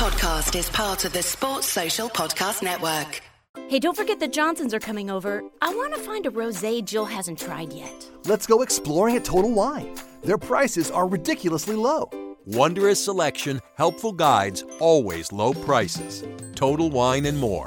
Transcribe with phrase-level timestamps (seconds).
[0.00, 3.20] podcast is part of the Sports Social Podcast Network.
[3.68, 5.44] Hey, don't forget the Johnsons are coming over.
[5.60, 8.08] I want to find a rosé Jill hasn't tried yet.
[8.24, 9.94] Let's go exploring at Total Wine.
[10.24, 12.08] Their prices are ridiculously low.
[12.46, 16.24] Wondrous selection, helpful guides, always low prices.
[16.54, 17.66] Total Wine and more.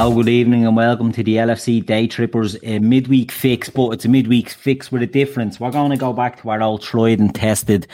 [0.00, 3.68] Hello, good evening, and welcome to the LFC Day Trippers midweek fix.
[3.68, 5.60] But it's a midweek fix with a difference.
[5.60, 7.86] We're going to go back to our old tried and tested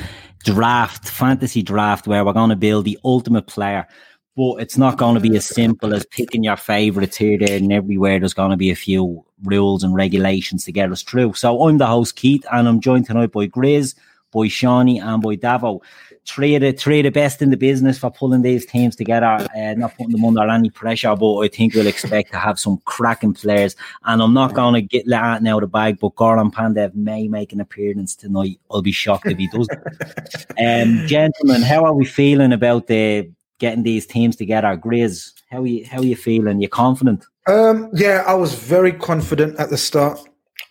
[0.44, 3.88] draft, fantasy draft, where we're going to build the ultimate player.
[4.36, 7.72] But it's not going to be as simple as picking your favourites here, there, and
[7.72, 8.20] everywhere.
[8.20, 11.32] There's going to be a few rules and regulations to get us through.
[11.32, 13.96] So I'm the host, Keith, and I'm joined tonight by Grizz,
[14.32, 15.80] by Shawnee, and by Davo
[16.26, 19.26] three of the three of the best in the business for pulling these teams together,
[19.26, 21.14] uh, not putting them under any pressure.
[21.16, 23.76] But I think we'll expect to have some cracking players.
[24.04, 27.28] And I'm not going to get let out now the bag, but Goran Pandev may
[27.28, 28.60] make an appearance tonight.
[28.70, 29.68] I'll be shocked if he does.
[30.58, 34.76] um, gentlemen, how are we feeling about the getting these teams together?
[34.76, 35.86] Grizz, how are you?
[35.86, 36.60] How are you feeling?
[36.60, 37.24] You confident?
[37.46, 40.18] Um, yeah, I was very confident at the start,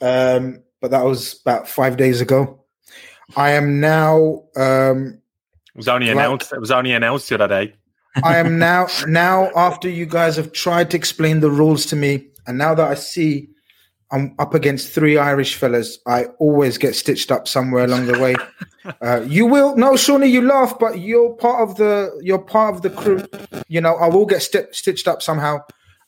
[0.02, 2.60] um, but that was about five days ago.
[3.36, 5.25] I am now um, it
[5.76, 6.54] was only announced.
[6.54, 7.74] It was only announced the other day.
[8.24, 12.28] I am now now after you guys have tried to explain the rules to me,
[12.48, 13.50] and now that I see
[14.12, 18.36] I'm up against three Irish fellas, I always get stitched up somewhere along the way.
[19.02, 22.84] Uh, you will no, Shawnee, you laugh, but you're part of the you're part of
[22.84, 23.26] the crew.
[23.68, 25.62] You know, I will get st- stitched up somehow.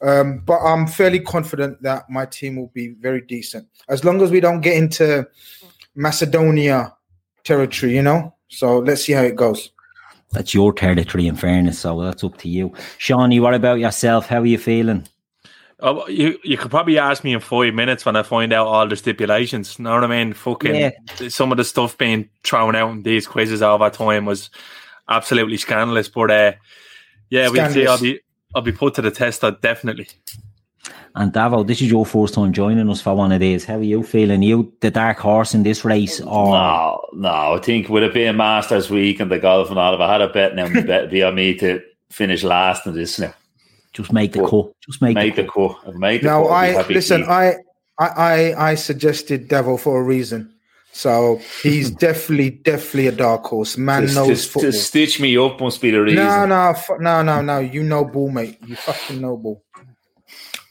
[0.04, 4.30] Um, but I'm fairly confident that my team will be very decent as long as
[4.30, 5.28] we don't get into
[5.96, 6.96] Macedonia
[7.44, 8.36] territory, you know.
[8.50, 9.72] So let's see how it goes.
[10.32, 11.80] That's your territory, in fairness.
[11.80, 12.74] So that's up to you.
[12.98, 14.28] Shawnee, what about yourself?
[14.28, 15.08] How are you feeling?
[15.80, 18.88] Oh, you you could probably ask me in five minutes when I find out all
[18.88, 19.78] the stipulations.
[19.78, 20.34] You know what I mean?
[20.34, 20.92] Fucking yeah.
[21.30, 24.50] some of the stuff being thrown out in these quizzes over time was
[25.08, 26.10] absolutely scandalous.
[26.10, 26.54] But uh,
[27.30, 27.86] yeah, we'll see.
[27.86, 28.20] I'll be
[28.56, 29.44] I'll be put to the test.
[29.44, 30.08] Uh, definitely.
[31.16, 33.66] And Davo, this is your first time joining us for one of these.
[33.66, 34.42] How are you feeling?
[34.42, 36.22] Are you the dark horse in this race?
[36.22, 37.56] Or no, no.
[37.56, 40.22] I think with it being Masters Week and the golf and all, if I had
[40.22, 41.82] a bet now, bet be on me to
[42.12, 43.34] finish last in this now.
[43.94, 44.72] Just make the cut.
[44.86, 45.82] Just make, make the, the cut.
[45.84, 45.96] cut.
[45.96, 46.52] Make the now, cut.
[46.52, 47.24] I listen.
[47.24, 47.56] I,
[48.00, 50.54] I, I suggested Davo for a reason.
[50.92, 53.78] So he's definitely, definitely a dark horse.
[53.78, 54.72] Man to, knows to, football.
[54.72, 56.24] To stitch me up must be the reason.
[56.24, 57.60] No, no, no, no, no.
[57.60, 58.58] You know ball, mate.
[58.66, 59.64] You fucking know ball.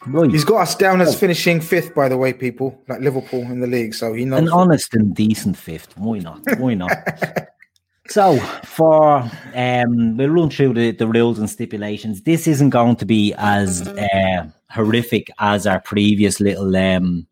[0.06, 0.30] Right.
[0.30, 3.66] He's got us down as finishing fifth, by the way, people, like Liverpool in the
[3.66, 3.94] league.
[3.94, 4.40] So he knows.
[4.40, 5.96] An honest and decent fifth.
[5.98, 6.40] Why not?
[6.58, 7.48] Why not?
[8.08, 12.22] so, for um, we'll run through the, the rules and stipulations.
[12.22, 17.26] This isn't going to be as uh, horrific as our previous little um,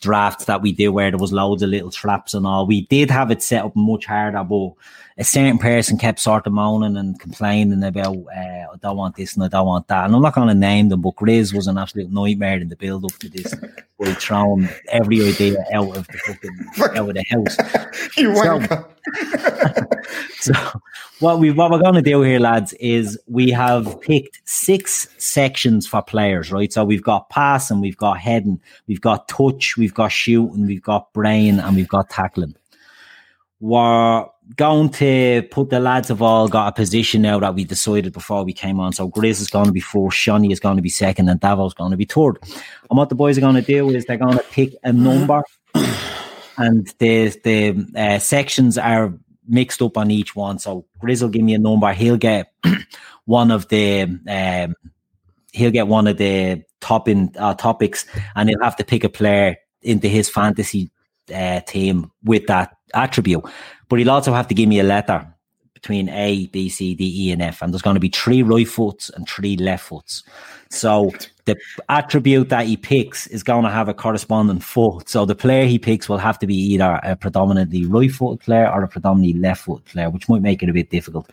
[0.00, 2.66] drafts that we did, where there was loads of little traps and all.
[2.66, 4.72] We did have it set up much harder, but
[5.18, 9.34] a certain person kept sort of moaning and complaining about, uh, I don't want this
[9.34, 10.04] and I don't want that.
[10.04, 12.76] And I'm not going to name them, but Grizz was an absolute nightmare in the
[12.76, 13.54] build up to this.
[13.98, 17.56] We throwing every idea out of the fucking out of the house.
[18.16, 18.32] you
[20.38, 20.80] so, so
[21.18, 25.84] what we what we're going to do here, lads, is we have picked six sections
[25.84, 26.72] for players, right?
[26.72, 31.12] So we've got passing, we've got heading, we've got touch, we've got shooting, we've got
[31.12, 32.54] brain, and we've got tackling.
[33.58, 34.26] We're
[34.56, 38.44] going to put the lads have all got a position now that we decided before
[38.44, 38.92] we came on.
[38.92, 41.72] So Grizz is going to be fourth, Shawnee is going to be second, and Davo's
[41.72, 42.38] is going to be third.
[42.90, 45.42] And what the boys are going to do is they're going to pick a number,
[46.56, 49.14] and the the uh, sections are
[49.46, 50.58] mixed up on each one.
[50.58, 51.92] So Grizz will give me a number.
[51.92, 52.52] He'll get
[53.24, 54.74] one of the um,
[55.52, 59.08] he'll get one of the top in uh, topics, and he'll have to pick a
[59.08, 60.90] player into his fantasy
[61.34, 63.44] uh, team with that attribute.
[63.88, 65.26] But he'll also have to give me a letter
[65.74, 68.66] between A, B, C, D, E, and F, and there's going to be three right
[68.66, 70.24] foots and three left foots.
[70.70, 71.12] So
[71.44, 71.56] the
[71.88, 75.08] attribute that he picks is going to have a corresponding foot.
[75.08, 78.68] So the player he picks will have to be either a predominantly right footed player
[78.70, 81.30] or a predominantly left footed player, which might make it a bit difficult.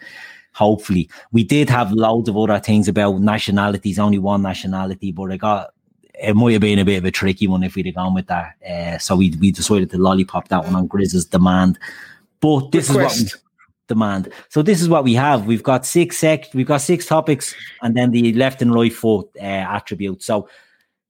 [0.53, 5.37] Hopefully, we did have loads of other things about nationalities, only one nationality, but I
[5.37, 5.71] got
[6.17, 8.27] it might have been a bit of a tricky one if we'd have gone with
[8.27, 8.55] that.
[8.63, 11.77] Uh, so we we decided to lollipop that one on Grizz's demand.
[12.45, 13.17] But this Request.
[13.17, 14.33] is what we demand.
[14.49, 15.47] So this is what we have.
[15.47, 19.29] We've got six sec, we've got six topics, and then the left and right foot
[19.41, 20.27] uh, attributes.
[20.27, 20.47] So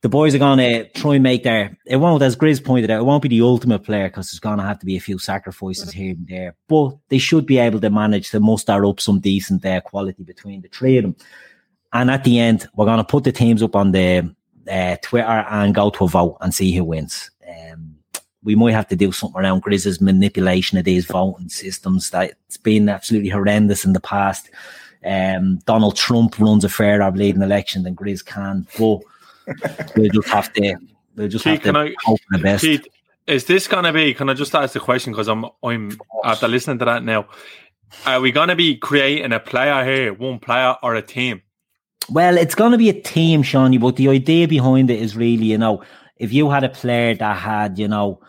[0.01, 1.77] the boys are going to try and make their.
[1.85, 4.59] It won't, as Grizz pointed out, it won't be the ultimate player because there's going
[4.59, 6.55] to have to be a few sacrifices here and there.
[6.69, 10.61] But they should be able to manage to muster up some decent uh, quality between
[10.61, 11.15] the three of them.
[11.91, 14.33] And at the end, we're going to put the teams up on the
[14.71, 17.29] uh, Twitter and go to a vote and see who wins.
[17.45, 17.94] Um,
[18.45, 22.11] we might have to do something around Grizz's manipulation of these voting systems.
[22.11, 24.49] That it's been absolutely horrendous in the past.
[25.03, 29.01] Um, Donald Trump runs a fairer bleeding election than Grizz can, but
[29.97, 30.77] we'll just have to
[31.15, 32.63] we'll just Keith, have to I, hope for the best.
[32.63, 32.87] Keith,
[33.27, 34.13] is this gonna be?
[34.13, 37.27] Can I just ask the question because I'm I'm after listening to that now.
[38.05, 41.41] Are we gonna be creating a player here, one player or a team?
[42.09, 45.45] Well, it's going to be a team, Shawnee, but the idea behind it is really,
[45.45, 45.81] you know,
[46.17, 48.21] if you had a player that had, you know,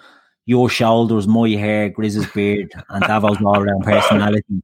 [0.45, 4.63] your shoulders, my hair, Grizz's beard, and Davo's all around personality,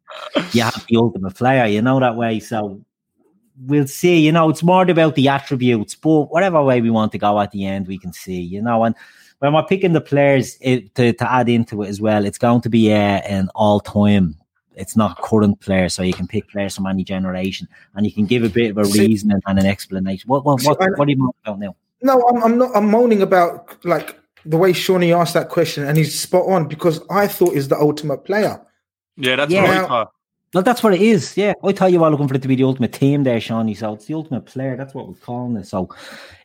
[0.52, 2.38] you have the ultimate player, you know, that way.
[2.38, 2.80] So
[3.66, 7.18] we'll see, you know, it's more about the attributes, but whatever way we want to
[7.18, 8.94] go at the end, we can see, you know, and
[9.40, 12.60] when we're picking the players it, to, to add into it as well, it's going
[12.60, 14.36] to be uh, an all time
[14.76, 18.26] it's not current players, so you can pick players from any generation, and you can
[18.26, 20.28] give a bit of a reason and, an explanation.
[20.28, 21.76] What what what, what are you moaning about now?
[22.02, 22.70] No, I'm, I'm not.
[22.74, 27.00] I'm moaning about like the way Shawnee asked that question, and he's spot on because
[27.10, 28.60] I thought is the ultimate player.
[29.16, 29.62] Yeah, that's yeah.
[29.62, 30.12] what I thought.
[30.54, 31.34] Well, that's what it is.
[31.34, 33.74] Yeah, I thought you were looking for it to be the ultimate team there, Shawnee.
[33.74, 34.76] So it's the ultimate player.
[34.76, 35.66] That's what we're calling it.
[35.66, 35.88] So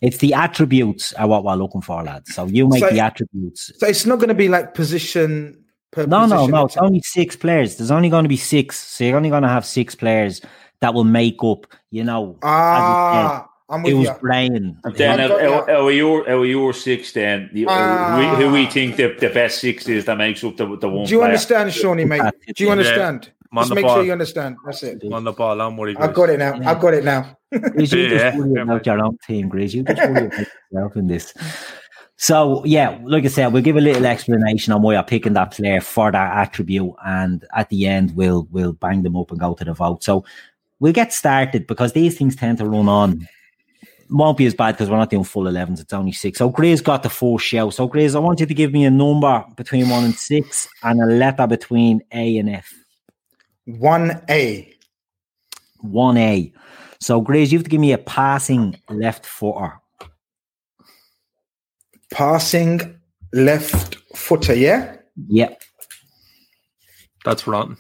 [0.02, 2.34] it's the attributes are what we're looking for, lads.
[2.34, 3.72] So you make so, the attributes.
[3.78, 5.66] So it's not going to be like position
[5.96, 6.66] no, no, no.
[6.66, 7.78] It's only six players.
[7.78, 8.78] There's only going to be six.
[8.78, 10.42] So you're only going to have six players
[10.82, 12.38] that will make up, you know.
[12.44, 14.78] Ah, I'm with it was playing.
[14.96, 17.50] Then, are your are your six then?
[17.52, 18.36] The, ah.
[18.38, 21.06] who, who, we think the, the best six is that makes up the, the one.
[21.06, 21.26] Do you player.
[21.26, 22.22] understand, Shawnee, mate?
[22.56, 23.26] Do you understand?
[23.26, 23.62] Yeah.
[23.62, 23.96] Just make ball.
[23.96, 24.58] sure you understand.
[24.66, 25.04] That's it.
[25.12, 25.98] On the ball, I'm worried.
[25.98, 26.56] I got it now.
[26.56, 26.72] Yeah.
[26.72, 27.38] I got it now.
[27.54, 28.32] Grizz, you yeah.
[28.32, 29.74] just worry about your own team, Grizz.
[29.74, 31.34] You just worry about yourself in this.
[32.18, 35.52] So yeah, like I said, we'll give a little explanation on why I'm picking that
[35.52, 39.54] player for that attribute, and at the end we'll we'll bang them up and go
[39.54, 40.04] to the vote.
[40.04, 40.26] So
[40.80, 43.28] we'll get started because these things tend to run on.
[44.10, 46.40] Won't be as bad because we're not doing full 11s, it's only six.
[46.40, 47.70] So Gray's got the four show.
[47.70, 51.02] So Gray's, I want you to give me a number between one and six and
[51.02, 52.74] a letter between A and F.
[53.66, 54.74] One A.
[55.82, 56.54] One A.
[57.00, 59.80] So Grays, you have to give me a passing left footer
[62.12, 63.00] passing
[63.34, 64.96] left footer, yeah?
[65.28, 65.62] Yep.
[67.26, 67.78] That's rotten.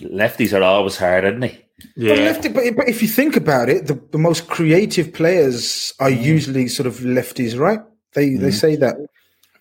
[0.00, 1.64] Lefties are always hard, aren't they?
[1.96, 2.14] Yeah.
[2.14, 6.10] But, lefty, but, but, if you think about it, the, the most creative players are
[6.10, 6.22] mm.
[6.22, 7.80] usually sort of lefties, right?
[8.14, 8.40] They mm.
[8.40, 8.96] they say that.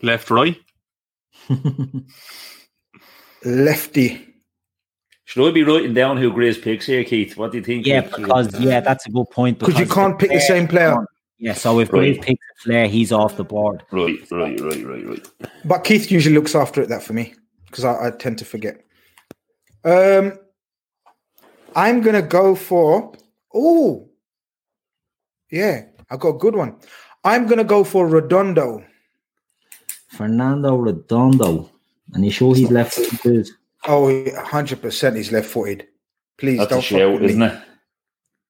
[0.01, 0.57] Left, right.
[3.45, 4.25] Lefty.
[5.25, 7.37] Should I be writing down who Grizz picks here, Keith?
[7.37, 7.85] What do you think?
[7.85, 9.59] Yeah, because yeah, that's a good point.
[9.59, 11.05] Because you can't pick the same player.
[11.37, 12.19] Yeah, so if right.
[12.21, 13.83] picks a Flair, he's off the board.
[13.91, 15.27] Right, right, right, right, right.
[15.63, 17.33] But Keith usually looks after it that for me
[17.67, 18.83] because I, I, tend to forget.
[19.85, 20.33] Um,
[21.79, 23.13] I'm gonna go for
[23.53, 24.09] oh,
[25.49, 26.75] yeah, I got a good one.
[27.23, 28.83] I'm gonna go for Redondo.
[30.09, 31.71] Fernando Redondo,
[32.13, 33.47] and you sure he's left footed?
[33.87, 35.87] Oh, 100 percent he's left footed.
[36.37, 37.61] Please That's don't a shout, isn't it?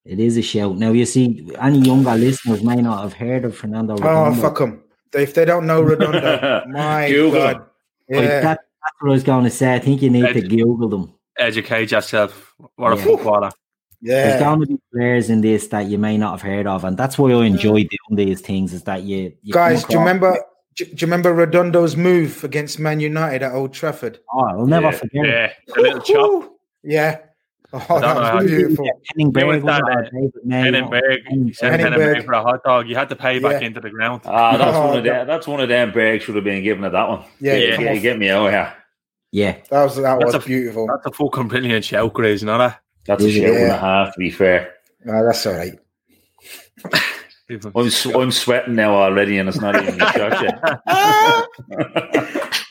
[0.06, 0.78] It is a shout.
[0.78, 4.40] Now, you see, any younger listeners may not have heard of Fernando oh, Redondo.
[4.40, 4.84] Oh, fuck them.
[5.14, 7.66] If they don't know Redondo, my Google God.
[8.08, 8.22] Yeah.
[8.22, 9.76] that, that's what I was going to say.
[9.76, 11.14] I think you need to Google them.
[11.39, 12.53] Educate yourself.
[12.75, 13.01] What a yeah.
[13.01, 13.51] a footballer.
[14.01, 14.27] Yeah.
[14.27, 16.84] There's going to be players in this that you may not have heard of.
[16.84, 19.34] And that's why I enjoy doing these things is that you.
[19.41, 20.38] you Guys, do you remember?
[20.75, 24.19] Do you remember Redondo's move against Man United at Old Trafford?
[24.34, 25.46] Oh, I'll never yeah, forget yeah.
[25.46, 25.53] it.
[25.67, 26.53] Yeah, a little chop.
[26.84, 27.17] Yeah,
[27.72, 28.86] Oh, that was beautiful.
[29.05, 32.89] Henning Berg, Penningberg, sent Henning Berg for a hot dog.
[32.89, 34.22] You had to pay back into the ground.
[34.29, 35.27] Ah, that's oh, one of them.
[35.27, 35.91] That's one of them.
[35.91, 37.25] Berg should have been given at that one.
[37.39, 38.74] Yeah, yeah, yeah get me out here.
[39.32, 40.88] Yeah, that was that that's was a, beautiful.
[40.88, 42.78] That's a fucking brilliant shout, Grizz, not it?
[43.06, 43.60] That's a shout yeah.
[43.60, 44.14] and a half.
[44.14, 44.74] To be fair,
[45.06, 45.80] no, that's all right.
[47.50, 50.60] I'm, I'm sweating now already, and it's not even a shot yet.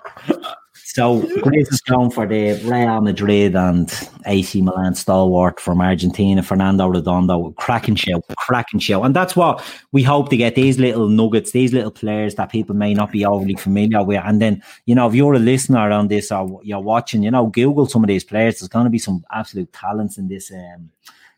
[0.99, 3.89] So Grizz is going for the Real Madrid and
[4.27, 7.53] AC Milan stalwart from Argentina, Fernando Redondo.
[7.53, 9.05] Cracking show, cracking show.
[9.05, 12.75] And that's what we hope to get these little nuggets, these little players that people
[12.75, 14.21] may not be overly familiar with.
[14.25, 17.47] And then, you know, if you're a listener on this or you're watching, you know,
[17.47, 18.59] Google some of these players.
[18.59, 20.91] There's going to be some absolute talents in this um,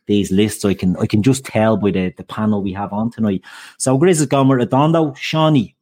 [0.07, 0.65] these lists.
[0.65, 3.43] I can I can just tell by the, the panel we have on tonight.
[3.77, 5.13] So Grizz is going with Redondo.
[5.13, 5.77] Shawnee,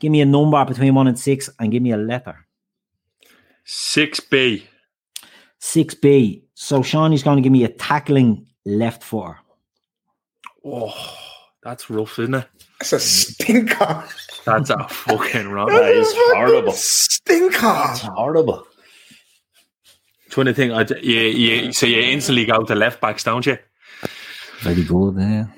[0.00, 2.43] give me a number between one and six and give me a letter.
[3.64, 4.66] Six B.
[5.58, 6.44] Six B.
[6.54, 9.38] So Sean is going to give me a tackling left footer.
[10.64, 10.94] Oh,
[11.62, 12.48] that's rough, isn't it?
[12.80, 14.04] That's a stinker.
[14.44, 15.68] That's a fucking rough.
[15.68, 16.72] That is horrible.
[16.72, 17.84] Stinker.
[17.90, 18.66] It's horrible.
[20.30, 23.46] Trying to think, I, d- you, you, so you instantly go to left backs, don't
[23.46, 23.56] you?
[24.60, 25.54] Very good there.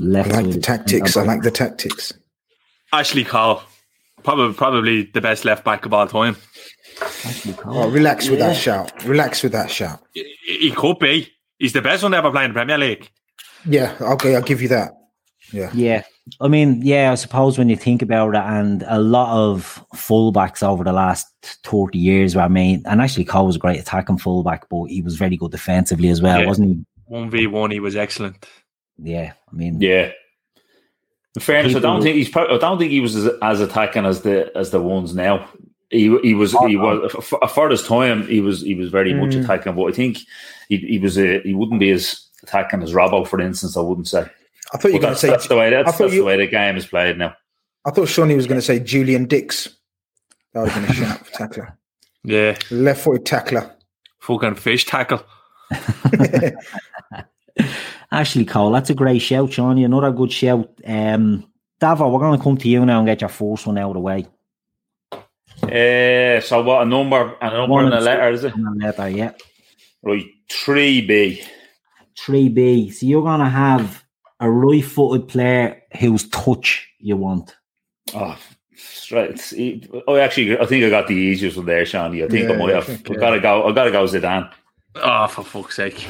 [0.00, 1.16] I like the tactics.
[1.16, 2.14] I like the tactics.
[2.92, 3.62] Ashley Cole,
[4.22, 6.36] probably probably the best left back of all time.
[7.64, 9.04] Oh, relax with that shout.
[9.04, 10.00] Relax with that shout.
[10.12, 11.28] He, he could be.
[11.58, 13.08] He's the best one ever playing the Premier League.
[13.64, 14.92] Yeah, okay, I'll give you that.
[15.52, 15.70] Yeah.
[15.74, 16.02] Yeah.
[16.40, 20.62] I mean, yeah, I suppose when you think about it, and a lot of fullbacks
[20.62, 21.26] over the last
[21.64, 25.16] 30 years were made, and actually Cole was a great attacking fullback, but he was
[25.16, 26.46] very good defensively as well, Yeah.
[26.46, 26.84] wasn't he?
[27.06, 28.46] One v one, he was excellent.
[28.98, 29.32] Yeah.
[29.50, 30.12] I mean, Yeah.
[31.34, 32.28] In fairness, I don't think he's.
[32.28, 35.48] Pro- I don't think he was as, as attacking as the as the ones now.
[35.92, 38.26] He he was he was for, for his time.
[38.26, 39.44] He was he was very much Mm.
[39.44, 40.18] attacking, but I think
[40.68, 43.76] he he was a, he wouldn't be as attacking as Robbo, for instance.
[43.76, 44.24] I wouldn't say.
[44.74, 45.28] I thought you were going to that's, say.
[45.30, 47.34] that's the way that's, that's you- the way the game is played now.
[47.84, 49.68] I thought Shawnee was going to say Julian Dicks.
[50.54, 51.78] That would have been a shout for tackler.
[52.24, 53.74] Yeah, Left-footed tackler.
[54.20, 55.22] fucking fish tackle.
[58.10, 59.84] Ashley Cole, that's a great shout, Shawnee.
[59.84, 60.68] Another good shout.
[60.86, 61.44] Um,
[61.80, 63.94] Davo, we're going to come to you now and get your first one out of
[63.94, 64.26] the way.
[65.62, 68.54] Uh, so what a number a number One and a letter is it?
[68.54, 69.32] And a letter, yeah.
[70.02, 71.42] Right, three B.
[72.18, 72.92] 3B.
[72.92, 74.04] So you're going to have
[74.40, 77.56] a right footed player whose touch you want.
[78.14, 78.36] Oh,
[78.76, 79.40] straight.
[80.06, 82.22] Oh, actually, I think I got the easiest one there, Shawnee.
[82.24, 82.84] I think I Yeah, might I have.
[82.86, 83.20] think, I yeah.
[83.20, 83.66] gotta go.
[83.68, 84.52] I gotta go Zidane.
[84.96, 86.06] Oh, for fuck's sake.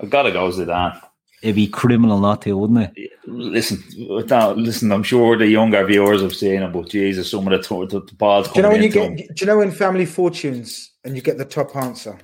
[0.00, 1.00] I gotta go Zidane.
[1.44, 3.10] It'd be criminal not to, wouldn't it?
[3.26, 4.90] Listen, without- listen.
[4.90, 8.00] I'm sure the younger viewers have seen it, but Jesus, some of the, to- the,
[8.00, 9.28] the balls Do you know when coming you into get?
[9.28, 9.34] him.
[9.36, 12.18] Do you know in Family Fortunes and you get the top answer?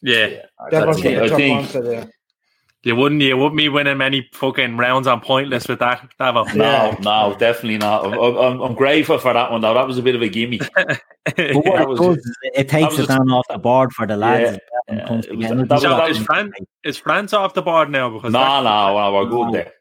[0.00, 2.10] Yeah, Davos I got the top I think- answer there.
[2.84, 6.54] you wouldn't you wouldn't be winning many fucking rounds on pointless with that, Davo.
[6.54, 8.06] No, no, definitely not.
[8.06, 9.74] I'm, I'm, I'm grateful for that one, though.
[9.74, 10.60] That was a bit of a gimme.
[11.36, 14.16] But what it was- does it takes was it down off the board for the
[14.16, 14.52] lads.
[14.52, 15.66] Yeah, and comes yeah, it was- together.
[15.66, 16.52] that was- So that is, France,
[16.84, 18.10] is France off the board now?
[18.10, 19.72] Because No, no, no, we're good there.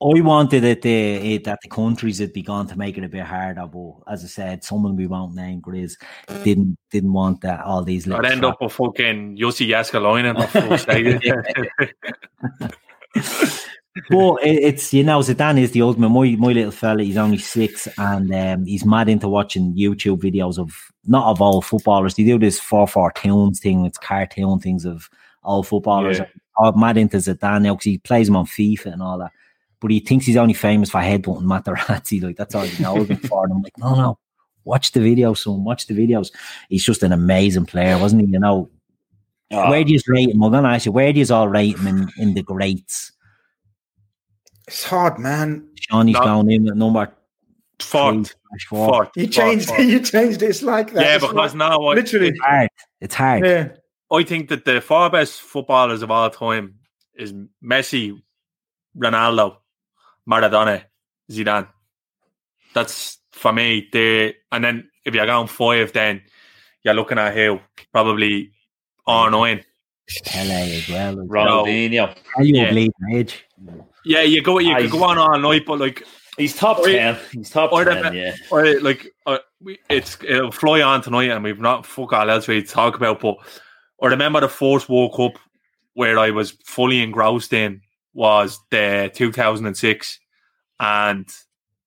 [0.00, 0.16] Oh.
[0.16, 3.24] I wanted it, to, it that the countries had begun to make it a bit
[3.24, 5.96] harder, but as I said, someone we won't name, Grizz,
[6.44, 10.34] didn't didn't want that all these little I'd end up with fucking Jussi Jääskeläinen.
[10.50, 11.02] for fuck's eh?
[13.20, 13.46] sake.
[14.10, 16.08] but it, it's you know Zidane is the ultimate.
[16.08, 20.58] My my little fella, he's only six, and um, he's mad into watching YouTube videos
[20.58, 20.72] of
[21.06, 22.14] not of all footballers.
[22.14, 25.08] They do this four four tunes thing, it's cartoon things of
[25.42, 26.18] all footballers.
[26.18, 26.26] Yeah.
[26.58, 29.32] I'm mad into Zidane now because he plays him on FIFA and all that.
[29.80, 32.22] But he thinks he's only famous for headbutting Materazzi.
[32.22, 33.44] Like that's all he knows him for.
[33.44, 34.18] And I'm like, no, no,
[34.64, 35.64] watch the videos, son.
[35.64, 36.32] Watch the videos.
[36.70, 38.28] He's just an amazing player, wasn't he?
[38.32, 38.70] You know,
[39.52, 40.42] Oh, where do you rate him?
[40.42, 43.12] I'm gonna ask you, where do you all rate him in, in the greats?
[44.66, 45.68] It's hard, man.
[45.80, 46.24] Shawnee's No.
[46.24, 47.12] going in at number
[47.80, 48.28] Fourth.
[48.28, 48.88] three, four.
[48.88, 49.08] Fourth.
[49.16, 49.80] You changed fourth.
[49.80, 49.86] it.
[49.88, 50.48] You changed it.
[50.50, 51.02] It's like that.
[51.04, 52.28] Yeah, It's because like- now I, literally.
[52.28, 52.68] It's hard.
[53.00, 53.44] It's hard.
[53.44, 53.68] Yeah.
[54.12, 56.76] I think that the four best footballers of all time
[57.16, 58.20] is Messi,
[58.96, 59.56] Ronaldo,
[60.28, 60.84] Maradona,
[61.30, 61.68] Zidane.
[62.74, 63.88] That's for me.
[63.92, 66.22] The and then if you're going five, then
[66.84, 67.58] you're looking at who
[67.92, 68.52] probably
[69.06, 69.64] R nine.
[70.24, 71.16] Pele as well.
[71.16, 72.16] Ronaldinho.
[72.38, 73.44] Arguably age.
[74.04, 74.60] Yeah, you go.
[74.60, 76.04] You I- could go on all night, but like,
[76.36, 77.16] He's top Or- 10.
[77.32, 78.34] He's top or 10, the- yeah.
[78.50, 82.46] or like, uh, we, it's it'll fly on tonight, and we've not fuck all else
[82.48, 83.20] really to talk about.
[83.20, 83.36] But
[84.02, 85.40] I remember the first World Cup
[85.94, 87.80] where I was fully engrossed in
[88.12, 90.20] was the 2006,
[90.80, 91.26] and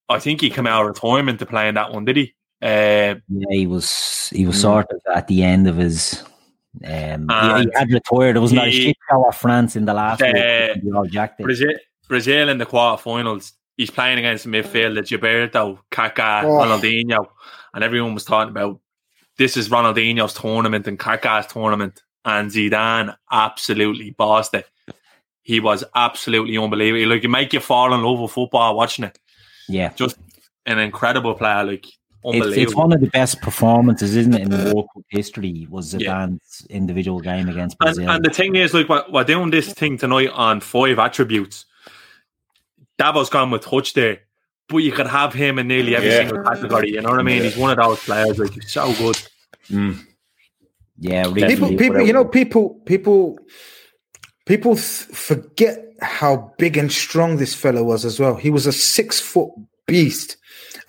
[0.09, 2.33] I think he came out of retirement to play in that one, did he?
[2.61, 4.61] Uh, Yeah, he was he was Mm.
[4.61, 6.23] sort of at the end of his
[6.85, 8.35] um he, he had retired.
[8.35, 10.91] It was not a shit show of France in the last Uh, World Cup, we
[10.93, 11.43] all jacked it.
[11.43, 11.69] Brazil,
[12.07, 13.53] Brazil in the quarterfinals.
[13.79, 16.47] He's playing against the midfielder Gilberto, Kaká, Oh.
[16.59, 17.27] Ronaldinho,
[17.73, 18.77] and everyone was talking about
[19.37, 24.67] this is Ronaldinho's tournament and Kaká's tournament, and Zidane absolutely bossed it.
[25.43, 27.07] He was absolutely unbelievable.
[27.07, 29.17] Like, you make you fall in love with football watching it.
[29.69, 29.93] Yeah.
[29.95, 30.17] Just
[30.65, 31.63] an incredible player.
[31.63, 31.85] Like,
[32.25, 35.67] It's, it's, one of the best performances, isn't it, in the World Cup history?
[35.69, 36.75] Was Zidane's yeah.
[36.75, 38.03] individual game against Brazil.
[38.03, 41.63] And, and, the thing is, like, we're, we're doing this thing tonight on five attributes.
[42.99, 44.19] Davo's gone with touch there,
[44.67, 46.17] but you could have him in nearly every yeah.
[46.27, 46.91] single category.
[46.91, 47.37] You know what I mean?
[47.37, 47.49] Yeah.
[47.49, 48.37] He's one of those players.
[48.37, 49.17] Like, he's so good.
[49.69, 50.05] Mm.
[50.99, 53.39] Yeah, really, people, people, you know, people, people,
[54.45, 58.35] people forget how big and strong this fellow was as well.
[58.35, 59.49] He was a six foot
[59.87, 60.35] beast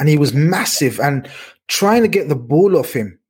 [0.00, 1.31] and he was massive and
[1.69, 3.21] trying to get the ball off him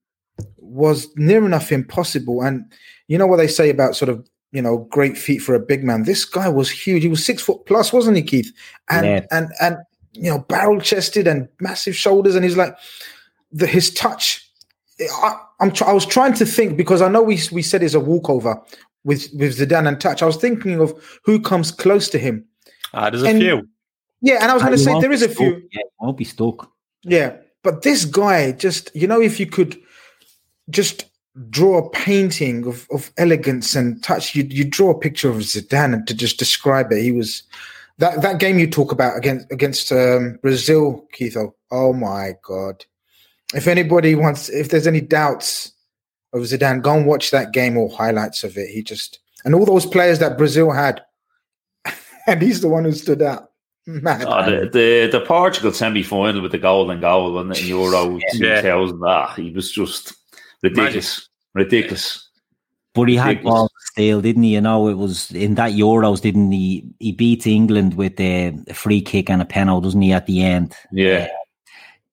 [0.57, 2.43] was near enough impossible.
[2.43, 2.65] And
[3.09, 5.85] you know what they say about sort of you know great feet for a big
[5.85, 6.04] man.
[6.04, 7.02] This guy was huge.
[7.02, 8.52] He was six foot plus, wasn't he, Keith?
[8.88, 9.26] And yeah.
[9.30, 9.78] and and
[10.12, 12.35] you know barrel chested and massive shoulders.
[12.35, 12.76] And he's like
[13.52, 14.47] the his touch.
[15.00, 18.00] I, am I was trying to think because I know we we said it's a
[18.00, 18.61] walkover
[19.04, 20.23] with with Zidane and touch.
[20.23, 22.45] I was thinking of who comes close to him.
[22.92, 23.69] Ah, there's a and, few.
[24.21, 25.62] Yeah, and I was going to say there is a few.
[25.73, 26.71] Yeah, won't be stuck.
[27.02, 29.80] Yeah, but this guy just, you know, if you could
[30.69, 31.04] just
[31.49, 36.05] draw a painting of, of elegance and touch, you you draw a picture of Zidane
[36.07, 37.03] to just describe it.
[37.03, 37.43] He was
[37.99, 41.53] that that game you talk about against against um, Brazil, Keitho.
[41.71, 42.85] Oh my god!
[43.55, 45.73] If anybody wants, if there's any doubts
[46.33, 48.69] of Zidane, go and watch that game or highlights of it.
[48.71, 51.03] He just and all those players that Brazil had,
[52.27, 53.47] and he's the one who stood out.
[53.87, 54.25] Mad.
[54.27, 58.61] Oh, the, the, the Portugal semi final with the golden goal in Euro yeah.
[58.61, 60.15] 2000, ah, he was just
[60.62, 61.29] ridiculous.
[61.55, 62.29] Ridiculous.
[62.93, 64.55] But he had balls still, didn't he?
[64.55, 66.85] You know, it was in that Euros, didn't he?
[66.99, 70.75] He beat England with a, free kick and a penalty, doesn't he, at the end?
[70.90, 71.29] Yeah.
[71.31, 71.37] Uh,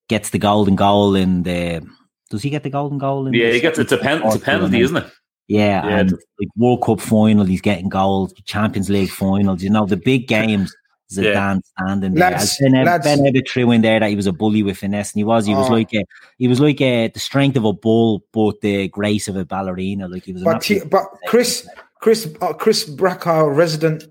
[0.08, 1.86] gets the golden goal in the.
[2.30, 3.26] Does he get the golden goal?
[3.26, 5.12] In yeah, he gets it's a, pen, it's a penalty, isn't it?
[5.48, 9.86] Yeah, yeah, and like World Cup final, he's getting goals, Champions League finals, you know,
[9.86, 10.76] the big games.
[11.12, 11.58] Zidane yeah.
[11.78, 12.32] standing there.
[12.32, 13.06] Lads, ben, lads.
[13.06, 15.46] ben Ebbett threw in there that he was a bully with finesse, and he was.
[15.46, 15.74] He was oh.
[15.74, 16.04] like a,
[16.38, 20.08] he was like a, the strength of a bull, but the grace of a ballerina.
[20.10, 20.44] Like he was.
[20.44, 21.68] But he, but Chris,
[22.02, 24.04] Chris, uh, Chris Bracker, resident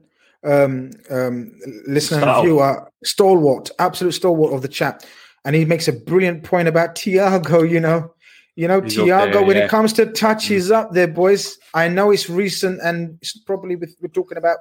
[0.45, 1.53] um, um,
[1.87, 5.07] listener and viewer, stalwart, absolute stalwart of the chat,
[5.45, 7.69] and he makes a brilliant point about Thiago.
[7.69, 8.15] You know,
[8.55, 9.33] you know, he's Thiago.
[9.33, 9.65] There, when yeah.
[9.65, 10.49] it comes to touch, mm.
[10.49, 11.59] he's up there, boys.
[11.75, 14.59] I know it's recent, and it's probably with, we're talking about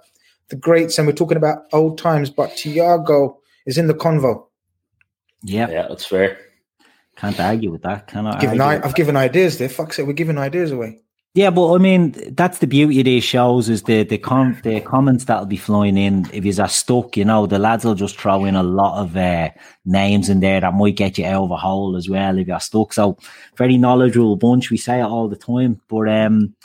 [0.50, 4.46] the greats, and we're talking about old times, but Thiago is in the convo.
[5.44, 6.38] Yeah, yeah, that's fair.
[7.16, 8.08] Can't argue with that.
[8.08, 8.40] Can I?
[8.40, 9.70] Given I, have given ideas there.
[9.70, 11.00] Fuck it, we're giving ideas away.
[11.36, 14.80] Yeah, but I mean, that's the beauty of these shows is the the com- the
[14.80, 16.26] comments that'll be flying in.
[16.32, 19.50] If you're stuck, you know, the lads will just throw in a lot of uh,
[19.84, 22.60] names in there that might get you out of a hole as well if you're
[22.62, 22.94] stuck.
[22.94, 23.18] So,
[23.58, 24.72] very knowledgeable bunch.
[24.72, 26.56] We say it all the time, but um,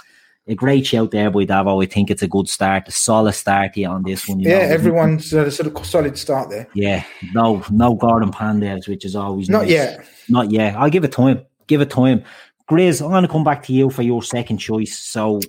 [0.46, 1.82] a great shout there by Davo.
[1.82, 4.40] I think it's a good start, a solid start here on this one.
[4.40, 4.74] yeah, know.
[4.74, 6.66] everyone's a sort of solid start there.
[6.74, 9.70] Yeah, no, no Goran Pandevs, which is always not nice.
[9.70, 10.06] yet.
[10.28, 10.76] Not yet.
[10.76, 11.44] I'll give it time.
[11.66, 12.24] Give it time.
[12.68, 14.96] Grizz, I'm going to come back to you for your second choice.
[14.96, 15.40] So,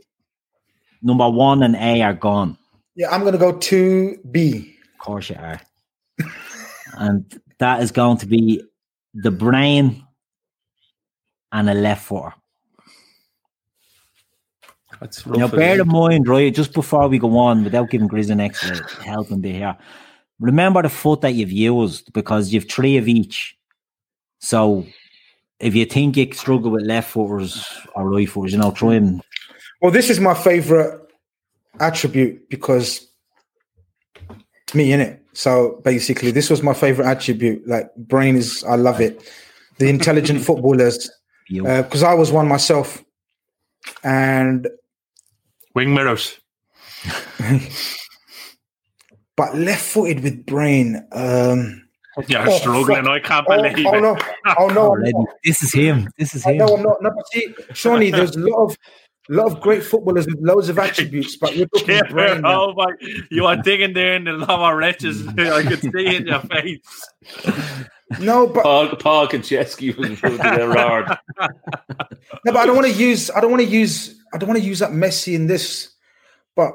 [1.02, 2.58] number one and A are gone.
[2.96, 4.76] Yeah, I'm going to go to B.
[4.94, 5.62] Of course you are.
[6.98, 8.64] and that is going to be
[9.14, 10.06] the brain
[11.52, 12.34] and a left footer.
[15.02, 18.40] That's now, bear in mind, right, just before we go on, without giving Grizz an
[18.40, 19.76] extra helping bit here,
[20.40, 23.58] remember the foot that you've used because you've three of each.
[24.38, 24.86] So
[25.60, 29.24] if you think you struggle with left footers or right footers, you know, try and.
[29.82, 31.02] Well, this is my favorite
[31.80, 33.08] attribute because
[34.30, 35.20] it's me in it.
[35.34, 37.68] So basically, this was my favorite attribute.
[37.68, 39.28] Like brain is, I love it.
[39.80, 41.10] The intelligent footballers,
[41.50, 43.04] because uh, I was one myself,
[44.04, 44.68] and
[45.74, 46.40] Wing mirrors.
[49.38, 51.08] but left footed with brain.
[51.12, 51.88] Um,
[52.28, 53.06] yeah, oh, struggling.
[53.06, 53.08] Fuck.
[53.08, 54.02] I can't oh, believe oh, it.
[54.02, 54.18] No.
[54.58, 54.94] Oh no!
[55.00, 55.28] no.
[55.44, 56.10] This is him.
[56.18, 56.58] This is him.
[56.58, 57.02] No, I'm not.
[57.02, 58.78] No, see, Shawnee, there's a lot of
[59.30, 62.42] lot of great footballers with loads of attributes, but you're talking yeah, brain.
[62.46, 62.92] Oh my!
[63.30, 65.26] You are digging there in the lava wretches.
[65.28, 66.80] I could see in your face.
[68.20, 71.18] No, but Paul, Paul Konchesky was there hard.
[72.46, 73.30] No, but I don't want to use.
[73.32, 74.16] I don't want to use.
[74.34, 75.94] I don't want to use that Messi in this.
[76.56, 76.74] But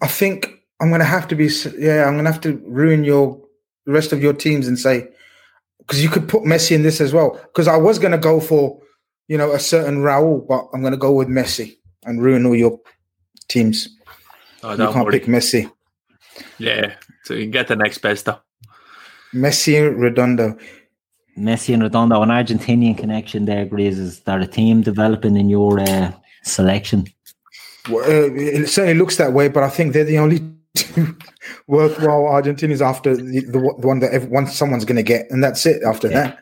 [0.00, 1.48] I think I'm going to have to be.
[1.78, 3.40] Yeah, I'm going to have to ruin your
[3.86, 5.08] the rest of your teams and say
[5.78, 7.38] because you could put Messi in this as well.
[7.44, 8.80] Because I was going to go for
[9.28, 12.56] you know a certain Raul, but I'm going to go with Messi and ruin all
[12.56, 12.80] your
[13.48, 13.88] teams.
[14.62, 15.18] Oh, you can't worry.
[15.18, 15.70] pick Messi.
[16.58, 16.94] Yeah,
[17.24, 18.38] so you can get the next best though.
[19.34, 20.56] Messi Redondo.
[21.38, 23.98] Messi and Redondo, an Argentinian connection there, Grizz.
[23.98, 27.06] Is there a team developing in your uh, selection?
[27.88, 30.40] Well, uh, it certainly looks that way, but I think they're the only
[30.76, 31.16] two
[31.66, 35.64] worthwhile Argentinians after the, the, the one that everyone, someone's going to get, and that's
[35.66, 36.34] it after yeah.
[36.34, 36.38] that.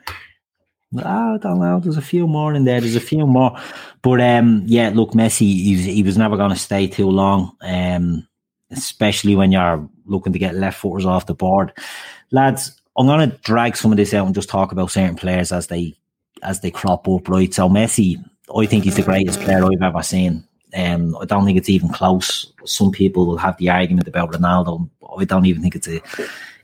[1.05, 1.79] I don't know.
[1.79, 2.81] There's a few more in there.
[2.81, 3.57] There's a few more,
[4.03, 4.90] but um, yeah.
[4.92, 7.57] Look, Messi, he was, he was never going to stay too long.
[7.61, 8.26] Um,
[8.72, 11.72] especially when you're looking to get left footers off the board,
[12.33, 12.80] lads.
[13.01, 15.69] I'm going to drag some of this out and just talk about certain players as
[15.69, 15.95] they
[16.43, 17.29] as they crop up.
[17.29, 17.53] Right.
[17.53, 18.23] So Messi,
[18.55, 20.45] I think he's the greatest player I've ever seen.
[20.75, 22.53] Um, I don't think it's even close.
[22.65, 24.89] Some people will have the argument about Ronaldo.
[25.19, 26.01] I don't even think it's a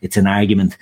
[0.03, 0.77] it's an argument.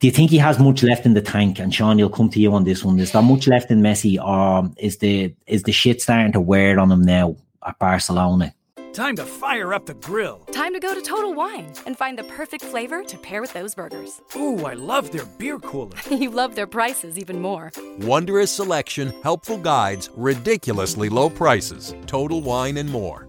[0.00, 1.58] Do you think he has much left in the tank?
[1.58, 2.98] And Sean, you'll come to you on this one.
[2.98, 6.80] Is there much left in Messi, or is the is the shit starting to wear
[6.80, 8.54] on him now at Barcelona?
[8.92, 10.38] Time to fire up the grill.
[10.50, 13.72] Time to go to Total Wine and find the perfect flavor to pair with those
[13.72, 14.20] burgers.
[14.34, 15.96] Ooh, I love their beer cooler.
[16.10, 17.70] you love their prices even more.
[18.00, 21.94] Wondrous selection, helpful guides, ridiculously low prices.
[22.06, 23.28] Total Wine and more.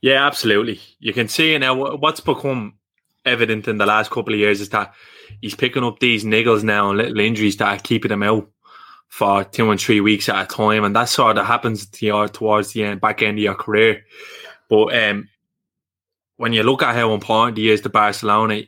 [0.00, 0.80] Yeah, absolutely.
[0.98, 2.78] You can see now what's become
[3.26, 4.94] evident in the last couple of years is that
[5.42, 8.48] he's picking up these niggles now and little injuries that are keeping him out
[9.10, 12.28] for two and three weeks at a time, and that sort of happens to you
[12.28, 14.04] towards the end, back end of your career.
[14.70, 15.28] But um,
[16.36, 18.62] when you look at how important he is to Barcelona,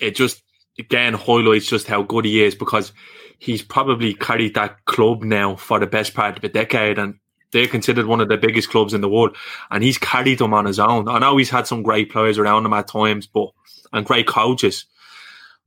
[0.00, 0.42] it just
[0.78, 2.92] again highlights just how good he is because
[3.38, 7.18] he's probably carried that club now for the best part of a decade, and
[7.52, 9.36] they're considered one of the biggest clubs in the world,
[9.70, 11.06] and he's carried them on his own.
[11.06, 13.50] I know he's had some great players around him at times, but
[13.92, 14.86] and great coaches,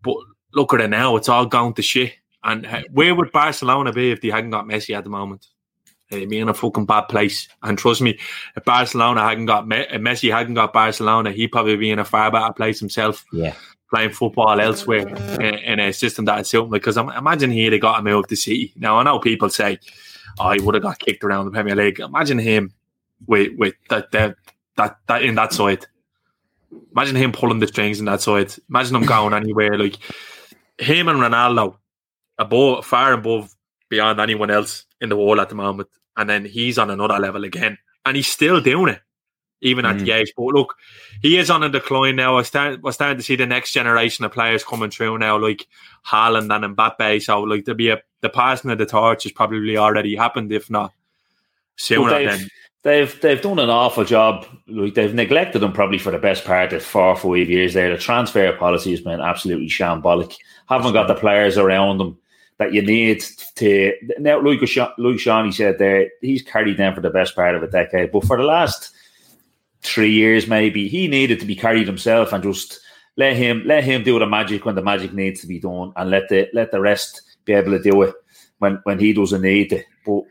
[0.02, 0.16] but
[0.56, 4.12] look at it now; it's all gone to shit and uh, where would Barcelona be
[4.12, 5.48] if they hadn't got Messi at the moment?
[6.12, 7.48] They'd be in a fucking bad place.
[7.64, 8.20] And trust me,
[8.56, 12.06] if Barcelona hadn't got Me- if Messi hadn't got Barcelona, he'd probably be in a
[12.06, 13.26] far better place himself.
[13.34, 13.56] Yeah.
[13.90, 15.08] Playing football elsewhere
[15.40, 16.70] in, in a system that suit him.
[16.70, 18.74] Because I'm imagine he'd have got him out of the city.
[18.76, 19.80] Now I know people say,
[20.40, 22.74] "Oh, he would have got kicked around the Premier League." Imagine him
[23.26, 24.36] with with that that
[24.78, 25.86] that, that in that side.
[26.92, 28.54] Imagine him pulling the strings in that side.
[28.70, 29.98] Imagine him going anywhere like
[30.78, 31.78] him and Ronaldo
[32.38, 33.54] above, far above,
[33.90, 35.90] beyond anyone else in the world at the moment.
[36.18, 39.02] And then he's on another level again, and he's still doing it,
[39.62, 40.06] even at mm.
[40.06, 40.34] the age.
[40.36, 40.76] But look,
[41.22, 42.38] he is on a decline now.
[42.38, 45.68] I start, we're starting to see the next generation of players coming through now, like
[46.08, 47.22] Haaland and Mbappe.
[47.22, 50.70] So, like, there'll be a the passing of the torch has probably already happened, if
[50.70, 50.92] not
[51.76, 52.02] sooner.
[52.02, 52.50] Well, they've,
[52.82, 54.48] they've they've done an awful job.
[54.68, 57.74] Like they've neglected them probably for the best part of four or five years.
[57.76, 60.36] There, the transfer policy has been absolutely shambolic.
[60.68, 62.18] Haven't got the players around them
[62.58, 63.24] that you need
[63.56, 64.40] to now.
[64.40, 64.62] Luke
[64.98, 68.26] Luke Shawnee said there he's carried them for the best part of a decade, but
[68.26, 68.92] for the last
[69.82, 72.80] three years maybe he needed to be carried himself and just
[73.18, 76.10] let him let him do the magic when the magic needs to be done, and
[76.10, 78.14] let the let the rest be able to do it
[78.60, 79.86] when when he doesn't need it.
[80.06, 80.24] But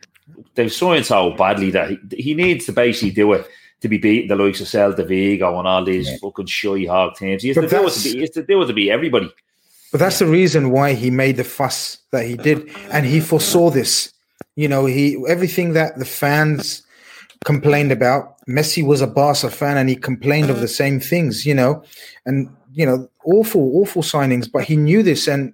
[0.55, 3.47] they've signed so badly that he, he needs to basically do it
[3.81, 6.17] to be beating the likes of Celta Vigo and all these yeah.
[6.23, 7.43] fucking shy hog teams.
[7.43, 9.31] He has, to do it to be, he has to do it to be everybody.
[9.95, 13.71] But that's the reason why he made the fuss that he did, and he foresaw
[13.71, 14.13] this.
[14.57, 16.83] You know, he everything that the fans
[17.45, 18.45] complained about.
[18.49, 21.47] Messi was a Barca fan, and he complained of the same things.
[21.47, 21.85] You know,
[22.27, 24.51] and you know, awful, awful signings.
[24.51, 25.53] But he knew this, and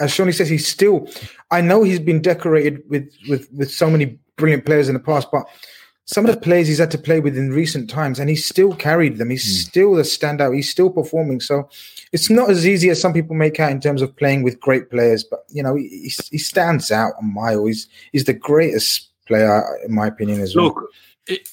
[0.00, 1.08] as Shawnee says, he's still.
[1.52, 5.28] I know he's been decorated with with with so many brilliant players in the past,
[5.30, 5.44] but
[6.06, 8.74] some of the players he's had to play with in recent times, and he's still
[8.74, 9.30] carried them.
[9.30, 9.68] He's mm.
[9.68, 10.52] still the standout.
[10.52, 11.38] He's still performing.
[11.38, 11.68] So
[12.12, 14.90] it's not as easy as some people make out in terms of playing with great
[14.90, 15.24] players.
[15.24, 17.66] But you know, he, he stands out a mile.
[17.66, 20.66] He's he's the greatest player in my opinion as well.
[20.66, 20.90] Look,
[21.26, 21.48] it,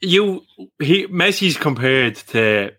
[0.00, 0.44] you
[0.80, 2.72] he Messi's compared to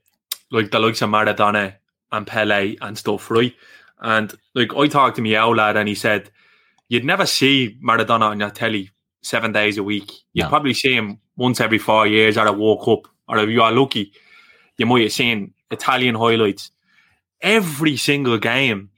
[0.52, 1.76] like the likes of Maradona
[2.12, 3.54] and Pele and stuff, right?
[4.02, 6.30] And like I talked to me old lad, and he said
[6.90, 10.12] you'd never see Maradona on your telly seven days a week.
[10.34, 10.50] You no.
[10.50, 13.72] probably see him once every four years at a World Cup, or if you are
[13.72, 14.12] lucky,
[14.78, 16.72] you might have seen Italian highlights.
[17.44, 18.90] Every single game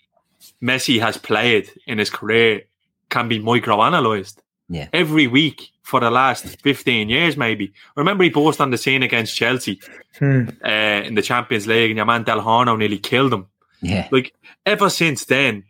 [0.62, 2.64] Messi has played in his career
[3.10, 4.38] can be microanalyzed.
[4.70, 4.88] Yeah.
[4.94, 7.74] Every week for the last 15 years, maybe.
[7.96, 9.80] Remember, he burst on the scene against Chelsea
[10.18, 10.50] hmm.
[10.64, 13.48] uh, in the Champions League, and your man Del Horno nearly killed him.
[13.82, 14.08] Yeah.
[14.12, 14.34] Like,
[14.66, 15.64] ever since then,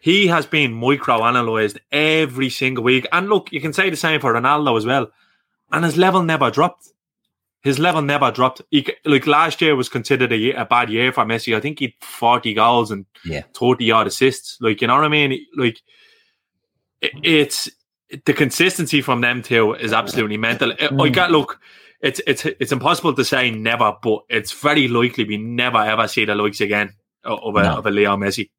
[0.00, 3.06] he has been micro-analyzed every single week.
[3.12, 5.10] And look, you can say the same for Ronaldo as well.
[5.70, 6.92] And his level never dropped.
[7.62, 8.62] His level never dropped.
[8.70, 11.56] He, like last year was considered a, a, bad year for Messi.
[11.56, 13.42] I think he had 40 goals and yeah.
[13.54, 14.56] 30 odd assists.
[14.60, 15.44] Like, you know what I mean?
[15.56, 15.80] Like,
[17.00, 17.68] it, it's
[18.24, 20.72] the consistency from them two is absolutely mental.
[20.72, 21.06] Mm.
[21.06, 21.60] I got look,
[22.00, 26.24] it's it's it's impossible to say never, but it's very likely we never ever see
[26.24, 26.92] the likes again
[27.24, 27.78] of a, no.
[27.78, 28.50] of a Leo Messi.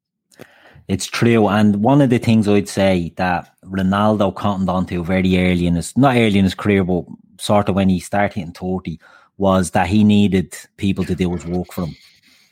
[0.88, 1.48] It's true.
[1.48, 5.94] And one of the things I'd say that Ronaldo cottoned onto very early in his,
[5.98, 7.04] not early in his career, but
[7.38, 8.98] sort of when he started in 30,
[9.36, 11.96] was that he needed people to do his work for him.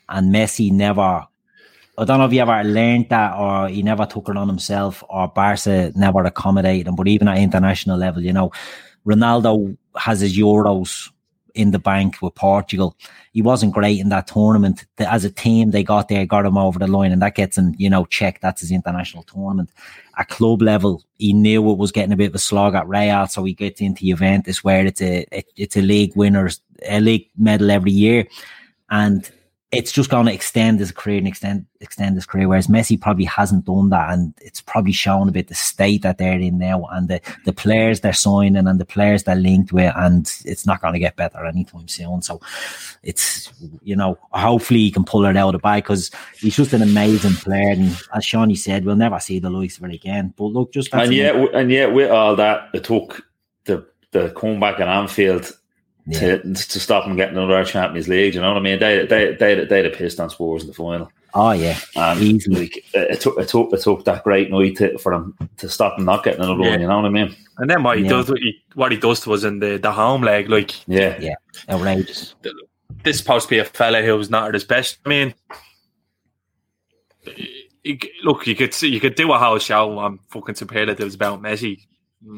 [0.09, 1.25] And Messi never,
[1.99, 5.03] I don't know if he ever learned that or he never took it on himself
[5.09, 6.94] or Barca never accommodated him.
[6.94, 8.53] But even at international level, you know,
[9.05, 11.11] Ronaldo has his Euros
[11.57, 12.97] in the bank with Portugal.
[13.33, 14.85] He wasn't great in that tournament.
[14.99, 17.75] As a team, they got there, got him over the line, and that gets him,
[17.79, 18.42] you know, checked.
[18.42, 19.71] That's his international tournament.
[20.19, 23.27] At club level, he knew it was getting a bit of a slog at Real,
[23.27, 27.71] so he gets into Juventus, where it's a it's a league winners, a league medal
[27.71, 28.27] every year,
[28.90, 29.31] and
[29.72, 32.48] it's just going to extend his career and extend extend his career.
[32.48, 36.18] Whereas Messi probably hasn't done that, and it's probably shown a bit the state that
[36.18, 39.92] they're in now, and the the players they're signing, and the players they're linked with,
[39.96, 42.22] and it's not going to get better anytime soon.
[42.22, 42.40] So
[43.02, 43.52] it's
[43.83, 46.83] you know hopefully he can pull it out of the bag because he's just an
[46.83, 50.33] amazing player, and as Shawnee said, we'll never see the likes of it again.
[50.37, 53.26] But look, just and yet and yet with all that, it took
[53.64, 55.52] the the comeback in Anfield
[56.12, 58.35] to to stop them getting another Champions League.
[58.35, 58.79] You know what I mean?
[58.79, 61.11] They they they they had pissed on Spurs in the final.
[61.35, 62.61] Oh yeah, and Easily.
[62.61, 65.97] like it took it took it took that great night to, for them to stop
[65.97, 66.71] them not getting another yeah.
[66.71, 66.81] one.
[66.81, 67.37] You know what I mean?
[67.59, 68.11] And then what he yeah.
[68.11, 71.19] does, what he, what he does to us in the the home leg, like yeah,
[71.21, 71.35] yeah,
[71.69, 72.35] outrageous.
[73.03, 74.99] This supposed to be a fella who was not at his best.
[75.05, 75.35] I mean,
[78.25, 81.87] look, you could see, you could do a whole show on fucking superlatives about Messi.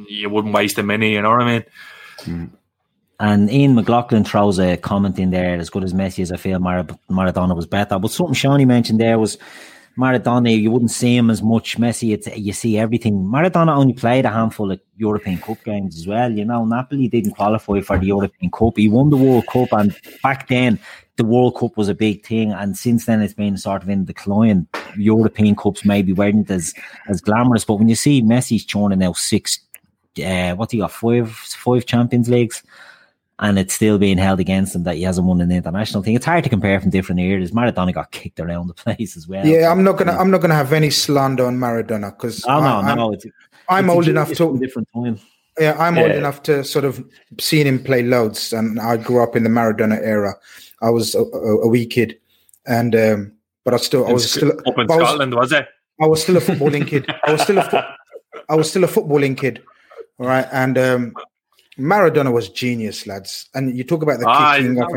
[0.09, 1.13] You wouldn't waste a minute.
[1.13, 1.65] You know what I mean?
[2.23, 2.51] Mm.
[3.21, 6.61] And Ian McLaughlin throws a comment in there as good as Messi as I feel
[6.61, 7.99] Mar- Maradona was better.
[7.99, 9.39] But something Shawnee mentioned there was
[9.99, 11.77] Maradona, you wouldn't see him as much.
[11.77, 13.25] Messi, it's, you see everything.
[13.25, 16.31] Maradona only played a handful of European Cup games as well.
[16.31, 18.77] You know, Napoli didn't qualify for the European Cup.
[18.77, 20.79] He won the World Cup, and back then,
[21.17, 22.53] the World Cup was a big thing.
[22.53, 24.69] And since then, it's been sort of in decline.
[24.97, 26.73] European Cups maybe weren't as,
[27.09, 27.65] as glamorous.
[27.65, 29.59] But when you see Messi's churning now six,
[30.25, 32.63] uh, what do you got, five, five Champions Leagues?
[33.41, 36.15] And it's still being held against him that he hasn't won an international thing.
[36.15, 37.53] It's hard to compare from different eras.
[37.53, 39.47] Maradona got kicked around the place as well.
[39.47, 42.81] Yeah, I'm not gonna I'm not gonna have any slander on Maradona because oh, no,
[42.83, 43.27] no, no, it's,
[43.69, 45.19] I'm it's old enough to different time.
[45.59, 46.03] Yeah, I'm yeah.
[46.03, 47.05] old enough to sort of
[47.41, 50.35] seen him play loads, and I grew up in the Maradona era.
[50.83, 52.19] I was a, a, a wee kid,
[52.67, 53.33] and um,
[53.65, 55.69] but I still I was still up in Scotland, was, was it?
[56.01, 57.13] I was still a footballing kid.
[57.25, 57.89] I was still a fo-
[58.49, 59.63] I was still a footballing kid,
[60.19, 61.15] all right, and um,
[61.79, 63.49] Maradona was genius, lads.
[63.55, 64.91] And you talk about the ah, kicking off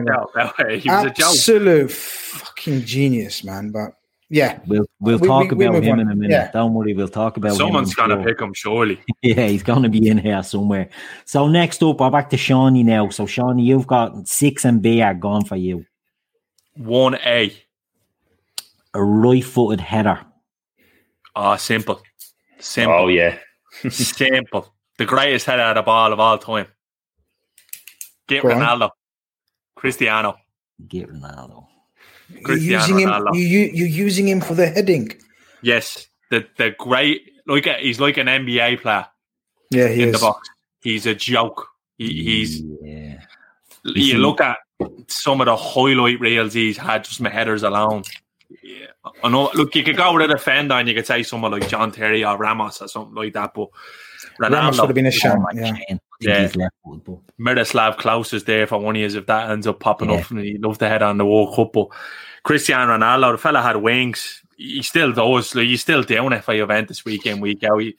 [0.58, 3.70] and absolute fucking genius, man.
[3.70, 3.94] But
[4.30, 6.00] yeah, we'll we'll we, talk we, about we him on.
[6.00, 6.32] in a minute.
[6.32, 6.52] Yeah.
[6.52, 9.00] Don't worry, we'll talk about someone's gonna pick him surely.
[9.22, 10.90] yeah, he's gonna be in here somewhere.
[11.26, 13.10] So next up, I'm back to Shawnee now.
[13.10, 15.86] So Shawnee, you've got six and B are gone for you.
[16.76, 17.54] One A,
[18.94, 20.26] a right-footed header.
[21.36, 22.02] Ah, simple,
[22.58, 22.96] simple.
[22.96, 23.38] Oh yeah,
[23.90, 26.68] simple the greatest header of the ball of all time.
[28.28, 28.84] Get Go Ronaldo.
[28.84, 28.90] On.
[29.76, 30.38] Cristiano.
[30.88, 31.66] Get Ronaldo.
[32.44, 33.28] Cristiano you're using Ronaldo.
[33.30, 33.34] him.
[33.34, 35.12] You, you're using him for the heading.
[35.64, 39.08] Yes, the the great like he's like an NBA player.
[39.72, 40.16] Yeah, he in is.
[40.16, 40.48] the box.
[40.82, 41.68] He's a joke.
[41.98, 42.62] He, he's.
[42.82, 43.22] Yeah.
[43.84, 44.58] You look at
[45.08, 48.04] some of the highlight reels he's had just my headers alone.
[48.62, 48.88] Yeah.
[49.24, 49.50] I know.
[49.56, 52.24] Look, you could go with a defender and you could say someone like John Terry
[52.24, 53.70] or Ramos or something like that, but
[54.40, 55.38] Ronaldo should have been a shot.
[55.54, 55.76] Yeah.
[56.20, 56.50] Yeah.
[57.38, 60.18] Miroslav Klose is there for one years if that ends up popping yeah.
[60.18, 61.74] up and he loves to head on the World Cup.
[61.74, 61.88] But
[62.44, 64.42] Cristiano Ronaldo, the fella had wings.
[64.58, 65.56] He still does.
[65.56, 67.80] Like, he's still doing it for Juventus week in, week out.
[67.80, 67.96] He,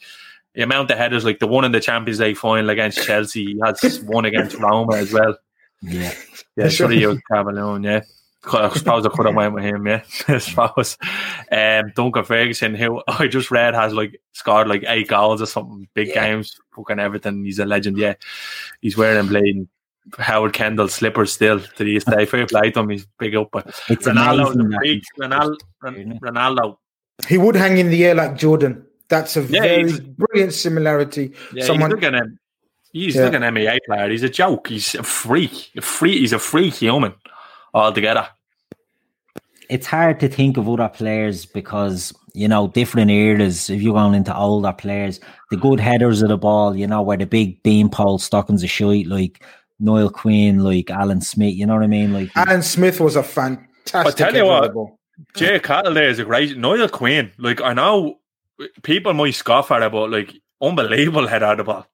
[0.55, 3.61] the amount of headers, like the one in the Champions League final against Chelsea, he
[3.65, 5.37] has one against Roma as well.
[5.81, 6.13] Yeah.
[6.57, 8.03] Yeah, sure he was traveling, yeah.
[8.45, 10.03] I suppose I could have went with him, yeah.
[10.29, 10.99] I suppose.
[11.51, 15.89] Um, Duncan Ferguson, who I just read has like scored like eight goals or something,
[15.95, 16.27] big yeah.
[16.27, 17.45] games, fucking everything.
[17.45, 18.15] He's a legend, yeah.
[18.81, 19.69] He's wearing playing
[20.19, 22.27] Howard Kendall slippers still to this day.
[22.27, 23.51] Fair play to him, he's big up.
[23.53, 26.77] But it's Ronaldo, big, Ronaldo, Ronaldo.
[27.29, 28.85] He would hang in the air like Jordan.
[29.09, 31.35] That's a yeah, very brilliant similarity.
[31.53, 32.27] Yeah, Someone he's looking at
[32.93, 33.25] he's yeah.
[33.25, 34.09] like an NBA player.
[34.09, 34.69] He's a joke.
[34.69, 35.71] He's a freak.
[35.77, 36.19] A freak.
[36.19, 37.15] He's a freak human
[37.75, 38.29] altogether.
[39.69, 43.71] It's hard to think of other players because you know different eras.
[43.71, 47.17] If you're going into older players, the good headers of the ball, you know, where
[47.17, 49.43] the big beanpole stockings of shite like
[49.81, 51.55] Niall Quinn, like Alan Smith.
[51.55, 52.13] You know what I mean?
[52.13, 53.95] Like Alan Smith was a fantastic.
[53.95, 54.75] I tell you what,
[55.35, 57.33] Jay Cattle there is a great Niall Quinn.
[57.39, 58.19] Like I know
[58.83, 61.87] people might scoff at it, but like unbelievable header of the ball.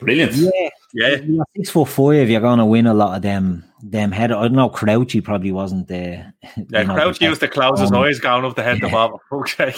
[0.00, 0.32] Brilliant.
[0.32, 0.68] Yeah.
[0.92, 1.16] Yeah.
[1.16, 4.32] You're six foot five, you're gonna win a lot of them them head.
[4.32, 6.34] I don't know, Crouchy probably wasn't there.
[6.70, 8.86] Yeah, know, Crouchy was the closest um, always going up the head yeah.
[8.86, 9.20] the ball.
[9.32, 9.74] Okay.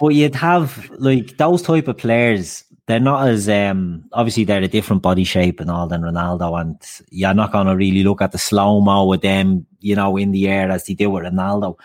[0.00, 4.66] but you'd have like those type of players they're not as um obviously they're a
[4.68, 6.76] different body shape and all than Ronaldo, and
[7.10, 10.48] you're not gonna really look at the slow mo with them, you know, in the
[10.48, 11.78] air as they do with Ronaldo.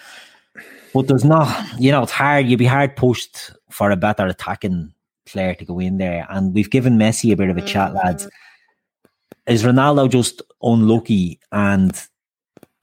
[0.93, 1.47] But there's not,
[1.77, 2.47] you know, it's hard.
[2.47, 4.93] You'd be hard pushed for a better attacking
[5.25, 8.27] player to go in there, and we've given Messi a bit of a chat, lads.
[9.47, 11.91] Is Ronaldo just unlucky and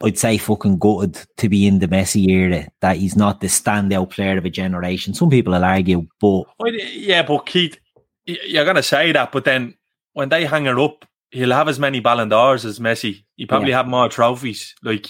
[0.02, 4.10] I'd say fucking gutted to be in the Messi era that he's not the standout
[4.10, 5.12] player of a generation.
[5.14, 7.78] Some people will argue, but yeah, but Keith,
[8.26, 9.74] you're gonna say that, but then
[10.14, 13.24] when they hang her up, he'll have as many Ballon d'Ors as Messi.
[13.36, 13.76] He probably Yeah.
[13.78, 14.74] have more trophies.
[14.82, 15.06] Like,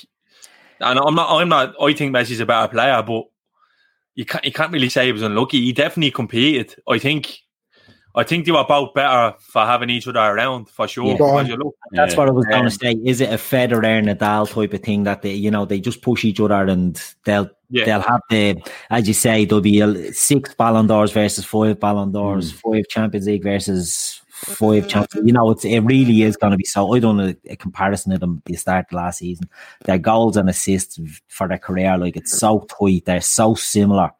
[0.80, 1.74] and I'm not, I'm not.
[1.80, 3.24] I think Messi's a better player, but
[4.14, 5.60] you can't, you can't really say he was unlucky.
[5.60, 6.74] He definitely competed.
[6.88, 7.38] I think,
[8.14, 11.06] I think they were both better for having each other around for sure.
[11.06, 11.12] Yeah.
[11.12, 12.92] Because you look, That's what I was going Um, to say.
[13.04, 16.02] Is it a Federer and Nadal type of thing that they, you know, they just
[16.02, 17.84] push each other and they'll Yeah.
[17.84, 22.10] they'll have the, as you say, there'll be a, six Ballon d'Ors versus five Ballon
[22.10, 25.24] d'Ors, five Champions League versus five Champions.
[25.26, 26.92] You know, it's it really is going to be so.
[26.92, 28.42] I done a, a comparison of them.
[28.46, 29.48] The start of last season,
[29.84, 33.04] their goals and assists for their career, like it's so tight.
[33.04, 34.10] They're so similar.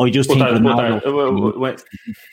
[0.00, 1.52] I just But, think they're- but, Ronaldo- they're- well, well,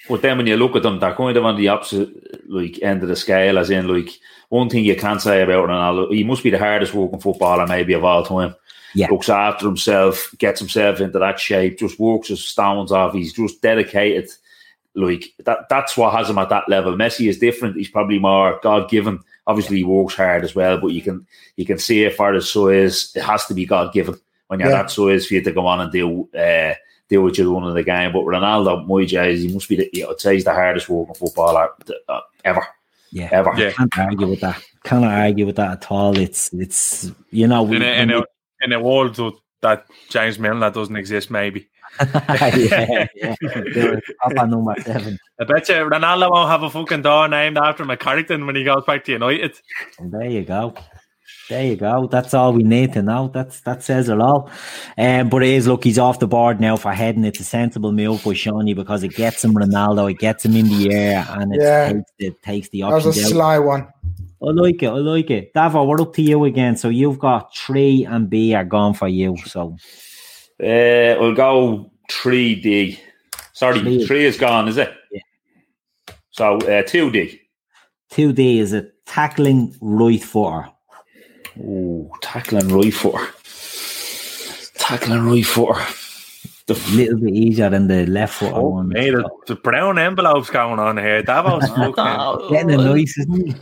[0.07, 2.09] when- then when you look at them, they're kind of on the opposite
[2.49, 3.57] like end of the scale.
[3.59, 4.09] As in, like
[4.49, 7.93] one thing you can't say about Ronaldo, he must be the hardest working footballer maybe
[7.93, 8.55] of all time.
[8.95, 9.07] Yeah.
[9.11, 13.13] Looks after himself, gets himself into that shape, just works his stones off.
[13.13, 14.29] He's just dedicated.
[14.95, 15.69] Like that.
[15.69, 16.95] That's what has him at that level.
[16.95, 17.75] Messi is different.
[17.75, 19.19] He's probably more God given.
[19.45, 22.49] Obviously, he works hard as well, but you can you can see it for his
[22.51, 23.11] size.
[23.15, 24.15] It has to be God given
[24.47, 24.77] when you're Yeah.
[24.83, 26.73] that size for you to go on and do uh,
[27.09, 28.11] do what you're doing in the game.
[28.13, 31.69] But Ronaldo, my J's, he must be the, I'd say he's the hardest working footballer
[32.09, 32.65] uh, ever.
[33.11, 33.53] Yeah, ever.
[33.57, 33.71] Yeah.
[33.71, 34.61] can't argue with that.
[34.83, 36.17] Can't argue with that at all.
[36.17, 38.23] It's it's you know we, in a, in a,
[38.61, 41.67] in a world that- that James Milner doesn't exist, maybe.
[42.13, 43.35] yeah, yeah.
[43.73, 45.17] They're up on number seven.
[45.41, 48.55] I bet you Ronaldo won't have a fucking door named after him at Carrington when
[48.55, 49.57] he goes back to United.
[49.97, 50.75] And there you go.
[51.49, 52.07] There you go.
[52.07, 53.29] That's all we need to know.
[53.33, 54.51] That's that says it all.
[54.97, 57.23] Um, but it is look, he's off the board now for heading.
[57.23, 60.67] It's a sensible move by Shawnee because it gets him Ronaldo, it gets him in
[60.67, 61.87] the air, and it Yeah.
[61.93, 62.99] takes it takes the option.
[62.99, 63.31] That was options a out.
[63.31, 63.87] sly one.
[64.43, 64.87] I like it.
[64.87, 65.53] I like it.
[65.53, 66.75] Davo, we're up to you again.
[66.75, 69.37] So you've got three and B are gone for you.
[69.45, 69.77] So
[70.61, 72.99] Uh, we'll go three D.
[73.53, 74.05] Sorry, Three.
[74.05, 74.93] three is gone, is it?
[75.11, 75.21] Yeah.
[76.31, 77.39] So uh, two D.
[78.11, 80.69] two D is a tackling right footer.
[81.59, 83.27] Ooh, tackling right footer.
[84.77, 85.79] Tackling right footer.
[86.69, 88.89] A little bit easier than the left foot Oh, one.
[88.89, 91.23] mate, the, the brown envelopes going on here.
[91.23, 92.49] Davos fucking.
[92.49, 93.55] Getting a noise, isn't he?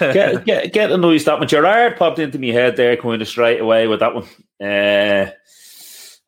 [0.00, 1.46] get, get, get a noise that one.
[1.46, 4.24] Gerrard popped into my head there kind of straight away with that one.
[4.60, 5.30] Uh,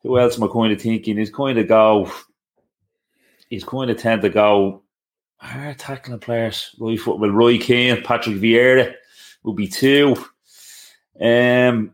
[0.03, 1.17] who else am I kind of thinking?
[1.17, 2.09] He's kind of go.
[3.49, 4.83] He's kind of tend to go
[5.37, 6.73] hard tackling players.
[6.79, 8.93] Roy Foot, well, Roy Keane, Patrick Vieira
[9.43, 10.15] will be two.
[11.19, 11.91] Um,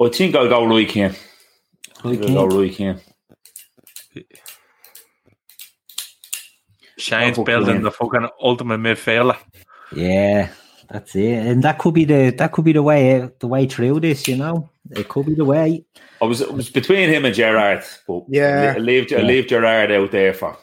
[0.00, 1.14] I think I'll go Roy Keane.
[2.04, 3.00] I think I'll go Roy Keane.
[6.96, 9.36] Shane's building the fucking ultimate midfielder.
[9.94, 10.50] Yeah,
[10.88, 11.46] that's it.
[11.46, 14.28] And that could be the that could be the way the way through this.
[14.28, 15.84] You know, it could be the way.
[16.22, 18.74] I was, it was between him and Gerrard, but Yeah.
[18.76, 19.22] I leave, I Yeah.
[19.22, 20.56] leave Gerrard out there for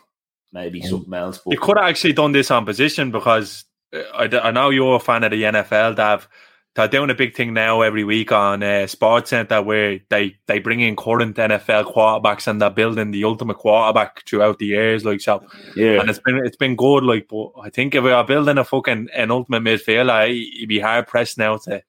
[0.52, 1.40] maybe something else.
[1.44, 4.70] But You could have actually done this on position because I, I, d- I know
[4.70, 6.28] you're a fan of the NFL, Dav.
[6.74, 10.60] They're doing a big thing now every week on uh, Sports Center where they, they
[10.60, 15.20] bring in current NFL quarterbacks and they're building the ultimate quarterback throughout the years, like
[15.20, 15.46] so.
[15.76, 17.28] yeah, And it's been it's been good, like.
[17.28, 21.08] But I think if we are building a fucking an ultimate midfielder, he'd be hard
[21.08, 21.84] pressed now to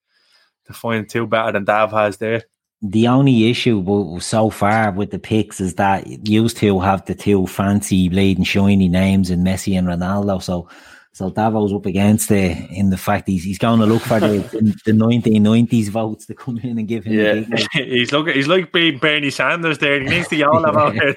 [0.66, 2.42] to find two better than Dav has there.
[2.84, 7.46] The only issue so far with the picks is that used to have the two
[7.46, 10.42] fancy, bleeding, shiny names in Messi and Ronaldo.
[10.42, 10.68] So,
[11.14, 14.74] so Davo's up against it in the fact he's he's going to look for the
[14.86, 17.12] the nineteen nineties votes to come in and give him.
[17.12, 17.32] Yeah.
[17.32, 17.68] a big vote.
[17.74, 20.00] he's looking he's like being Bernie Sanders there.
[20.00, 21.16] He needs to yell about it.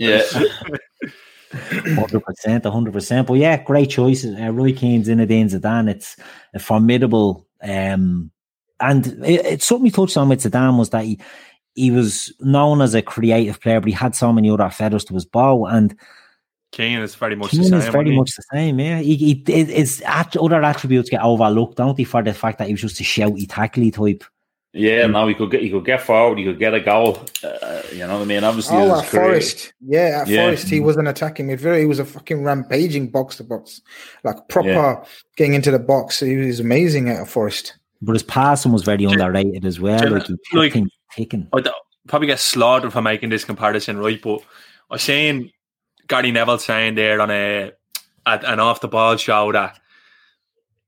[0.00, 0.22] yeah.
[1.94, 3.28] Hundred percent, hundred percent.
[3.28, 4.36] But yeah, great choices.
[4.40, 5.88] Uh, Roy Keane's in Zinedine Zidane.
[5.88, 6.16] It's
[6.52, 8.32] a formidable, um,
[8.80, 11.20] and it, it's something he touched on with Zidane was that he
[11.76, 15.14] he was known as a creative player, but he had so many other feathers to
[15.14, 15.96] his bow, and
[16.74, 17.74] Keane is very much the same.
[17.78, 18.80] is very much the same.
[18.80, 22.02] Yeah, he, he, it- his att- other attributes get overlooked, don't they?
[22.04, 24.24] For the fact that he was just a shouty, tackly type.
[24.72, 27.20] Yeah, no, he could get he could get forward, he could get a goal.
[27.44, 28.42] Uh, you know what I mean?
[28.42, 29.72] Obviously, Oh, at career- Forest.
[29.86, 30.42] Yeah, at Yeah.
[30.46, 31.78] Forest, he was an attacking midfielder.
[31.78, 33.80] He was a fucking rampaging box to box,
[34.24, 35.04] like proper
[35.36, 36.18] getting into the box.
[36.18, 37.78] He was amazing at Forest.
[38.02, 40.00] But his passing was very underrated as well.
[40.00, 41.46] Jim, Like he like- kept things ticking.
[41.52, 41.68] I'd
[42.08, 44.20] probably get slaughtered for making this comparison, right?
[44.20, 44.40] But
[44.90, 45.50] I was saying
[46.08, 47.72] Gary Neville saying there on a
[48.26, 49.78] at an off the ball show that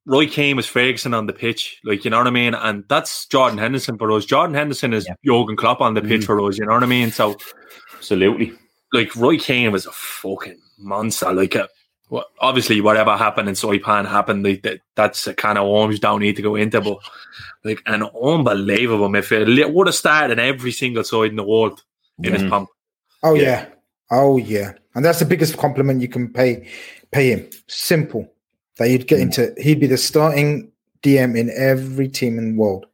[0.06, 3.26] Roy Keane was Ferguson on the pitch, like you know what I mean, and that's
[3.26, 4.24] Jordan Henderson for us.
[4.24, 5.14] Jordan Henderson is yeah.
[5.24, 6.26] Jurgen Klopp on the pitch mm.
[6.26, 7.10] for us, you know what I mean.
[7.10, 7.36] So,
[7.96, 8.52] absolutely,
[8.92, 11.32] like Roy Keane was a fucking monster.
[11.32, 11.66] Like, a, uh,
[12.08, 14.44] well, obviously, whatever happened in Saipan happened.
[14.44, 16.98] Like that, that's a kind of worms don't need to go into, but
[17.64, 19.74] like an unbelievable midfield.
[19.74, 21.82] Would have started in every single side in the world
[22.22, 22.38] in mm.
[22.38, 22.68] his pump.
[23.24, 23.42] Oh yeah.
[23.42, 23.66] yeah,
[24.11, 26.68] oh yeah, and that's the biggest compliment you can pay
[27.11, 27.48] pay him.
[27.66, 28.30] Simple
[28.78, 29.22] that he'd get hmm.
[29.22, 29.54] into.
[29.59, 30.70] He'd be the starting
[31.02, 32.86] DM in every team in the world.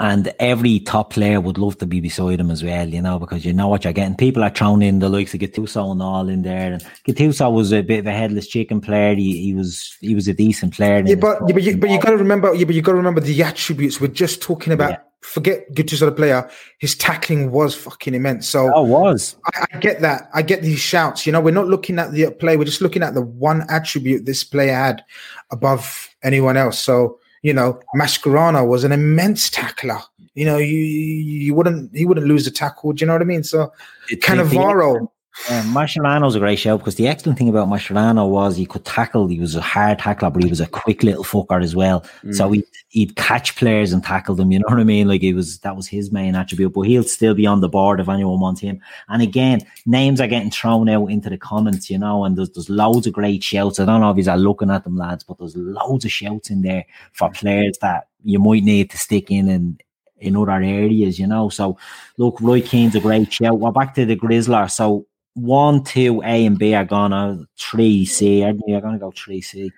[0.00, 3.44] And every top player would love to be beside him as well, you know, because
[3.44, 4.16] you know what you're getting.
[4.16, 6.72] People are thrown in the likes of Gattuso and all in there.
[6.72, 9.14] And Gattuso was a bit of a headless chicken player.
[9.14, 11.00] He, he was he was a decent player.
[11.06, 12.52] Yeah, but yeah, but you, but you got to remember.
[12.54, 14.00] Yeah, but you got to remember the attributes.
[14.00, 14.90] We're just talking about.
[14.90, 18.46] Yeah forget Gattuso the player, his tackling was fucking immense.
[18.46, 19.36] So oh, was.
[19.54, 20.28] I, I, get that.
[20.34, 21.24] I get these shouts.
[21.24, 22.56] You know, we're not looking at the play.
[22.56, 25.02] We're just looking at the one attribute this player had
[25.50, 26.78] above anyone else.
[26.78, 30.00] So you know, Mascherano was an immense tackler.
[30.34, 32.94] You know, you you wouldn't he wouldn't lose a tackle.
[32.94, 33.44] Do you know what I mean?
[33.44, 33.70] So
[34.10, 35.08] Cannavaro.
[35.50, 39.26] Yeah, Mascherano's a great show because the excellent thing about Mascherano was he could tackle.
[39.26, 42.02] He was a hard tackler, but he was a quick little fucker as well.
[42.22, 42.34] Mm.
[42.34, 44.52] So he he'd catch players and tackle them.
[44.52, 45.08] You know what I mean?
[45.08, 46.72] Like it was that was his main attribute.
[46.72, 48.80] But he'll still be on the board if anyone wants him.
[49.08, 51.90] And again, names are getting thrown out into the comments.
[51.90, 53.80] You know, and there's there's loads of great shouts.
[53.80, 56.62] I don't know if you're looking at them, lads, but there's loads of shouts in
[56.62, 59.82] there for players that you might need to stick in and
[60.18, 61.18] in other areas.
[61.18, 61.76] You know, so
[62.18, 63.58] look, Roy Keane's a great shout.
[63.58, 64.70] We're back to the Grizzler.
[64.70, 68.72] So one, two, A and B are gonna three C, aren't they?
[68.72, 69.70] Are gonna go three C.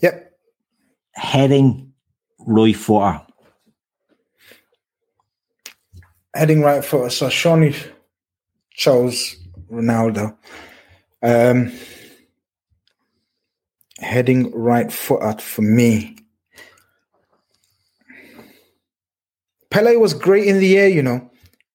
[0.00, 0.32] Yep.
[1.12, 1.92] Heading
[2.40, 3.22] right footer.
[6.34, 7.08] Heading right footer.
[7.08, 7.74] So Shawnee
[8.70, 9.36] chose
[9.70, 10.36] Ronaldo.
[11.22, 11.72] Um,
[13.98, 16.16] heading right footer for me.
[19.70, 21.30] Pele was great in the air, you know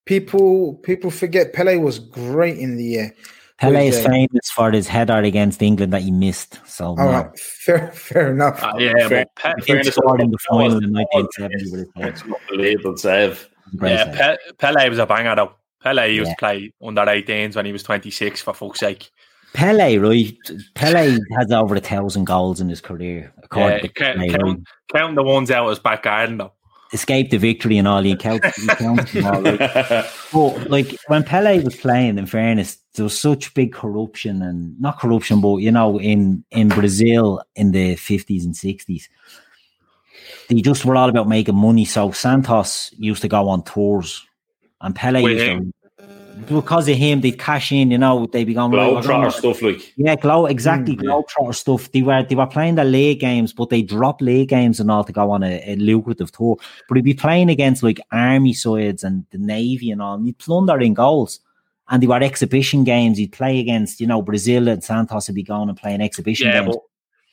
[0.05, 3.15] people people forget Pele was great in the air.
[3.57, 6.59] Pele is uh, famous for his header against England that he missed.
[6.65, 7.05] So all no.
[7.05, 8.63] right, fair fair enough.
[8.63, 12.35] Uh, yeah, fair, but Pe- he scored in the final in 1970 with his head.
[12.49, 13.49] Unbelievable save.
[13.81, 15.53] Yeah, Pe- Pele was a banger though.
[15.81, 16.33] Pele used yeah.
[16.33, 18.41] to play under 18s when he was 26.
[18.41, 19.09] For fuck's sake.
[19.53, 20.37] Pele, right?
[20.75, 23.33] Pele has over a thousand goals in his career.
[23.43, 24.59] According yeah, to count, Pele, count, right?
[24.93, 26.53] count the ones out as back garden though
[26.93, 28.05] escape the victory and all.
[28.05, 29.43] You count, you count them.
[29.43, 29.59] Like,
[30.33, 34.99] but like when Pele was playing, in fairness, there was such big corruption and not
[34.99, 39.09] corruption, but you know, in in Brazil in the fifties and sixties,
[40.49, 41.85] they just were all about making money.
[41.85, 44.25] So Santos used to go on tours,
[44.81, 45.80] and Pele Wait, used to
[46.47, 49.93] because of him, they'd cash in, you know, they'd be going Globetrotter right, stuff like
[49.97, 51.51] yeah, glow exactly mm, Globetrotter yeah.
[51.51, 51.91] stuff.
[51.91, 55.03] They were they were playing the league games, but they dropped league games and all
[55.03, 56.57] to go on a, a, lucrative tour.
[56.87, 60.37] But he'd be playing against like army sides and the navy and all, and he'd
[60.37, 61.39] plunder in goals.
[61.89, 63.17] And they were exhibition games.
[63.17, 66.63] He'd play against, you know, Brazil and Santos would be going and playing exhibition yeah,
[66.63, 66.75] games.
[66.75, 66.83] But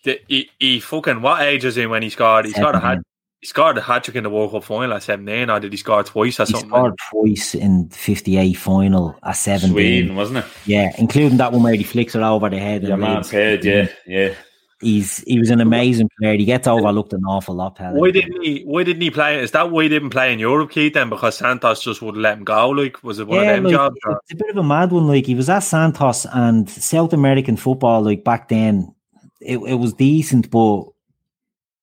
[0.04, 2.46] the, he, he fucking what age is he when he scored?
[2.46, 2.98] He scored a hat
[3.41, 5.76] he scored a hat trick in the World Cup final at 17, or did he
[5.76, 6.68] score twice or he something?
[6.68, 9.70] scored twice in 58 final at 17.
[9.70, 10.45] Sweden, wasn't it?
[10.66, 12.82] Yeah, including that one where he flicks it over the head.
[12.82, 14.34] Yeah, man, head, yeah, yeah.
[14.80, 16.36] He's he was an amazing player.
[16.36, 17.74] He gets overlooked an awful lot.
[17.74, 17.99] Pele.
[17.99, 18.62] Why didn't he?
[18.62, 19.41] Why didn't he play?
[19.41, 20.95] Is that why he didn't play in Europe, Keith?
[20.95, 22.70] Then because Santos just wouldn't let him go.
[22.70, 23.97] Like, was it one yeah, of them like, jobs?
[24.07, 24.20] Or?
[24.22, 25.09] It's a bit of a mad one.
[25.09, 28.03] Like he was at Santos and South American football.
[28.03, 28.95] Like back then,
[29.41, 30.84] it, it was decent, but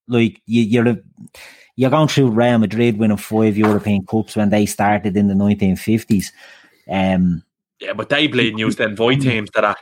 [0.07, 0.97] like you, you're a
[1.75, 6.31] you're going through Real Madrid winning five European Cups when they started in the 1950s.
[6.89, 7.43] Um,
[7.79, 9.77] yeah, but they bleeding used to invite teams to that.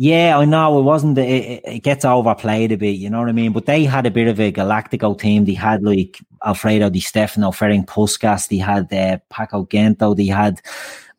[0.00, 1.18] Yeah, I know it wasn't.
[1.18, 3.52] It, it, gets overplayed a bit, you know what I mean.
[3.52, 5.44] But they had a bit of a Galactico team.
[5.44, 8.46] They had like Alfredo Di Stefano, Ferenc Puskas.
[8.46, 10.16] They had uh, Paco Gento.
[10.16, 10.60] They had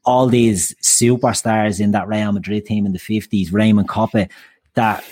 [0.06, 3.52] all these superstars in that Real Madrid team in the fifties.
[3.52, 4.30] Raymond Kopa,
[4.76, 5.04] that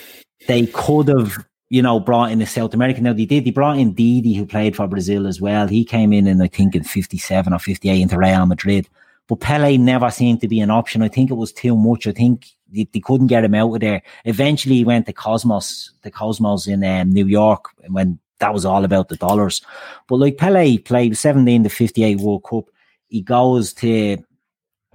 [0.46, 1.36] they could have
[1.70, 3.04] you know, brought in the South American.
[3.04, 3.44] Now they did.
[3.44, 5.66] They brought in Didi, who played for Brazil as well.
[5.66, 8.88] He came in, in I think in '57 or '58 into Real Madrid.
[9.26, 11.02] But Pele never seemed to be an option.
[11.02, 12.06] I think it was too much.
[12.06, 14.02] I think they, they couldn't get him out of there.
[14.24, 18.84] Eventually, he went to Cosmos, the Cosmos in um, New York, when that was all
[18.84, 19.60] about the dollars.
[20.08, 22.64] But like Pele played 17 to 58 World Cup.
[23.08, 24.16] He goes to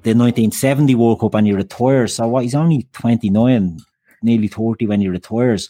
[0.02, 2.16] the 1970 World Cup and he retires.
[2.16, 2.44] So what?
[2.44, 3.80] He's only 29,
[4.24, 5.70] nearly 30 when he retires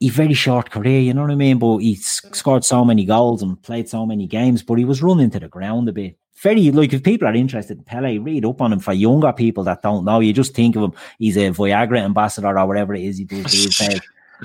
[0.00, 1.58] he very short career, you know what I mean?
[1.58, 5.30] But he scored so many goals and played so many games, but he was running
[5.30, 6.16] to the ground a bit.
[6.40, 9.64] very like if people are interested in Pele, read up on him for younger people
[9.64, 10.20] that don't know.
[10.20, 13.50] You just think of him, he's a Viagra ambassador or whatever it is he does
[13.50, 14.00] these days.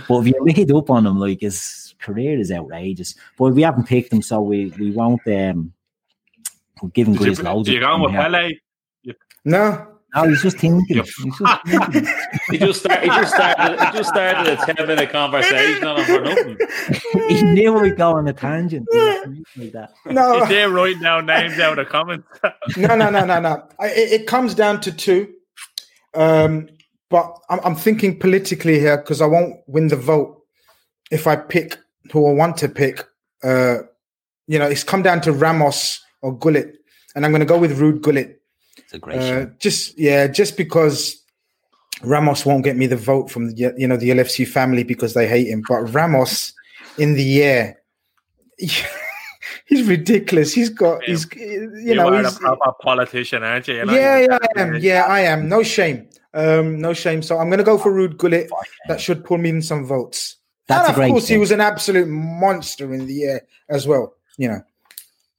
[0.07, 3.13] But if you read up on him, like his career is outrageous.
[3.37, 5.71] But we haven't picked him, so we, we won't um
[6.81, 7.69] we're giving Grizz loads.
[7.69, 8.49] You going with Pele?
[9.45, 9.92] No.
[10.15, 10.97] No, he's just thinking.
[10.97, 12.07] He's just thinking.
[12.51, 13.03] he just started.
[13.03, 13.79] He just started.
[13.79, 16.57] He just started a ten minute conversation on for nothing.
[17.29, 18.87] he knew we'd go on a tangent.
[18.91, 19.91] Like that.
[20.05, 20.37] No.
[20.43, 22.27] Is there writing down names out of comments?
[22.77, 23.67] no, no, no, no, no.
[23.79, 25.33] I, it, it comes down to two.
[26.13, 26.69] Um,
[27.09, 30.41] but I'm, I'm thinking politically here because I won't win the vote
[31.11, 31.77] if I pick
[32.11, 33.03] who I want to pick.
[33.43, 33.79] Uh,
[34.47, 36.77] you know, it's come down to Ramos or Gullit,
[37.15, 38.41] and I'm going to go with Ruud Gullit.
[38.93, 41.23] It's a great Uh, just yeah, just because
[42.03, 45.27] Ramos won't get me the vote from the you know the LFC family because they
[45.27, 46.53] hate him, but Ramos
[46.97, 47.81] in the air,
[48.57, 50.53] he's ridiculous.
[50.53, 53.75] He's got he's you, You, know are he's, a proper politician, aren't you?
[53.75, 57.23] You know, yeah yeah I am yeah I am no shame um no shame.
[57.23, 58.51] So I'm gonna go for Ruud Gullit.
[58.87, 60.37] That should pull me in some votes.
[60.67, 63.87] That's and a of great course, he was an absolute monster in the air as
[63.87, 64.13] well.
[64.37, 64.61] You know.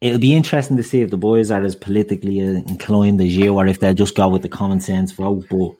[0.05, 3.67] It'll be interesting to see if the boys are as politically inclined as you, or
[3.67, 5.47] if they'll just go with the common sense vote.
[5.49, 5.73] But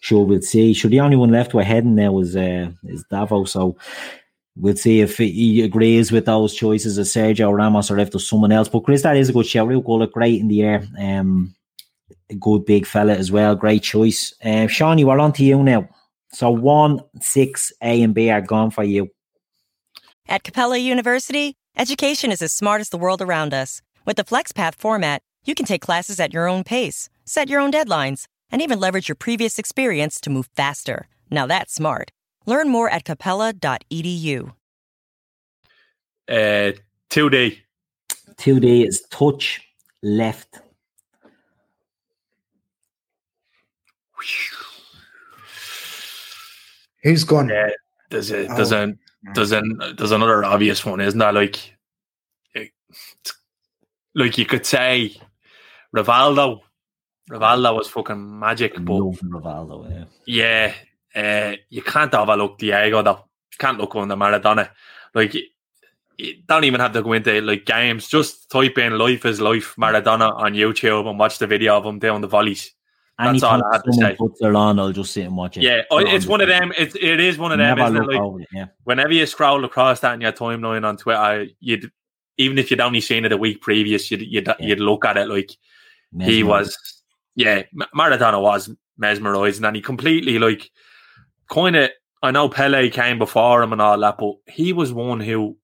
[0.00, 0.72] sure, we'll see.
[0.72, 3.46] Sure, the only one left we're heading now is uh, is Davo.
[3.46, 3.76] So
[4.56, 8.52] we'll see if he agrees with those choices of Sergio Ramos or if there's someone
[8.52, 8.70] else.
[8.70, 9.68] But Chris, that is a good shout.
[9.68, 10.88] Real goal, look great in the air.
[10.98, 11.54] Um,
[12.30, 13.54] a good big fella as well.
[13.54, 14.32] Great choice.
[14.42, 15.86] Uh, Sean, you are on to you now.
[16.32, 19.10] So one, six, A and B are gone for you.
[20.26, 23.82] At Capella University, education is as smart as the world around us.
[24.04, 27.72] With the FlexPath format, you can take classes at your own pace, set your own
[27.72, 31.08] deadlines, and even leverage your previous experience to move faster.
[31.30, 32.10] Now that's smart.
[32.46, 34.52] Learn more at capella.edu.
[36.28, 36.72] Uh,
[37.10, 37.58] 2D.
[38.36, 39.60] 2D is touch
[40.02, 40.60] left.
[47.02, 47.48] Who's gone?
[47.48, 47.70] Yeah,
[48.10, 48.84] there's a there's Oh.
[48.84, 48.94] a
[49.34, 51.32] there's an there's another obvious one, isn't there?
[51.32, 51.76] Like,
[54.14, 55.16] like you could say,
[55.94, 56.60] Rivaldo.
[57.30, 60.74] Rivaldo was fucking magic, but Love Rivaldo, yeah.
[61.14, 63.24] yeah, uh, you can't overlook Diego though.
[63.52, 64.70] You can't look under Maradona.
[65.14, 65.42] Like, you,
[66.18, 68.08] you don't even have to go into like games.
[68.08, 72.00] Just type in "Life is Life" Maradona on YouTube and watch the video of him
[72.00, 72.72] doing the volleys.
[73.18, 74.16] That's all Anytime I have to someone say.
[74.16, 75.62] puts it on, I'll just sit and watch it.
[75.62, 76.72] Yeah, it's one of them.
[76.78, 77.76] It's it is one of them.
[77.76, 78.16] Never Isn't it?
[78.16, 78.66] Like, it, yeah.
[78.84, 81.90] whenever you scroll across that in your timeline on Twitter, you'd
[82.38, 85.28] even if you'd only seen it a week previous, you'd you'd, you'd look at it
[85.28, 85.52] like
[86.20, 86.76] he was.
[87.34, 87.62] Yeah,
[87.94, 90.70] Maradona was mesmerizing, and he completely like
[91.50, 91.90] kind of.
[92.22, 95.56] I know Pele came before him and all that, but he was one who,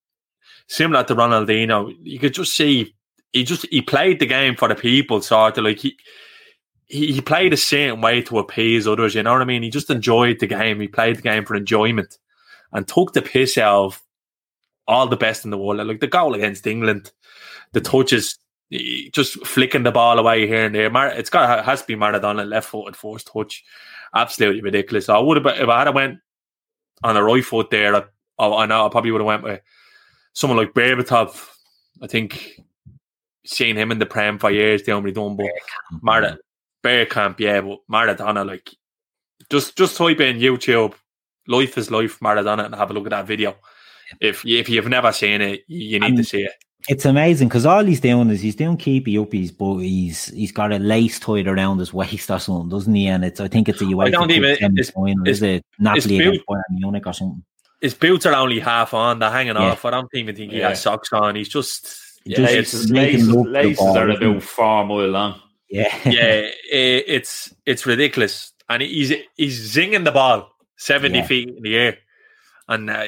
[0.67, 2.95] similar to Ronaldinho, you could just see
[3.31, 5.97] he just he played the game for the people, sort of like he.
[6.89, 9.63] He, he played a certain way to appease others, you know what I mean?
[9.63, 10.81] He just enjoyed the game.
[10.81, 12.17] He played the game for enjoyment
[12.73, 14.01] and took the piss out of
[14.87, 15.85] all the best in the world.
[15.87, 17.11] Like the goal against England,
[17.73, 18.37] the touches,
[19.13, 20.89] just flicking the ball away here and there.
[20.89, 23.63] Mar- it's got it has to be Maradona left footed first touch.
[24.15, 25.09] Absolutely ridiculous.
[25.09, 26.19] I would have if I had went
[27.03, 27.95] on the right foot there.
[27.95, 28.03] I,
[28.39, 29.61] I know I probably would have went with
[30.33, 31.49] someone like Berbatov.
[32.01, 32.59] I think
[33.45, 35.47] seeing him in the prem for years, doing only done, but
[36.01, 36.37] Mar-
[36.83, 38.69] Bergkamp, yeah, but Maradona, like
[39.49, 40.93] just just type in YouTube
[41.47, 43.55] "Life is Life" Maradona and have a look at that video.
[44.19, 46.51] If if you've never seen it, you need to see it.
[46.87, 50.71] It's amazing because all he's doing is he's doing keepy uppies, but he's he's got
[50.71, 53.07] a lace tied around his waist or something, doesn't he?
[53.07, 55.97] And it's I think it's a UEFA don't even- it's- final, it's- is it Napoli
[55.97, 57.43] it's against Bayern Munich or something?
[57.81, 59.71] His boots are only half on; they're hanging Yeah.
[59.71, 59.83] off.
[59.85, 60.69] I don't even think he Yeah.
[60.69, 61.35] has socks on.
[61.35, 61.87] He's just
[62.23, 64.85] He yeah, just- it's- Laces, making laces, love to the laces ball, are about four
[64.85, 65.41] mile long.
[65.69, 71.27] Yeah, yeah, i- it's it's ridiculous, and he's he's zinging the ball seventy Yeah.
[71.27, 71.97] feet in the air,
[72.67, 73.05] and uh,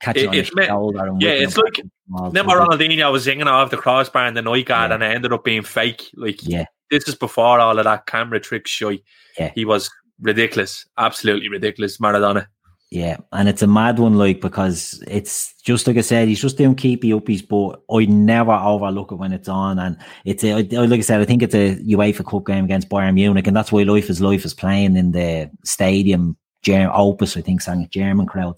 [0.00, 1.06] catch it it- on his it's me- shoulder.
[1.06, 2.54] And yeah, it's like and Remember.
[2.54, 4.94] Ronaldinho was zinging off the crossbar in the night guard Yeah.
[4.94, 6.10] and it ended up being fake.
[6.14, 6.64] Like Yeah.
[6.90, 8.90] this is before all of that camera trick show.
[9.38, 9.52] Yeah.
[9.54, 9.88] He was
[10.20, 10.84] ridiculous.
[10.98, 12.46] Absolutely ridiculous, Maradona.
[12.90, 16.58] Yeah, and it's a mad one, like because it's just like I said, he's just
[16.58, 19.78] doing keepy uppies, but I never overlook it when it's on.
[19.78, 23.14] And it's a, like I said, I think it's a UEFA Cup game against Bayern
[23.14, 27.42] Munich, and that's why Life is Life is playing in the stadium, Ger- Opus, I
[27.42, 28.56] think, sang a German crowd.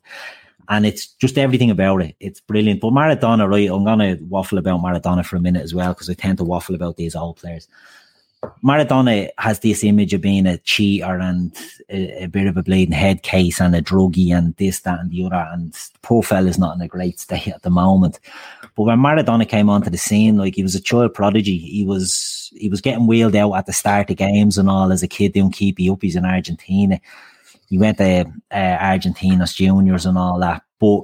[0.70, 2.16] And it's just everything about it.
[2.18, 2.80] It's brilliant.
[2.80, 3.68] But Maradona, right?
[3.68, 6.74] I'm gonna waffle about Maradona for a minute as well, because I tend to waffle
[6.74, 7.68] about these old players.
[8.64, 11.56] Maradona has this image of being a cheater and
[11.88, 15.10] a, a bit of a bleeding head case and a druggie and this, that, and
[15.10, 15.48] the other.
[15.52, 18.18] And poor fella's not in a great state at the moment.
[18.76, 21.58] But when Maradona came onto the scene, like he was a child prodigy.
[21.58, 25.02] He was he was getting wheeled out at the start of games and all as
[25.02, 27.00] a kid doing keepy uppies in Argentina.
[27.68, 31.02] He went to uh, Argentinos juniors and all that, but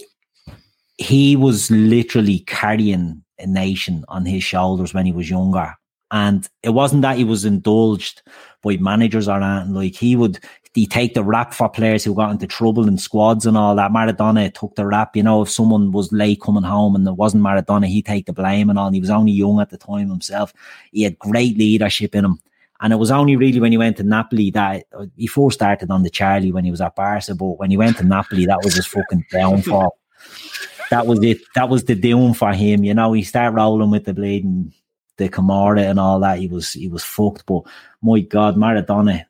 [0.98, 5.74] he was literally carrying a nation on his shoulders when he was younger.
[6.10, 8.22] And it wasn't that he was indulged
[8.62, 9.74] by managers or anything.
[9.74, 10.38] Like he would,
[10.74, 13.90] he take the rap for players who got into trouble in squads and all that.
[13.90, 15.16] Maradona took the rap.
[15.16, 18.32] You know, if someone was late coming home and it wasn't Maradona, he'd take the
[18.32, 18.86] blame and all.
[18.86, 20.54] And he was only young at the time himself.
[20.92, 22.40] He had great leadership in him.
[22.80, 24.84] And it was only really when he went to Napoli that
[25.16, 27.96] he first started on the Charlie when he was at Barca, but when he went
[27.96, 29.98] to Napoli, that was his fucking downfall.
[30.90, 31.38] that was it.
[31.56, 32.84] That was the doom for him.
[32.84, 34.72] You know, he started rolling with the and
[35.18, 36.38] the Camorra and all that.
[36.38, 37.44] He was he was fucked.
[37.46, 37.64] But
[38.00, 39.26] my God, Maradona,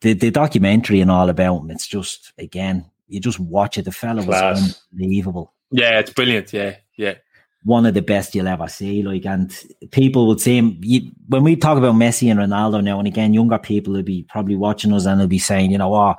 [0.00, 3.84] the, the documentary and all about him, it's just again, you just watch it.
[3.84, 5.52] The fella was unbelievable.
[5.70, 6.52] Yeah, it's brilliant.
[6.52, 7.14] Yeah, yeah.
[7.62, 9.02] One of the best you'll ever see.
[9.02, 9.52] Like, and
[9.90, 13.58] people would say you, when we talk about Messi and Ronaldo now, and again, younger
[13.58, 16.14] people will be probably watching us and they'll be saying, you know, oh,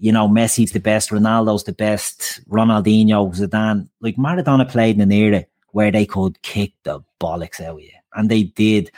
[0.00, 3.88] you know, Messi's the best, Ronaldo's the best, Ronaldinho, Zidane.
[4.00, 7.90] Like Maradona played in an era where they could kick the bollocks out of you
[8.14, 8.90] and they did.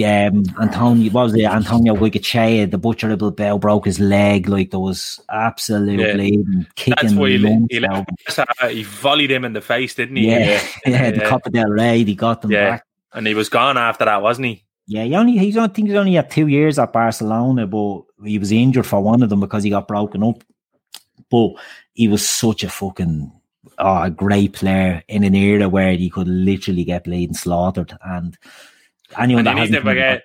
[0.00, 1.42] Um, Antonio, what was it?
[1.42, 4.48] Antonio Goicoechea, the Butcher of Bilbao broke his leg.
[4.48, 6.62] Like there was absolutely yeah.
[6.76, 6.94] kicking.
[7.02, 10.28] That's why he, he, left, he volleyed him in the face, didn't he?
[10.28, 12.04] Yeah, yeah, yeah the Copa del Rey.
[12.04, 12.70] He got them yeah.
[12.70, 14.64] back, and he was gone after that, wasn't he?
[14.86, 18.38] Yeah, he only he's I think he's only had two years at Barcelona, but he
[18.38, 20.44] was injured for one of them because he got broken up.
[21.28, 21.54] But
[21.92, 23.32] he was such a fucking
[23.78, 27.96] oh, a great player in an era where he could literally get played and slaughtered.
[28.04, 28.36] And
[29.18, 30.22] anyone and that hasn't forget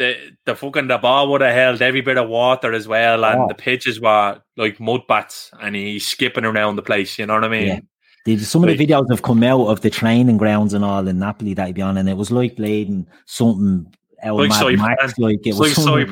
[0.00, 0.16] the
[0.46, 3.48] the fucking the ball would have held every bit of water as well, and oh.
[3.48, 7.18] the pitches were like mud bats, and he's skipping around the place.
[7.18, 7.86] You know what I mean?
[8.26, 8.38] Yeah.
[8.38, 11.52] some of the videos have come out of the training grounds and all in Napoli
[11.54, 13.92] that he'd be on, and it was like blading something
[14.24, 16.10] like, Mad Max, like it was like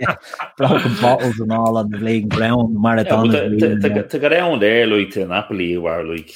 [0.00, 0.16] yeah,
[0.56, 2.76] broken bottles and all on the league ground.
[2.76, 3.32] Maradona.
[3.52, 6.34] Yeah, to, to, to, to, get down there, like to Napoli, were like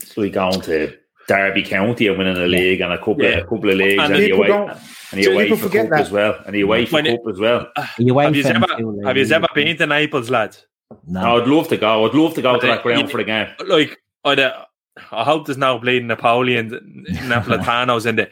[0.00, 0.96] it's like going to
[1.28, 3.38] Derby County and winning a league and a couple, yeah.
[3.38, 4.74] a couple of leagues, and, and you away,
[5.12, 6.00] and you away for cup that.
[6.00, 7.70] as well, and you away for cup as well.
[7.76, 10.66] have you ever, have you ever been to Naples, lads?
[11.06, 11.40] No.
[11.40, 12.06] I'd love to go.
[12.06, 13.48] I'd love to go but to that ground for the game.
[13.66, 14.64] Like, I'd, uh,
[15.10, 16.70] I hope there's no bleeding Napoleon,
[17.10, 18.30] Napolitanos in the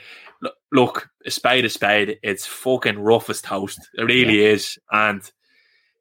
[0.72, 2.18] look, a spade a spade.
[2.22, 3.78] It's fucking rough as toast.
[3.94, 4.50] It really yeah.
[4.50, 4.78] is.
[4.90, 5.22] And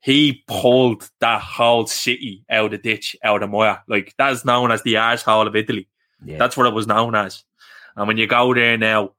[0.02, 3.84] he pulled that whole city out of the ditch, out of Moya.
[3.88, 5.88] Like that's known as the arsehole of Italy.
[6.26, 6.38] Yeah.
[6.38, 7.44] That's what it was known as.
[7.96, 9.12] And when you go there now,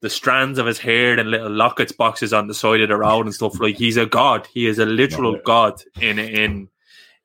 [0.00, 3.26] the strands of his hair and little lockets boxes on the side of the road
[3.26, 4.46] and stuff, like he's a god.
[4.52, 6.68] He is a literal god in in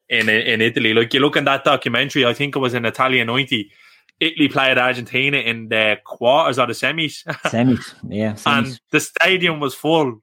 [0.10, 0.94] in in Italy.
[0.94, 3.72] Like you look in that documentary, I think it was in Italia 90
[4.22, 7.26] Italy played Argentina in the quarters or the semis.
[7.46, 8.34] semis, yeah.
[8.34, 8.48] Semis.
[8.48, 10.22] and the stadium was full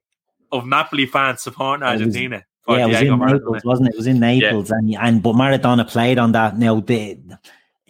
[0.53, 2.45] of Napoli fans supporting Argentina.
[2.69, 3.95] yeah, it was in Naples, wasn't it?
[3.95, 4.77] It was in Naples, yeah.
[4.77, 6.57] and and but Maradona played on that.
[6.57, 7.19] Now the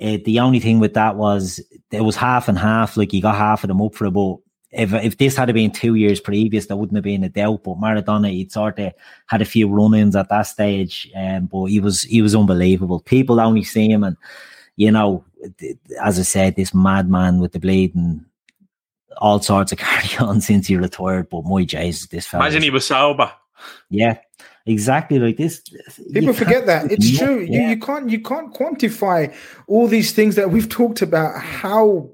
[0.01, 2.97] uh, the only thing with that was it was half and half.
[2.97, 4.37] Like you got half of them up for it, but
[4.71, 7.65] if if this had been two years previous, there wouldn't have been a doubt.
[7.65, 8.95] But Maradona, he'd sort of
[9.27, 13.01] had a few run-ins at that stage, um, but he was he was unbelievable.
[13.01, 14.17] People only see him and
[14.79, 15.25] you know,
[16.03, 18.25] as I said, this madman with the blade and
[19.19, 21.29] all sorts of carry on since he retired.
[21.31, 22.45] But my Jesus, this fella.
[22.45, 23.33] Imagine he was sober.
[23.91, 24.19] Yeah,
[24.67, 25.63] exactly like this.
[26.13, 27.41] People forget that it's true.
[27.41, 27.63] Yeah.
[27.63, 29.35] You, you can't you can't quantify
[29.67, 31.41] all these things that we've talked about.
[31.41, 32.11] How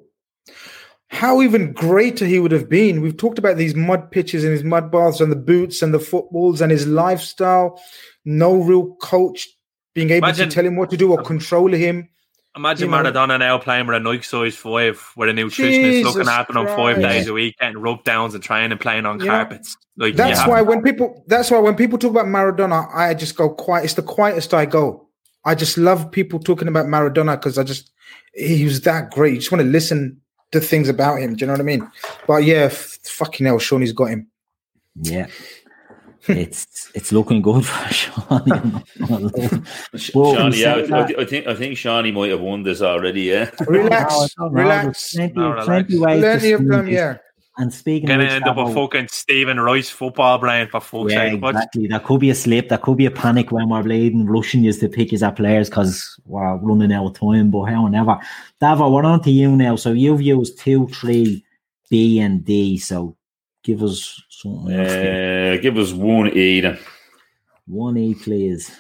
[1.09, 3.01] how even greater he would have been.
[3.01, 6.01] We've talked about these mud pitches and his mud baths and the boots and the
[6.01, 7.81] footballs and his lifestyle.
[8.25, 9.49] No real coach
[9.95, 12.09] being able Imagine, to tell him what to do or um, control him.
[12.57, 16.05] Imagine you Maradona know, now playing with a Nike size five, with a nutritionist Jesus
[16.05, 19.19] looking after him five days a week, getting rub downs and trying and playing on
[19.19, 19.77] carpets.
[19.97, 23.51] Like that's why when people that's why when people talk about Maradona, I just go
[23.51, 23.85] quiet.
[23.85, 25.09] It's the quietest I go.
[25.45, 27.91] I just love people talking about Maradona because I just
[28.35, 29.35] he was that great.
[29.35, 30.21] You just want to listen
[30.53, 31.35] to things about him.
[31.35, 31.91] Do you know what I mean?
[32.27, 34.29] But yeah, f- fucking hell, Sean, has got him.
[35.03, 35.27] Yeah,
[36.29, 38.83] it's it's looking good for Shawnee.
[39.97, 43.23] Shawnee, yeah, I, I, think I think Shawnee might have won this already.
[43.23, 45.15] Yeah, relax, relax.
[45.15, 45.67] Plenty, no, relax.
[45.67, 47.19] plenty, plenty of them, yeah.
[47.57, 51.43] And speaking, gonna end up a fucking Stephen Rice football brain for fuck's yeah, sake.
[51.43, 51.87] Exactly.
[51.87, 52.69] That could be a slip.
[52.69, 56.19] That could be a panic when we're bleeding, rushing you to pick his players because
[56.25, 57.53] we're running out of time.
[57.53, 58.19] But however,
[58.61, 59.77] Davo, we're on to you now.
[59.77, 61.45] So you've used two, three,
[61.91, 62.77] B, and D.
[62.79, 63.17] So
[63.65, 64.73] give us something.
[64.79, 66.79] Uh, eh, give us one E then.
[67.67, 68.71] One E, please.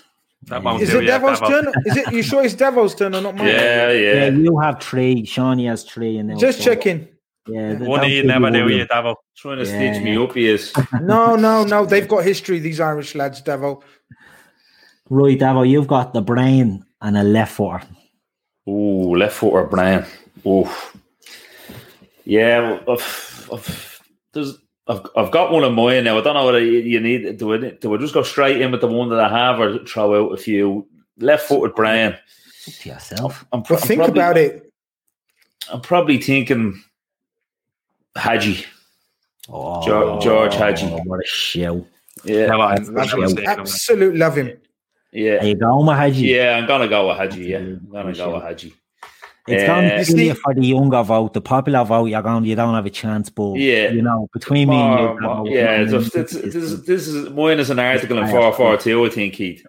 [0.44, 1.48] That won't Is it yet, Devo's Davo.
[1.48, 1.72] turn?
[1.86, 2.12] Is it?
[2.12, 3.46] You sure it's Devo's turn or not mine?
[3.48, 4.28] Yeah, Yeah, yeah.
[4.28, 5.24] you have three.
[5.24, 6.66] Shawnee has three, and then Just four.
[6.74, 7.08] checking.
[7.48, 8.76] Yeah, th- One don't of you feel never do worried.
[8.76, 9.16] you, Davo.
[9.36, 10.72] Trying to Yeah, stitch me up, he is.
[11.02, 11.86] No, no, no.
[11.86, 12.58] They've got history.
[12.58, 13.82] These Irish lads, Devil.
[15.10, 17.82] Right, Davo, you've got the brain and a left footer.
[18.68, 20.04] Ooh, left foot or Brian.
[20.46, 20.68] Ooh.
[22.24, 23.60] Yeah, I've, I've, uh, uh,
[24.32, 24.56] there's,
[24.86, 26.18] I've, I've got one of mine now.
[26.18, 28.70] I don't know what you, you need do I, do I just go straight in
[28.70, 30.86] with the one that I have or throw out a few
[31.18, 32.16] left footed Brian.
[32.66, 33.44] To yourself.
[33.52, 34.72] I'm, pro- But I'm think probably- about it.
[35.72, 36.82] I'm probably thinking
[38.16, 38.64] Hagi.
[39.48, 40.86] Oh, George- George Hagi.
[40.86, 41.86] What a show.
[42.24, 42.94] Yeah, Never, I- Love him.
[42.96, 43.44] thinking of it.
[43.46, 44.52] Absolute love him.
[45.12, 46.26] yeah, Are you going with Hagi?
[46.26, 46.56] yeah.
[46.56, 47.44] I'm gonna go with Hagi.
[47.44, 48.34] Yeah, I'm gonna go shout.
[48.34, 48.74] with Hagi.
[49.46, 52.06] It's going to see- be for the younger vote, the popular vote.
[52.06, 53.90] You're going, you don't have a chance, but Yeah.
[53.90, 56.84] you know, between me and you, More- more- yeah, I it's just, it's, this, is,
[56.84, 59.04] this is mine is an article in It's four four two.
[59.04, 59.66] I think Keith.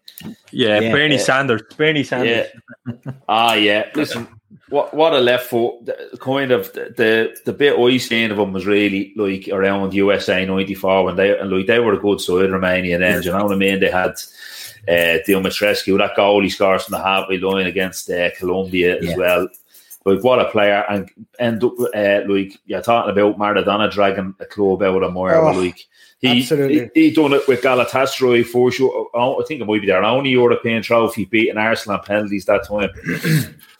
[0.52, 0.92] Yeah, Yeah.
[0.94, 1.22] Bernie Yeah.
[1.22, 1.62] Sanders.
[1.78, 2.48] Bernie Sanders.
[2.88, 3.12] Yeah.
[3.30, 3.88] ah, yeah.
[3.96, 4.28] Listen,
[4.70, 5.86] what what a left foot.
[5.86, 9.94] the- Kind of the the, the bit I seen of them was really like around
[9.94, 13.20] USA '94 when they and like they were a good side Romania then.
[13.22, 13.80] do you know what I mean?
[13.82, 14.14] They had.
[14.88, 19.10] Uh, Dumitrescu, that goal he scores from the halfway line against uh, Colombia Yeah.
[19.10, 19.48] as well.
[20.06, 24.46] Like what a player, and end up uh, like you're talking about Maradona dragging a
[24.46, 25.42] club out of Moira.
[25.42, 25.84] Oh, like
[26.20, 26.92] he, absolutely.
[26.94, 29.10] he he done it with Galatasaray for sure.
[29.16, 32.92] I think it might be their only European trophy, beating Arsenal penalties that time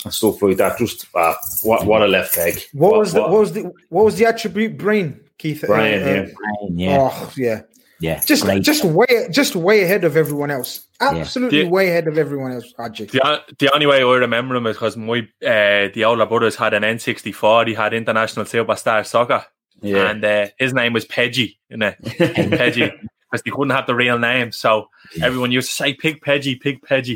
[0.04, 0.80] and stuff like that.
[0.80, 2.60] Just uh, what what a left leg.
[2.74, 4.80] What was the what was the what was the attribute?
[4.80, 5.64] Brain, Keith.
[5.64, 6.02] Uh, Brian?
[6.02, 6.30] uh, yeah.
[6.36, 7.62] Brian, yeah, Oh yeah.
[8.02, 8.62] Yeah, Just great.
[8.64, 10.86] just way just way ahead of everyone else.
[11.00, 11.70] Absolutely Yeah.
[11.70, 12.74] way ahead of everyone else.
[12.78, 13.06] Hagi.
[13.06, 16.74] The, the only way I remember him is because my uh, the older brothers had
[16.74, 17.68] an N64.
[17.68, 19.46] He had International Superstar Soccer,
[19.82, 20.10] Yeah.
[20.10, 21.58] and uh, his name was Peggy.
[21.70, 22.92] You know, Peggy,
[23.32, 24.90] because he couldn't have the real name, so
[25.22, 27.16] everyone used to say "Pig Peggy, Pig Peggy."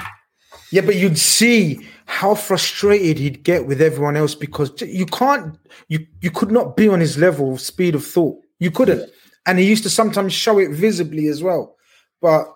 [0.72, 5.58] Yeah, but you'd see how frustrated he'd get with everyone else because you can't,
[5.90, 8.38] you you could not be on his level of speed of thought.
[8.60, 9.10] You couldn't,
[9.46, 11.76] and he used to sometimes show it visibly as well.
[12.22, 12.48] But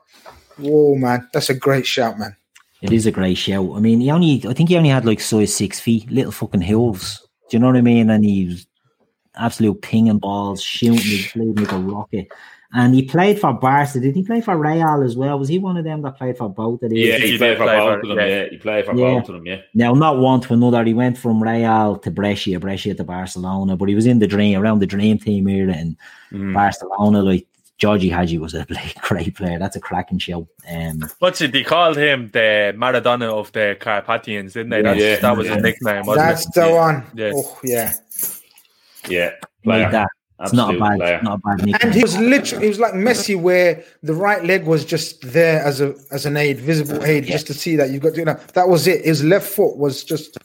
[0.58, 2.36] whoa, man, that's a great shout, man.
[2.82, 3.72] It is a great shout.
[3.76, 6.62] I mean, he only, I think he only had like size six feet, little fucking
[6.62, 7.26] hooves.
[7.50, 8.10] Do you know what I mean?
[8.10, 8.68] And he was
[9.36, 12.28] absolute pinging balls, shooting, played like a rocket.
[12.76, 14.00] And he played for Barca.
[14.00, 15.38] Did he play for Real as well?
[15.38, 17.08] Was he one of them that played for both of these?
[17.08, 18.18] Yeah, He he did played for play both of them.
[18.18, 18.26] yeah.
[18.28, 19.14] Yeah, he played for Yeah.
[19.20, 19.46] both of them.
[19.46, 20.84] Yeah, Now, not one to another.
[20.84, 24.60] He went from Real to Brescia, Brescia to Barcelona, but he was in the dream,
[24.60, 25.96] around the dream team era in
[26.32, 26.54] Mm.
[26.56, 27.22] Barcelona.
[27.22, 27.46] Like,
[27.78, 28.66] Georgie Hagi was a
[29.02, 29.60] great player.
[29.60, 30.48] That's a cracking show.
[30.72, 31.52] Um, What's it?
[31.52, 34.82] They called him the Maradona of the Carpathians, didn't they?
[34.82, 35.18] That's, Yeah.
[35.18, 36.54] that was a nickname, wasn't That's it?
[36.56, 37.04] the one.
[37.14, 37.32] Yeah.
[37.36, 37.94] Oh yeah.
[39.10, 39.32] yeah.
[39.66, 40.08] like that.
[40.44, 41.20] It's not a Absolute bad, player.
[41.24, 41.78] not a bad nickname.
[41.82, 45.62] And he was literally, he was like Messi, where the right leg was just there
[45.64, 48.16] as a as an aid, visible aid, just to see that you've got.
[48.18, 49.06] You know, that was it.
[49.06, 50.38] His left foot was just,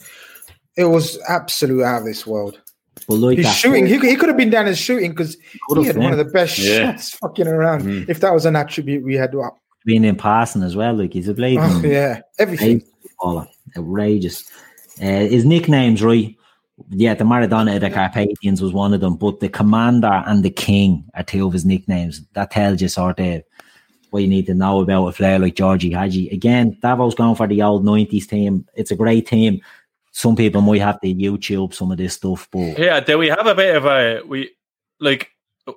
[0.76, 2.60] it was absolute out of this world.
[3.08, 3.86] But like He's shooting.
[3.86, 5.36] He, he could have been down and shooting because
[5.74, 6.92] he had one of the best Yeah.
[6.92, 8.08] shots fucking around.
[8.08, 10.94] If that was an attribute we had, well, being in passing as well.
[10.94, 11.58] Like he's a blade.
[11.60, 12.82] oh, yeah, everything.
[13.20, 13.48] baller.
[13.76, 14.44] Outrageous.
[15.00, 16.34] Uh, his nicknames, right?
[16.90, 20.50] Yeah, the Maradona of the Carpathians was one of them, but the Commander and the
[20.50, 22.22] King are two of his nicknames.
[22.32, 23.42] That tells you sort of
[24.10, 26.30] what you need to know about a player like Georgie Hagi.
[26.30, 28.66] Again, Davo's going for the old 90s team.
[28.74, 29.60] It's a great team.
[30.12, 33.46] Some people might have to YouTube some of this stuff, but Yeah, do we have
[33.46, 34.50] a bit of a we
[34.98, 35.30] like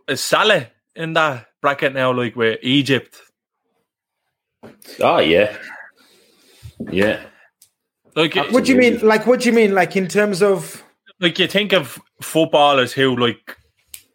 [0.08, 2.12] is Salah in that bracket now?
[2.14, 3.22] Like with Egypt,
[5.00, 5.58] Oh yeah,
[6.92, 7.22] yeah.
[8.16, 9.00] like What do you mean?
[9.00, 9.74] Like, what do you mean?
[9.74, 10.84] Like in terms of?
[11.22, 13.56] Like you think of footballers who like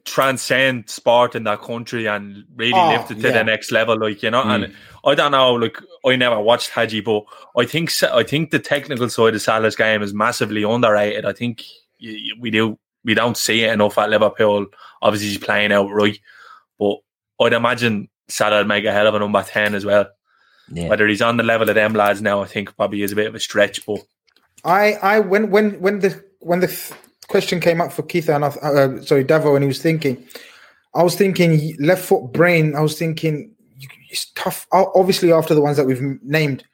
[0.05, 3.39] transcend sport in that country and really Oh, lift it to yeah.
[3.39, 4.43] the next level, like you know.
[4.43, 4.75] And mm.
[5.05, 7.25] I don't know, like I never watched Hagi, but
[7.57, 11.25] I think I think the technical side of Salah's game is massively underrated.
[11.25, 11.63] I think
[12.03, 14.67] y- y- we do we don't see it enough at Liverpool.
[15.03, 16.19] Obviously, he's playing out right,
[16.79, 16.97] but
[17.41, 20.07] I'd imagine Salah would make a hell of a number ten as well.
[20.73, 20.89] yeah.
[20.89, 23.29] Whether he's on the level of them lads now, I think probably is a bit
[23.29, 24.01] of a stretch, but
[24.65, 26.93] I, I, when, when, when the when the th-
[27.29, 30.27] question came up for Keith and I, uh, sorry Davo, and he was thinking,
[30.95, 32.75] I was thinking left foot brain.
[32.75, 33.55] I was thinking
[34.09, 34.67] it's tough.
[34.73, 36.65] Obviously, after the ones that we've named,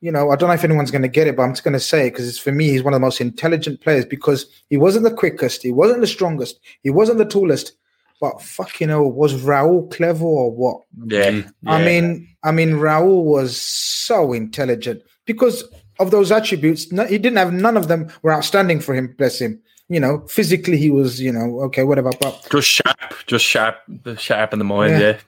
[0.00, 1.74] you know, I don't know if anyone's going to get it, but I'm just going
[1.74, 2.68] to say it because it's for me.
[2.68, 6.06] He's one of the most intelligent players because he wasn't the quickest, he wasn't the
[6.06, 7.72] strongest, he wasn't the tallest,
[8.20, 10.80] but fucking hell, was Raul clever or what?
[11.06, 11.84] yeah, I yeah.
[11.84, 15.64] mean, I mean, Raul was so intelligent because
[15.98, 16.92] of those attributes.
[16.92, 19.14] No, he didn't have none of them were outstanding for him.
[19.18, 19.60] Bless him.
[19.88, 22.10] You know, physically he was, you know, okay, whatever.
[22.20, 23.76] But just sharp, just sharp,
[24.18, 24.92] sharp in the mind.
[24.92, 24.98] Yeah.
[24.98, 25.18] yeah.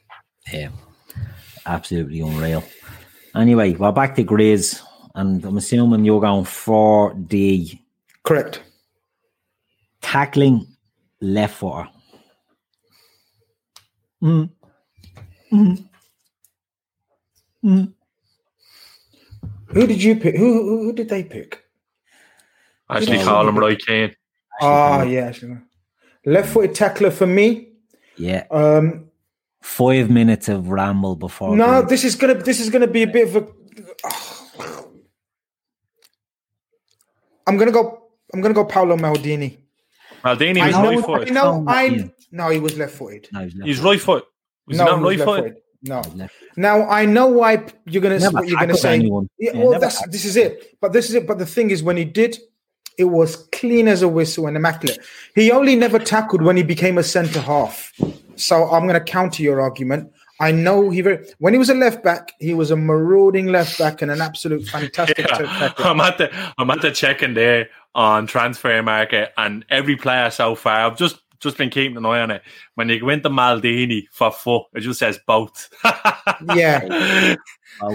[0.52, 0.70] Yeah,
[1.66, 2.64] absolutely unreal.
[3.34, 4.80] Anyway, we're back to Grizz,
[5.14, 7.78] and I'm assuming you're going for the
[8.22, 8.62] Correct.
[10.00, 10.66] tackling
[11.20, 11.88] left footer.
[14.22, 14.50] Mm.
[15.52, 15.88] Mm.
[17.64, 17.92] Mm.
[19.68, 20.36] Who did you pick?
[20.36, 21.62] Who who, who did they pick?
[22.90, 23.24] Actually, Yeah.
[23.24, 24.14] call him Roy Keane.
[24.60, 25.26] Ah, yeah.
[25.26, 25.58] actually.
[26.24, 27.68] Left-footed tackler for me.
[28.16, 29.10] Yeah, Um,
[29.62, 31.56] five minutes of ramble before.
[31.56, 31.88] no, Grizz.
[31.88, 33.46] this is gonna this is gonna be a bit of a.
[37.46, 38.02] I'm gonna go.
[38.32, 39.58] I'm gonna go Paolo Maldini.
[40.24, 40.82] Maldini was know.
[40.90, 41.30] right I foot.
[41.32, 41.64] know.
[41.68, 42.04] I Yeah.
[42.32, 43.28] no, he was left-footed.
[43.32, 43.90] No, he's left He's footed.
[43.90, 44.24] right foot.
[44.66, 45.54] Was no, he he not right foot?
[45.84, 46.18] Left-footed.
[46.18, 46.28] No.
[46.56, 48.94] Now I know why you're gonna Never what you're gonna say.
[48.94, 49.28] anyone.
[49.38, 50.12] Yeah, Yeah, well, that's tackled.
[50.14, 50.76] this is it.
[50.80, 51.26] But this is it.
[51.26, 52.38] But the thing is, when he did,
[52.98, 54.98] it was clean as a whistle and immaculate.
[55.34, 57.92] He only never tackled when he became a centre half.
[58.34, 60.12] So I'm going to counter your argument.
[60.40, 63.76] I know he very when he was a left back, he was a marauding left
[63.78, 65.26] back and an absolute fantastic Yeah.
[65.38, 65.86] tackler.
[65.86, 70.86] I'm at the I'm at the checking there on Transfermarkt, and every player so far,
[70.86, 72.42] I've just just been keeping an eye on it.
[72.74, 75.68] When you go into Maldini for four, it just says both.
[76.54, 77.34] Yeah,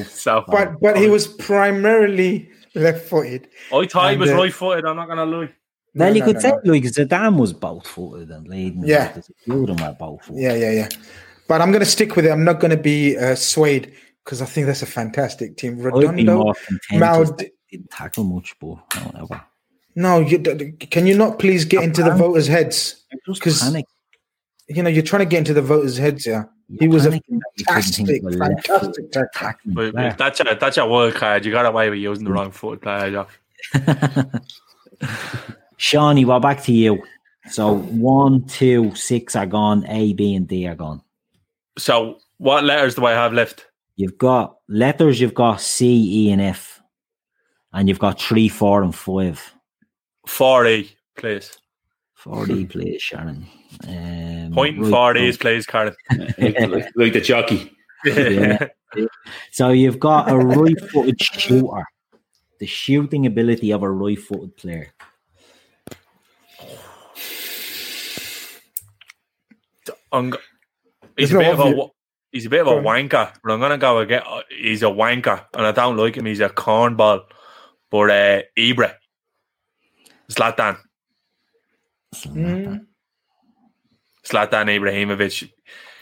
[0.05, 3.47] so but but he was primarily left-footed.
[3.73, 4.85] I thought he was uh, right footed.
[4.85, 5.37] I'm not gonna lie.
[5.39, 5.49] well,
[5.93, 6.73] No, you no, could no, say no.
[6.73, 8.83] like Zidane was both footed and leading.
[8.85, 9.11] Yeah.
[9.13, 10.41] there's a of them both footed.
[10.41, 10.89] Yeah, yeah, yeah.
[11.47, 12.31] But I'm going to stick with it.
[12.31, 15.73] I'm not going to be uh, swayed because I think that's a fantastic team.
[15.85, 16.53] I'd be Redondo, more.
[16.93, 18.75] Mald- didn't tackle much, but
[19.05, 19.43] whatever.
[19.95, 23.02] No, you, d- d- can you not please get into the voters' heads?
[23.25, 23.75] Just Because
[24.69, 26.25] you know you're trying to get into the voters' heads.
[26.25, 26.43] Yeah,
[26.79, 29.29] he was a panicking that you couldn't think fantastic, of a left fantastic foot tackler.
[29.33, 30.09] tackling But, player.
[30.09, 31.45] but that's a that's a wild card.
[31.45, 33.11] You got away with using the wrong footed player.
[33.11, 33.29] Jock.
[35.77, 37.03] Shawnee, we're back to you.
[37.49, 39.85] So one, two, six are gone.
[39.87, 41.01] A, B, and D are gone.
[41.77, 43.65] So what letters do I have left?
[43.95, 45.19] You've got letters.
[45.19, 46.81] You've got C, E, and F,
[47.73, 49.53] and you've got three, four, and five.
[50.25, 51.57] Four E, please.
[52.23, 53.45] Four D, please, Sharon.
[53.85, 55.93] Um, Pointing right, four so- E's, please, Karen.
[56.37, 57.71] like, like, like the jockey.
[58.05, 58.67] Yeah.
[59.49, 61.83] So you've got a right-footed shooter.
[62.59, 64.93] The shooting ability of a right-footed player.
[70.11, 70.37] I'm go-
[71.17, 71.87] There's he's a no bit of a
[72.31, 74.21] he's a bit of a wanker, but I'm gonna go again.
[74.49, 76.25] He's a wanker, and I don't like him.
[76.25, 77.23] He's a cornball.
[77.89, 78.93] But uh, Ibra,
[80.31, 80.77] Zlatan,
[82.25, 82.85] Mm.
[84.25, 85.49] Zlatan Ibrahimovic,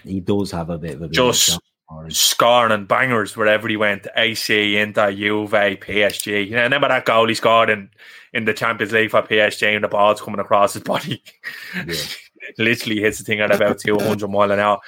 [0.03, 2.11] He does have a bit of a Just- a shot for him.
[2.11, 4.07] scoring and bangers wherever he went.
[4.15, 6.43] AC, Inter, Juve, PSG.
[6.47, 7.89] You know, remember that goal he scored in,
[8.33, 11.23] in the Champions League for PSG, and the ball's coming across his body.
[12.57, 14.79] Literally hits the thing at about 200 mile an hour.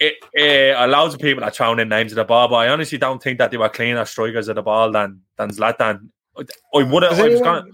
[0.00, 0.14] It,
[0.88, 3.38] loads of people are throwing in names of the ball, but I honestly don't think
[3.38, 6.08] that they were cleaner strikers of the ball than than Zlatan.
[6.36, 7.18] I would have.
[7.18, 7.64] I was, gonna,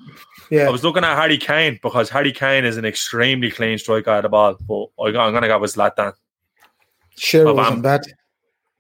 [0.50, 4.10] Yeah, I was looking at Harry Kane because Harry Kane is an extremely clean striker
[4.10, 6.12] of the ball, but I, I'm going to go with Zlatan.
[7.16, 8.02] Sure, Oh, wasn't I'm- bad.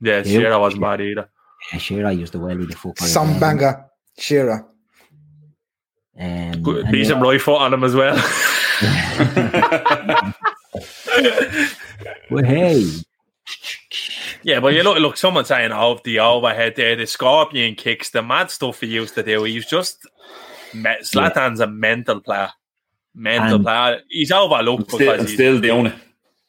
[0.00, 0.22] Yeah, Yeah.
[0.40, 1.28] Shearer wasn't bad either.
[1.72, 3.06] Yeah, sure, I used the welly the football.
[3.06, 3.86] Some banger,
[4.18, 4.66] Shearer.
[6.18, 8.14] Um, Good- and Decent yeah, right foot on him as well.
[12.30, 12.84] well, hey,
[14.42, 18.22] yeah, but you look, look, someone saying, "Oh, the overhead there, the scorpion kicks, the
[18.22, 20.06] mad stuff he used to do." He's just
[20.74, 22.50] me- Zlatan's a mental player,
[23.14, 24.00] mental And- player.
[24.08, 25.94] He's overlooked Still, because he's, still doing it.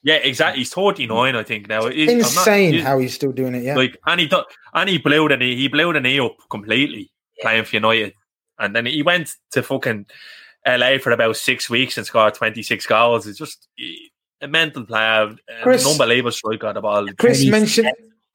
[0.03, 0.59] yeah, exactly.
[0.61, 1.87] He's thirty nine, I think now.
[1.89, 3.63] He's- I'm not- Insane he's- how he's still doing it.
[3.63, 6.35] Yeah, like, and he do- and he blew the knee, he blew the knee up
[6.49, 7.11] completely
[7.41, 8.13] playing for United,
[8.59, 10.05] and then he went to fucking
[10.67, 13.27] LA for about six weeks and scored twenty six goals.
[13.27, 14.11] It's just he-
[14.41, 16.73] a mental player, Chris- an unbelievable striker.
[16.73, 17.07] The ball.
[17.17, 17.91] Chris He's- mentioned.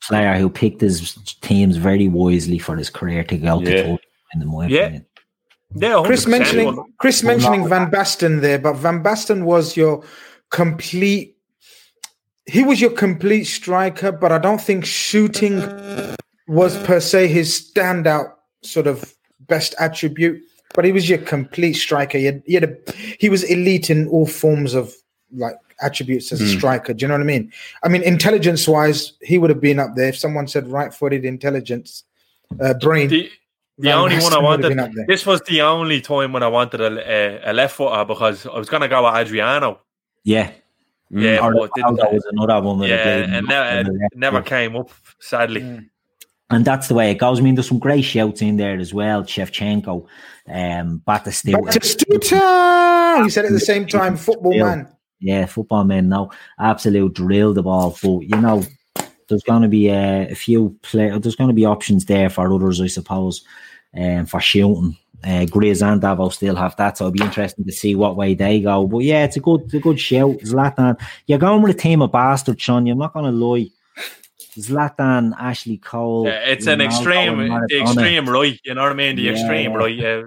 [0.08, 1.12] player who picked his
[1.42, 3.82] teams very wisely for his career to go Yeah.
[3.82, 3.98] to
[4.32, 5.00] in the my Yeah.
[5.70, 5.92] Opinion.
[5.92, 6.28] Yeah, Chris 100%.
[6.30, 10.04] mentioning Chris mentioning Van Basten there, but Van Basten was your
[10.50, 11.36] complete.
[12.46, 15.62] He was your complete striker, but I don't think shooting
[16.48, 20.42] was per se his standout sort of best attribute.
[20.74, 22.16] But he was your complete striker.
[22.16, 22.76] He had, he, had a,
[23.18, 24.94] he was elite in all forms of
[25.32, 26.94] like attributes as a striker.
[26.94, 27.52] Do you know what I mean?
[27.82, 30.08] I mean, intelligence wise, he would have been up there.
[30.08, 32.04] If someone said right footed intelligence,
[32.60, 33.08] uh, brain.
[33.08, 33.30] The,
[33.80, 35.06] the Van only one I would have been up wanted.
[35.06, 36.86] This was the only time when I wanted a,
[37.46, 39.80] a, a left footer because I was going to go with Adriano.
[40.24, 40.50] Yeah,
[41.10, 42.78] Yeah, or but didn't- that was another one.
[42.80, 44.90] with yeah, and ne- it never came up.
[45.18, 45.88] Sadly, Mm.
[46.52, 47.38] And that's the way it goes.
[47.38, 49.22] I mean, there's some great shouts in there as well.
[49.22, 50.04] Shevchenko,
[50.48, 51.62] um, Batistuta.
[51.62, 53.22] Batistuta!
[53.24, 54.64] He said at the same time, football Yeah.
[54.64, 54.88] man.
[55.20, 56.08] Yeah, football man.
[56.08, 57.96] now absolute drill the ball.
[58.02, 58.64] But you know,
[59.28, 61.16] there's going to be a, a few play.
[61.18, 63.44] There's going to be options there for others, I suppose,
[63.96, 64.96] um, for shooting.
[65.22, 68.32] Uh, Grizz and Davo still have that, so it'll be interesting to see what way
[68.32, 68.86] they go.
[68.86, 70.38] But yeah, it's a good, it's a good shout.
[70.38, 72.88] Zlatan, you're going with a team of bastards, Sean.
[72.88, 73.70] I'm not going to lie.
[74.56, 76.26] Zlatan, Ashley Cole.
[76.26, 78.58] Yeah, it's an extreme, the extreme right.
[78.64, 79.16] You know what I mean?
[79.16, 79.32] The yeah.
[79.32, 79.94] extreme right.
[79.94, 80.22] Yeah,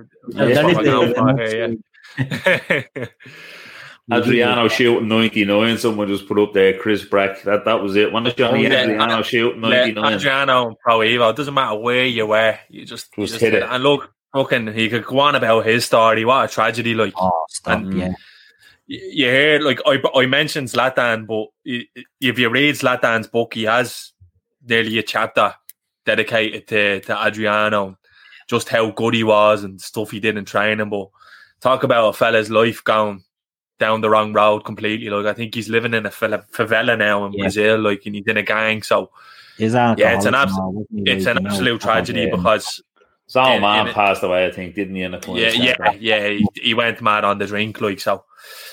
[2.15, 3.05] yeah.
[4.07, 4.17] yeah.
[4.17, 5.77] Adriano shooting 99.
[5.77, 7.41] Someone just put up there, Chris Brack.
[7.43, 8.11] That that was it.
[8.11, 8.83] When did Johnny oh, yeah.
[8.83, 10.13] Adriano shooting 99?
[10.13, 11.29] Adriano Pro Evo.
[11.31, 12.57] It doesn't matter where you were.
[12.69, 13.63] You just, you just hit it.
[13.63, 16.25] And look, fucking, he could go on about his story.
[16.25, 16.93] What a tragedy.
[16.93, 18.13] Like, oh, stop, and, yeah.
[18.85, 24.11] You hear, like, I, I mentioned Zlatan, but if you read Zlatan's book, he has
[24.67, 25.55] nearly a chapter
[26.05, 27.97] dedicated to, to Adriano,
[28.49, 30.89] just how good he was and stuff he did in training.
[30.89, 31.07] But
[31.61, 33.23] talk about a fella's life going
[33.79, 35.09] down the wrong road completely.
[35.09, 37.43] Like I think he's living in a favela now in yeah.
[37.43, 38.83] Brazil, like and he's in a gang.
[38.83, 39.11] So
[39.57, 42.81] yeah, it's an absolute it's an absolute tragedy um, because
[43.29, 45.03] Zal man passed away, I think, didn't he?
[45.03, 46.27] In a yeah, yeah, yeah.
[46.29, 48.25] He, he, went mad on the drink, like so.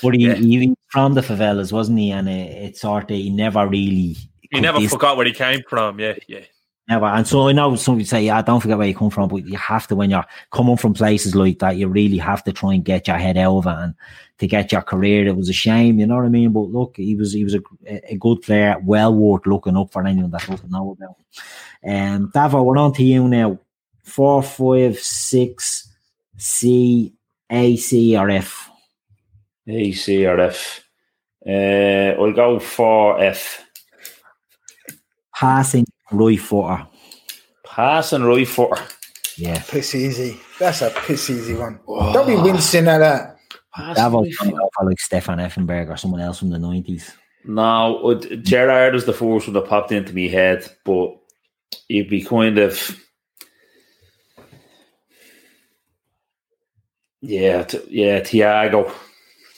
[0.02, 0.34] But he, yeah.
[0.34, 2.10] he from the favelas, wasn't he?
[2.10, 4.16] And uh, it, it sort of he never really
[4.50, 6.00] he never forgot where he came from.
[6.00, 6.40] Yeah, yeah.
[6.88, 7.06] Never.
[7.06, 9.46] And so I know some people say, yeah, don't forget where you come from, but
[9.46, 12.74] you have to, when you're coming from places like that, you really have to try
[12.74, 13.94] and get your head over and
[14.40, 15.26] to get your career.
[15.26, 16.52] It was a shame, you know what I mean?
[16.52, 20.04] But look, he was he was a, a good player, well worth looking up for
[20.04, 21.16] anyone that doesn't know about
[21.82, 22.22] him.
[22.22, 23.58] Um, Davo, we're on to you now.
[24.02, 25.88] Four, five, six,
[26.36, 27.12] C,
[27.50, 28.70] A, C, or F?
[29.68, 30.82] A, C, or F.
[31.46, 33.64] Uh, I'll go for F.
[35.34, 36.86] Passing Roy footer.
[37.64, 38.82] Passing Roy footer.
[39.36, 39.62] Yeah.
[39.68, 40.38] Piss easy.
[40.58, 41.80] That's a piss easy one.
[41.88, 42.12] Oh.
[42.12, 43.39] Don't be wincing at that.
[43.76, 44.36] That was
[44.82, 47.12] like Stefan Effenberg or someone else from the 90s.
[47.44, 51.16] No, Gerrard was the first one that popped into my head, but
[51.88, 52.96] you'd be kind of.
[57.22, 58.92] Yeah, t- yeah, Thiago.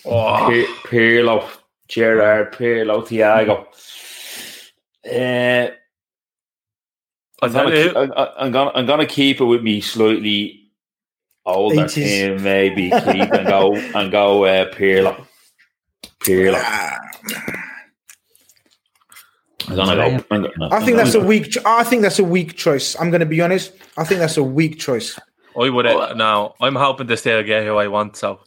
[0.04, 0.66] Oh.
[0.84, 1.48] Pirlo,
[1.88, 3.66] Gerrard, Pirlo, Thiago.
[5.04, 5.72] Uh,
[7.40, 10.61] I'm gonna, keep, I'm, I'm, gonna, I'm gonna keep it with me slightly
[11.44, 15.26] older team, maybe keep and go and go uh, Pirlo.
[16.20, 16.98] Pirlo.
[19.68, 20.24] I'm gonna go.
[20.30, 21.56] I'm I think that's a weak.
[21.64, 22.96] I think that's a weak choice.
[23.00, 23.72] I'm gonna be honest.
[23.96, 25.18] I think that's a weak choice.
[25.60, 26.54] I would uh, now.
[26.60, 28.16] I'm hoping to still get who I want.
[28.16, 28.40] So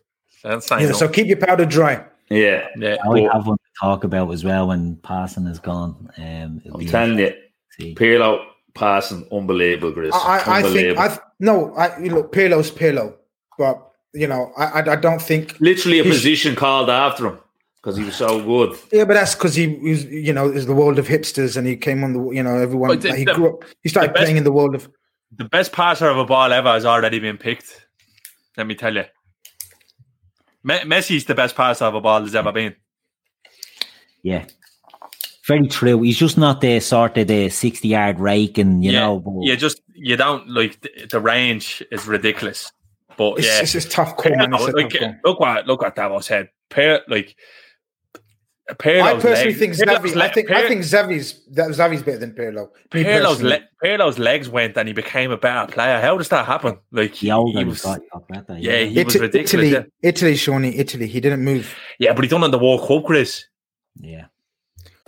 [0.43, 2.03] that's yeah, so keep your powder dry.
[2.29, 2.97] Yeah, yeah.
[3.03, 6.09] I well, have one to talk about as well when passing is gone.
[6.17, 7.33] Um, I'm telling you,
[7.95, 8.45] Pirlo
[8.76, 10.13] passing unbelievable, Chris.
[10.13, 11.01] I, unbelievable.
[11.01, 13.15] I think I no, I you look Pirlo's Pirlo,
[13.57, 13.82] but
[14.13, 17.39] you know I I, I don't think literally a position called after him
[17.86, 18.76] because he was so good.
[18.91, 21.78] Yeah, but that's because he was, you know, is the world of hipsters, and he
[21.78, 22.99] came on the, you know, everyone.
[22.99, 23.63] The, he grew up.
[23.84, 24.89] He started best, playing in the world of.
[25.38, 27.86] The best passer of a ball ever has already been picked.
[28.57, 29.03] Let me tell you.
[30.65, 32.76] Messi's the best passer of a ball there's ever been.
[34.23, 34.45] Yeah.
[35.47, 36.01] Very true.
[36.01, 39.41] He's just not the sort of the sixty yard rake, and you yeah, know.
[39.41, 42.71] You just you don't like the, the range is ridiculous.
[43.17, 44.35] But it's, yeah, it's just tough call.
[44.35, 44.51] Man.
[44.51, 45.15] Like, tough.
[45.23, 46.49] Look what look what Davos said.
[46.69, 47.35] Pair like
[48.73, 50.19] Pirlo's I personally legs, think Xavi.
[50.19, 52.69] I think I think Xavi's that Xavi's better than Pirlo.
[52.89, 56.01] Pirlo's, le, Pirlo's legs went and he became a better player.
[56.01, 56.79] How does that happen?
[56.91, 58.79] Like he, he was, got, better, yeah.
[58.79, 59.67] yeah, he Italy, was ridiculous.
[59.67, 60.09] Italy, yeah.
[60.09, 61.07] Italy, Shawnee, Italy.
[61.07, 61.75] He didn't move.
[61.99, 63.45] Yeah, but he done on the World Cup, Chris.
[64.01, 64.25] Yeah.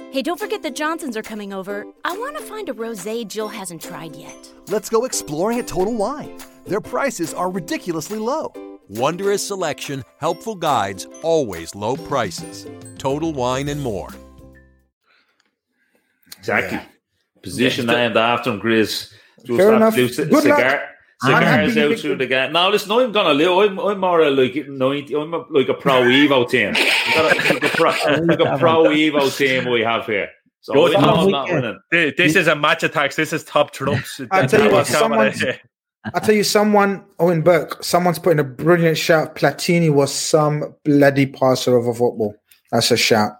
[0.09, 1.85] Hey, don't forget the Johnsons are coming over.
[2.05, 4.49] I want to find a rosé Jill hasn't tried yet.
[4.69, 6.39] Let's go exploring at Total Wine.
[6.65, 8.53] Their prices are ridiculously low.
[8.87, 12.65] Wondrous selection, helpful guides, always low prices.
[12.97, 14.07] Total Wine and more.
[16.37, 16.77] Exactly.
[16.77, 16.85] Yeah.
[17.43, 17.95] Position yeah.
[17.95, 19.11] named after him, Grizz.
[19.43, 19.93] Just Fair enough.
[19.93, 20.31] Good cigar.
[20.31, 20.81] Luck.
[21.21, 22.53] Cigars out through the game.
[22.53, 23.71] Now listen, I'm gonna live.
[23.71, 25.15] I'm, I'm more like ninety.
[25.15, 26.73] I'm a, like a pro Evo team.
[26.73, 27.89] like a pro,
[28.25, 30.29] like a pro Evo team we have here.
[30.61, 31.79] So Good I know I'm not winning.
[31.91, 33.15] This is a Match Attax.
[33.15, 34.21] This is top trumps.
[34.31, 35.33] I tell you what, someone.
[36.13, 37.83] I tell you, someone Owen Burke.
[37.83, 39.35] Someone's putting a brilliant shout.
[39.35, 42.35] Platini was some bloody passer of a football.
[42.71, 43.33] That's a shout.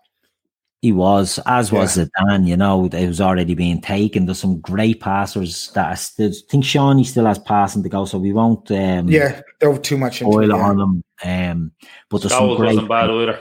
[0.82, 2.06] He was, as was yeah.
[2.06, 4.28] Zidane, you know, it was already being taken.
[4.28, 8.06] There's some great passers that are still, I think Shawnee still has passing to go,
[8.06, 8.70] so we won't.
[8.70, 10.56] Um, yeah, delve too much into it, yeah.
[10.56, 11.04] on them.
[11.26, 11.72] Um,
[12.10, 12.76] but there's some great.
[12.76, 13.40] wasn't bad either.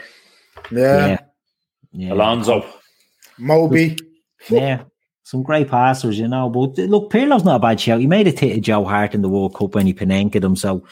[0.71, 1.07] Yeah.
[1.07, 1.19] yeah.
[1.93, 2.13] yeah.
[2.15, 2.65] Alonso.
[3.39, 3.99] Moby.
[4.49, 4.85] Yeah.
[5.23, 6.49] Some great passers, you know.
[6.49, 8.01] But look, Pirlo's not a bad shout.
[8.01, 10.87] He made it to Joe Hart in the World Cup when he Panenka him, so,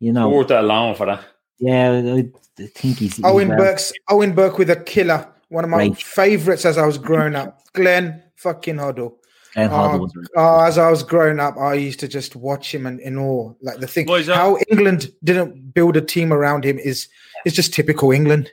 [0.00, 0.30] you know.
[0.30, 1.22] Worth that long for that.
[1.58, 3.20] Yeah, I, I think he's.
[3.22, 5.98] Owen Burke's, Owen Burke with a killer one of my Great.
[6.02, 7.60] favorites as I was growing up.
[7.74, 9.14] Glenn fucking Hoddle.
[9.54, 12.74] Glenn Hoddle Oh, was oh, as I was growing up, I used to just watch
[12.74, 13.52] him and in awe.
[13.60, 17.08] Like the thing, Boys, uh, how England didn't build a team around him is
[17.44, 18.50] is just typical England.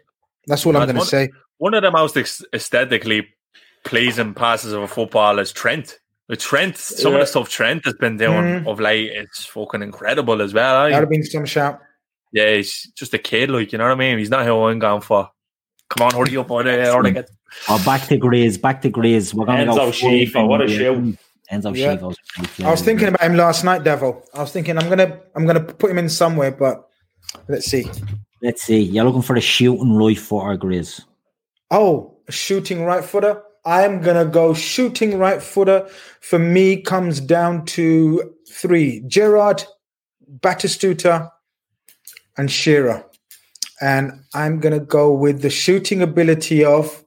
[0.47, 1.29] That's all I'm going to say.
[1.57, 3.27] One of the most ex- aesthetically
[3.85, 5.99] pleasing passes of a football is Trent.
[6.27, 8.31] With Trent, some of the stuff Trent has been doing
[8.63, 8.67] Mhm.
[8.67, 10.85] of late, it's fucking incredible as well.
[10.85, 10.89] eh?
[10.89, 11.79] That'd have been some shout.
[12.31, 14.17] Yeah, he's just a kid, like you know what I mean.
[14.19, 15.29] He's not who I'm going for.
[15.89, 17.29] Come on, hurry up, or they, or they get
[17.67, 19.33] Oh, back to Grizz, back to Grizz.
[19.33, 19.91] We're going to go.
[19.91, 20.95] Enzo what a show.
[21.51, 21.95] Enzo Yeah.
[21.95, 24.23] Scifo's a great I was thinking about him last night, Devil.
[24.33, 26.87] I was thinking I'm gonna I'm gonna put him in somewhere, but
[27.47, 27.89] let's see.
[28.43, 28.79] Let's see.
[28.79, 31.01] You're looking for a shooting right footer, Grizz.
[31.71, 33.41] Oh, a shooting right footer.
[33.65, 35.87] I am gonna go shooting right footer.
[36.21, 39.63] For me, comes down to three: Gerrard,
[40.39, 41.31] Batistuta,
[42.37, 43.05] and Shearer.
[43.81, 47.03] And I'm gonna go with the shooting ability of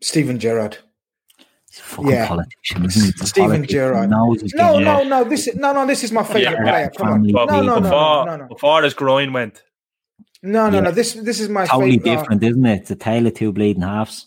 [0.00, 0.78] Steven Gerrard.
[1.72, 2.28] Fucking Yeah.
[2.28, 3.12] politician, isn't he?
[3.18, 3.64] He's Steven.
[3.66, 4.04] Gerrard.
[4.04, 5.24] He knows he's No, no, no.
[5.24, 5.86] This is no, no.
[5.86, 6.62] This is my favorite Yeah.
[6.62, 6.90] player.
[6.96, 7.22] Come on.
[7.22, 8.46] No, no, no, before, no, no, no.
[8.48, 9.62] before his groin went.
[10.42, 10.80] No, no, Yeah.
[10.84, 10.90] no.
[10.90, 12.10] This this is my Totally favorite.
[12.12, 12.80] Uh, different, isn't it?
[12.82, 14.26] It's a tale of two bleeding halves.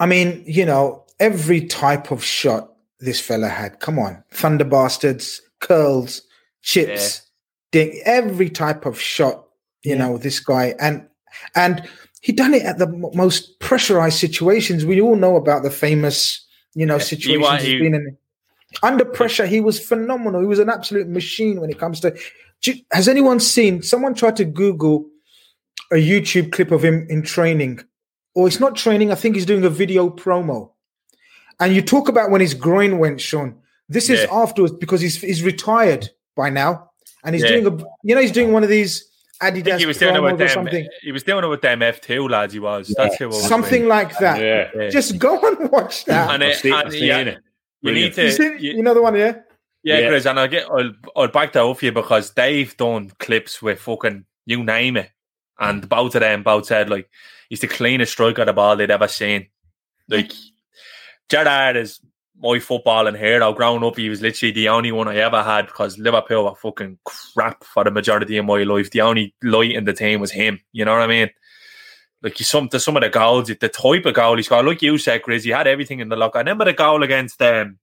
[0.00, 3.78] I mean, you know, every type of shot this fella had.
[3.80, 6.22] Come on, thunder bastards, curls,
[6.62, 7.22] chips,
[7.70, 9.44] ding, every type of shot.
[9.82, 11.06] You know, this guy and
[11.54, 11.88] and
[12.20, 14.84] he done it at the m- most pressurized situations.
[14.84, 18.16] We all know about the famous, you know, situations he's he- been in.
[18.82, 20.40] Under pressure, he was phenomenal.
[20.40, 22.14] He was an absolute machine when it comes to.
[22.64, 23.82] You- Has anyone seen?
[23.82, 25.06] Someone tried to Google
[25.92, 27.80] a YouTube clip of him in training,
[28.34, 29.10] or it's not training.
[29.12, 30.70] I think he's doing a video promo.
[31.60, 33.54] And you talk about when his groin went, Sean.
[33.88, 34.34] This is Yeah.
[34.42, 36.90] afterwards because he's he's retired by now,
[37.24, 37.52] and he's Yeah.
[37.60, 39.07] doing a you know he's doing one of these
[39.40, 40.48] Adidas he was doing it with them.
[40.48, 42.52] something, He was doing it with them F two lads.
[42.52, 42.92] He was.
[42.96, 43.28] That's who.
[43.28, 43.88] Was something thinking.
[43.88, 44.40] like that.
[44.40, 44.70] Yeah.
[44.74, 44.90] Yeah.
[44.90, 46.30] Just go and watch that.
[46.30, 47.38] And, I've it, seen- and yeah, seen it.
[47.82, 48.24] you need to.
[48.24, 49.36] you, see, you- you know the one, yeah.
[49.84, 50.08] Yeah, Yeah.
[50.08, 53.62] Chris, and I'll get I'll, I'll back that up for you because they've done clips
[53.62, 55.10] with fucking you name it,
[55.60, 57.08] and both of them both said like
[57.48, 59.46] he's the cleanest striker of the ball they'd ever seen.
[60.08, 60.32] Like
[61.28, 62.00] Gerrard is
[62.40, 63.52] my footballing hero.
[63.52, 66.98] Growing up, he was literally the only one I ever had because Liverpool were fucking
[67.04, 68.90] crap for the majority of my life.
[68.90, 70.60] The only light in the team was him.
[70.72, 71.30] You know what I mean?
[72.22, 74.66] Like he's some to some of the goals, the type of goal he scored.
[74.66, 76.38] Like you said, Chris, he had everything in the locker.
[76.38, 77.78] I remember the goal against um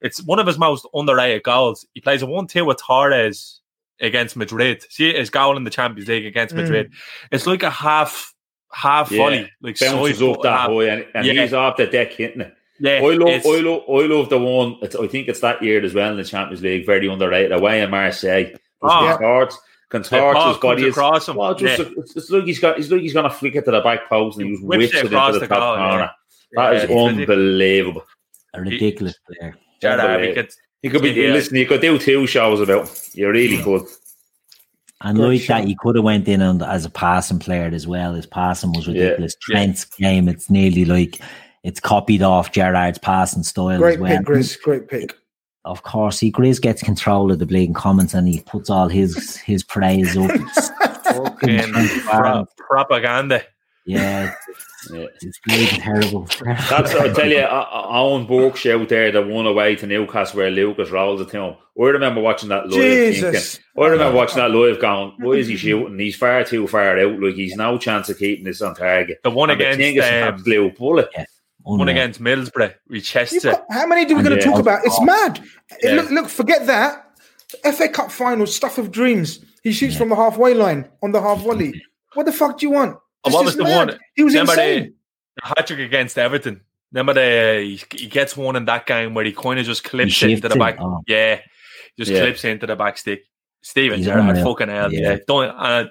[0.00, 1.84] it's one of his most underrated goals.
[1.92, 3.60] He plays a one-two with Torres
[4.00, 4.84] against Madrid.
[4.90, 6.58] See his goal in the Champions League against Mm.
[6.62, 6.92] Madrid.
[7.32, 8.32] It's like a half
[8.72, 9.18] half Yeah.
[9.18, 11.42] volley, like Bounces side up that half- high and, and Yeah.
[11.42, 12.54] he's off the deck hitting it.
[12.80, 14.76] Yeah, I love, it's- I love, I love the one.
[14.82, 16.86] It's, I think it's that year as well in the Champions League.
[16.86, 17.52] Very underrated.
[17.52, 18.52] Away in Marseille,
[18.82, 18.88] Oh.
[18.88, 19.58] oh, contorts,
[19.90, 20.82] contorts ball his body.
[20.84, 21.36] Is, across him.
[21.36, 21.86] well, just, Yeah.
[21.96, 22.78] it's, it's like he's got.
[22.78, 24.94] It's like he's gonna flick it to the back post and he just Whips whips
[24.94, 25.88] it it across into the, the top goal, yeah.
[25.90, 26.10] corner.
[26.52, 27.18] That is Yeah, it's ridiculous.
[27.18, 28.04] unbelievable.
[28.54, 29.56] A ridiculous player.
[29.82, 30.50] Gerrard, he could-
[30.82, 31.32] You could be Yeah.
[31.32, 31.56] listen.
[31.56, 32.88] You could do two shows about.
[32.88, 32.94] him.
[33.14, 33.82] You really could.
[35.00, 35.60] And Good like shot.
[35.62, 38.14] that, he could have went in and as a passing player as well.
[38.14, 39.02] His passing was Yeah.
[39.02, 39.34] ridiculous.
[39.40, 41.18] Trent's game, it's nearly like
[41.64, 44.16] it's copied off Gerrard's passing style Great as well.
[44.18, 44.62] pick, Grizz.
[44.62, 45.14] Great pick.
[45.64, 49.36] Of course, he Grizz gets control of the bleeding comments and he puts all his
[49.38, 50.30] his praise up.
[51.08, 53.42] Fucking fucking pro- propaganda.
[53.86, 54.32] yeah,
[54.90, 55.06] Yeah.
[55.20, 56.28] it's bleeding terrible.
[56.44, 60.50] That's what I tell you, Owen Burke out there that won away to Newcastle where
[60.50, 61.54] Lucas rolled it to him.
[61.80, 63.14] I remember watching that live.
[63.14, 63.56] Jesus.
[63.56, 65.98] Thinking, I remember watching that live going, why is he shooting?
[65.98, 67.20] He's far too far out.
[67.20, 69.18] Like he's no chance of keeping this on target.
[69.24, 71.08] The one And against the is um, absolute bullet.
[71.14, 71.26] one
[71.68, 71.88] Oh, unreal.
[71.90, 74.50] against Middlesbrough, we chests got- how many do we going to Yeah.
[74.50, 74.80] talk oh, about?
[74.84, 75.04] It's oh.
[75.04, 75.42] mad.
[75.82, 75.92] Yeah.
[75.96, 77.04] Look, look, forget that.
[77.74, 79.40] FA Cup final, stuff of dreams.
[79.62, 81.80] He shoots from the halfway line on the half volley.
[82.14, 82.96] What the fuck do you want?
[83.24, 83.88] And This what is was the mad.
[83.88, 83.98] one?
[84.14, 84.82] He was remember insane.
[84.82, 84.94] the,
[85.42, 86.60] the hat trick against Everton.
[86.92, 90.22] Remember the he, he gets one in that game where he kind of just clips
[90.22, 90.76] it into the back.
[90.80, 91.02] oh.
[91.06, 91.40] Yeah,
[91.98, 92.20] just Yeah.
[92.20, 93.24] clips into the back stick.
[93.62, 94.44] Steven He's Gerrard, unreal.
[94.44, 95.10] fucking hell, Yeah.
[95.12, 95.16] yeah.
[95.26, 95.84] Don't I,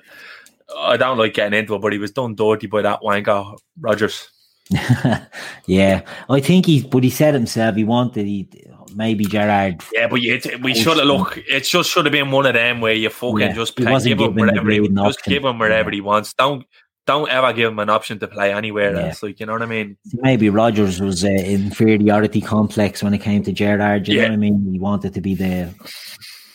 [0.78, 4.30] I don't like getting into it, but he was done dirty by that wanker Rodgers.
[5.65, 8.49] yeah, I think he, but he said himself he wanted he
[8.95, 9.81] maybe Gerrard.
[9.94, 11.38] Yeah, but you, we should have look.
[11.38, 14.19] It just should have been one of them where you fucking Yeah, just play, give
[14.19, 15.34] him wherever he just option.
[15.34, 15.95] give him wherever Yeah.
[15.95, 16.34] he wants.
[16.34, 16.65] Don't
[17.06, 19.07] don't ever give him an option to play anywhere Yeah.
[19.07, 19.23] else.
[19.23, 19.98] Like you know what I mean?
[20.14, 24.07] Maybe Rodgers was uh, inferiority complex when it came to Gerrard.
[24.07, 24.69] You know what I mean?
[24.73, 25.73] He wanted to be the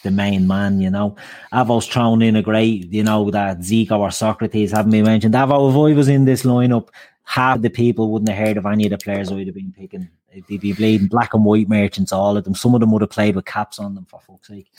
[0.03, 0.81] the main man.
[0.81, 1.17] You know,
[1.53, 2.93] Avo's thrown in a great.
[2.93, 5.35] You know that Zico or Socrates haven't been mentioned.
[5.35, 6.89] Avo, if I was in this lineup,
[7.25, 10.09] half the people wouldn't have heard of any of the players I'd have been picking.
[10.49, 12.55] They'd be bleeding black and white merchants, all of them.
[12.55, 14.71] Some of them would have played with caps on them for fuck's sake.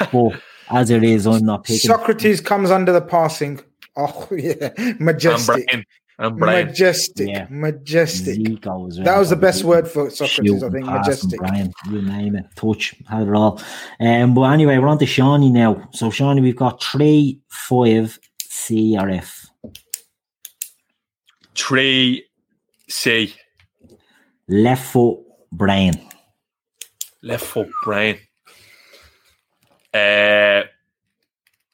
[0.12, 0.40] But
[0.70, 1.88] as it is, I'm not picking.
[1.90, 3.60] Socrates comes under the passing.
[3.96, 5.66] Oh yeah, And majestic.
[5.66, 5.84] Brian,
[6.20, 6.66] and Brian.
[6.68, 7.46] Majestic, Yeah.
[7.50, 8.38] majestic.
[8.38, 8.98] Zico as.
[8.98, 10.86] That was the best word for Socrates, I think.
[10.86, 11.40] Majestic.
[11.40, 13.60] Brian, you name it, touch, had it all.
[13.98, 15.88] Um, but anyway, we're on to Shawnee now.
[15.92, 19.39] So Shawnee, we've got three, five, C or F.
[21.54, 22.24] Three
[22.88, 23.34] C.
[24.48, 25.20] Left foot,
[25.52, 25.94] Brian.
[27.22, 28.18] Left foot brain.
[29.92, 30.62] Uh,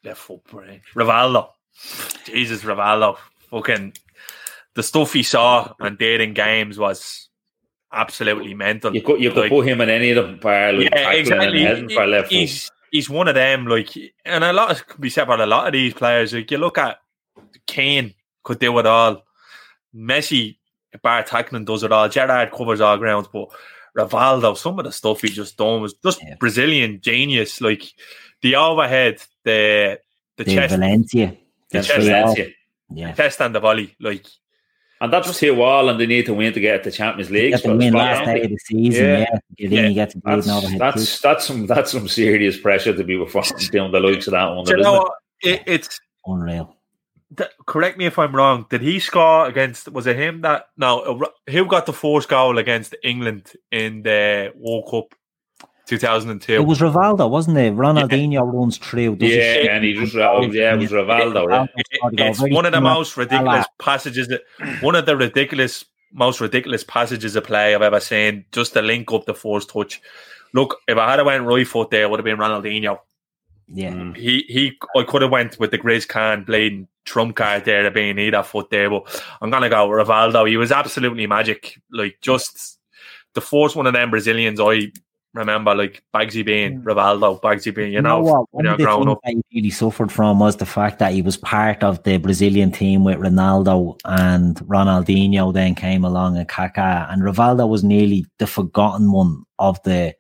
[0.03, 0.81] left foot brain.
[0.95, 1.49] Rivaldo.
[2.25, 3.17] Jesus, Rivaldo.
[3.51, 3.93] Fucking
[4.75, 7.29] the stuff he saw and did in games was
[7.93, 8.95] absolutely mental.
[8.95, 11.65] You could you could Like, put him in any of them bar, like yeah, exactly.
[11.65, 12.33] and heading for left foot.
[12.33, 13.67] He's he's one of them.
[13.67, 13.91] Like,
[14.25, 16.35] and a lot of, could be said about a lot of these players.
[16.35, 16.99] Like, you look at
[17.67, 19.23] Kane could do it all.
[19.95, 20.59] Messi,
[21.03, 22.09] bar tackling, does it all.
[22.09, 23.49] Gerrard covers all grounds, but
[23.97, 27.61] Rivaldo, some of the stuff he just done was just Brazilian genius.
[27.61, 27.83] Like
[28.43, 29.99] the overhead, the
[30.37, 31.37] the The chest, Valencia.
[31.71, 32.49] the The chest, Valencia.
[32.93, 33.11] Yeah.
[33.13, 33.97] the chest and the volley.
[33.99, 34.27] Like
[35.01, 37.53] And that's two all, and they need to win to get the Champions League.
[37.53, 39.39] Get the win last don't day of the season, yeah.
[39.57, 41.23] Get in, you get to bleed That's, an overhead that's, kick.
[41.23, 44.65] that's some that's some serious pressure to be performing down the likes of that one.
[44.65, 45.11] do you know
[45.41, 45.49] it?
[45.49, 46.76] It, it's Unreal.
[47.37, 48.67] Th- correct me if I'm wrong.
[48.69, 49.89] Did he score against?
[49.91, 50.69] Was it him that?
[50.77, 55.15] No, uh, Ro- who got the first goal against England in the World Cup
[55.87, 56.53] 2002?
[56.55, 57.75] It was Rivaldo, wasn't it?
[57.75, 59.17] Ronaldinho runs through.
[59.17, 61.49] does a Yeah, shit- and he just oh yeah, it was Rivaldo.
[61.51, 61.67] Yeah.
[61.77, 64.29] It- it's Very one of the similar most ridiculous passages.
[64.29, 64.43] That,
[64.83, 68.45] one of the ridiculous, most ridiculous passages of play I've ever seen.
[68.53, 70.01] Just to link up the first touch.
[70.55, 72.99] Look, if I had went right foot there, it would have been Ronaldinho.
[73.69, 73.93] Yeah.
[73.93, 74.17] Mm.
[74.17, 77.91] He he, I could have went with the Grizz Khan bleeding trump card there to
[77.91, 80.49] being either foot there, but I'm gonna go with Rivaldo.
[80.49, 81.81] He was absolutely magic.
[81.91, 82.79] Like just
[83.35, 84.93] the first one of them Brazilians I
[85.35, 88.47] remember, like Bagsy being Rivaldo, Bagsy being you know, what?
[88.53, 89.19] when One you're of growing up.
[89.25, 93.05] he really suffered from was the fact that he was part of the Brazilian team
[93.05, 99.13] with Ronaldo and Ronaldinho then came along and Kaká and Rivaldo was nearly the forgotten
[99.13, 100.15] one of the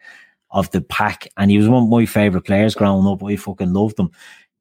[0.50, 3.22] of the pack and he was one of my favourite players growing up.
[3.24, 4.10] I fucking loved him.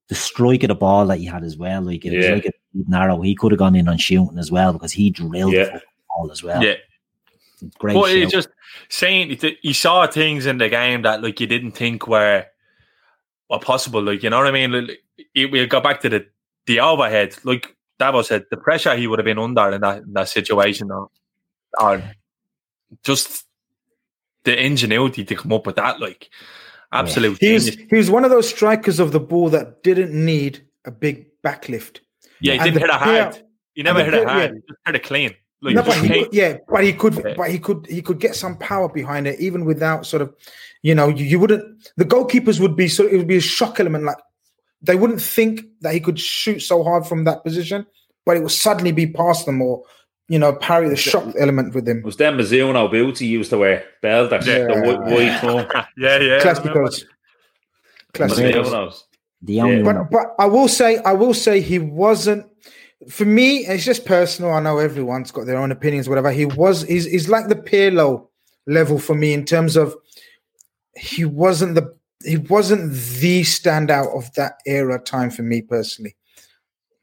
[0.07, 2.51] The strike of the ball that he had as well, like it was like a
[2.87, 3.21] narrow.
[3.21, 5.65] He could have gone in on shooting as well because he drilled the Yeah.
[5.65, 5.79] fucking
[6.09, 6.63] ball as well.
[6.63, 6.75] Yeah.
[7.79, 8.43] Great But it's shout.
[8.43, 8.49] just
[8.89, 12.45] saying you saw things in the game that like you didn't think were
[13.49, 14.03] were possible.
[14.03, 14.71] Like you know what I mean?
[14.71, 14.99] Like,
[15.33, 16.27] it- we go back to the
[16.67, 17.35] the overhead.
[17.43, 20.91] Like Davos said, the pressure he would have been under in that in that situation,
[20.91, 21.09] or,
[21.79, 22.03] or
[23.03, 23.44] just
[24.45, 26.29] the ingenuity to come up with that, like
[26.91, 30.65] absolute He was, he was one of those strikers of the ball that didn't need
[30.85, 31.99] a big backlift.
[32.39, 33.41] Yeah, he And didn't hit a player- hard.
[33.73, 34.51] He never hit a it player- hard.
[34.53, 35.35] He just hit it clean.
[35.61, 38.35] Like no, but he could, yeah, but he could, but he could, he could get
[38.35, 40.35] some power behind it, even without sort of,
[40.83, 41.89] you know, you, you wouldn't.
[41.97, 43.07] The goalkeepers would be sort.
[43.07, 44.17] Of, it would be a shock element, like
[44.81, 47.87] they wouldn't think that he could shoot so hard from that position,
[48.25, 49.83] but it would suddenly be past them or,
[50.27, 51.99] you know, parry the shock element with him.
[51.99, 53.85] It was them Mizuno boots he used to wear.
[54.03, 54.65] Belters, Yeah.
[54.65, 55.67] the white, white one.
[55.97, 56.39] yeah, yeah.
[56.41, 57.05] Clásicos.
[58.13, 58.65] Clásicos.
[58.65, 59.03] Mizunos.
[59.41, 59.95] the only one.
[59.95, 62.45] But but I will say I will say he wasn't
[63.09, 63.65] for me.
[63.67, 64.51] It's just personal.
[64.51, 66.31] I know everyone's got their own opinions, whatever.
[66.31, 68.27] He was he's he's like the Pirlo
[68.67, 69.95] level for me in terms of
[70.97, 71.93] he wasn't the
[72.23, 76.15] he wasn't the standout of that era time for me personally.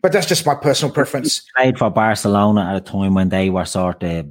[0.03, 1.45] But that's just my personal preference.
[1.57, 4.27] played for Barcelona at a time when they were sort of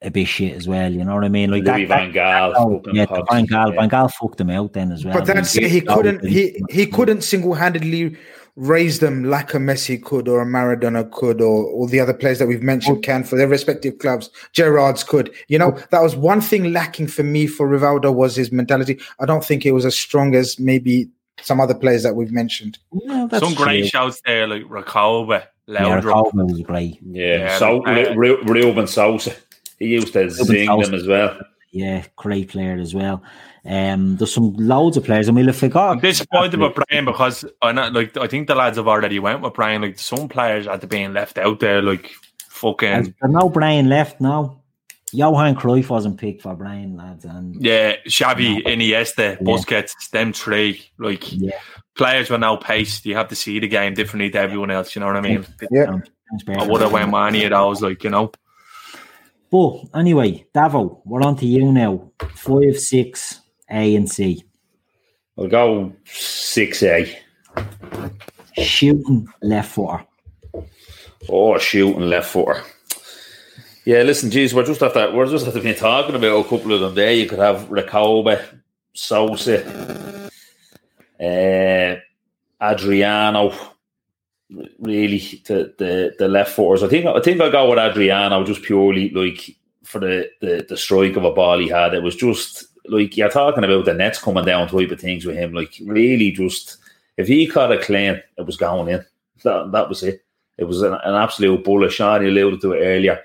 [0.00, 0.92] a bit shit as well.
[0.92, 1.50] You know what I mean?
[1.50, 2.54] Like Louis Van Gaal.
[2.56, 3.74] oh, fucking yeah, Pogs, Van Gaal.
[3.74, 3.80] yeah.
[3.80, 5.14] Van Gaal fucked them out then as well.
[5.14, 5.70] But that's it.
[5.70, 8.16] He couldn't he he couldn't single handedly
[8.56, 12.38] raise them like a Messi could or a Maradona could or all the other players
[12.38, 13.00] that we've mentioned oh.
[13.00, 14.30] can for their respective clubs.
[14.52, 15.32] Gerrard's could.
[15.48, 15.82] You know, oh.
[15.90, 19.00] that was one thing lacking for me for Rivaldo was his mentality.
[19.20, 21.08] I don't think it was as strong as maybe
[21.40, 22.78] some other players that we've mentioned.
[22.92, 23.88] Yeah, that's Some great true.
[23.88, 26.02] shouts there, like Recoba, Yeah, Laudrup.
[26.32, 26.98] Recoba was great.
[27.02, 29.34] Yeah, Yeah, so like, uh, Ru- Ruben Sosa.
[29.78, 30.90] He used to zing Sosa.
[30.90, 31.38] them as well.
[31.72, 33.22] Yeah, great player as well.
[33.64, 35.28] Um, there's some loads of players.
[35.28, 35.92] I mean, I forgot.
[35.92, 39.40] I'm disappointed with Brian because I know, like I think the lads have already went
[39.40, 39.82] with Brian.
[39.82, 42.10] Like some players are to being left out there, like
[42.48, 44.61] fucking There's no Brian left now.
[45.12, 50.90] Johan Cruyff wasn't picked for Brian, lads, and yeah, Xavi, Iniesta, Busquets, them three.
[50.98, 51.58] Like yeah,
[51.94, 53.04] players were now paced.
[53.04, 54.94] You have to see the game differently to everyone else.
[54.94, 55.46] You know what I mean?
[55.70, 55.98] Yeah.
[56.48, 57.82] I would have went with any of those.
[57.82, 58.32] Like you know,
[59.50, 62.10] But anyway, Davo, we're on to you now.
[62.34, 63.40] Five, six,
[63.70, 64.42] A and C.
[65.38, 67.18] I'll go six A.
[68.56, 70.04] Shooting left footer.
[71.28, 72.62] Oh, shooting left footer.
[73.84, 76.80] Yeah, listen, geez, we're just after we're just after been talking about a couple of
[76.80, 77.12] them there.
[77.12, 78.40] You could have Recoba,
[78.92, 80.30] Sosa,
[81.20, 81.96] uh,
[82.64, 83.52] Adriano.
[84.78, 86.84] really the the, the left footers.
[86.84, 90.76] I think I think I go with Adriano just purely like for the, the the
[90.76, 91.94] strike of a ball he had.
[91.94, 95.36] It was just like you're talking about the nets coming down type of things with
[95.36, 95.54] him.
[95.54, 96.76] Like really, just
[97.16, 99.04] if he caught a clean, it was going in.
[99.42, 100.24] That that was it.
[100.58, 101.92] It was an, an absolute bullet.
[101.92, 103.20] Sean you alluded to it earlier.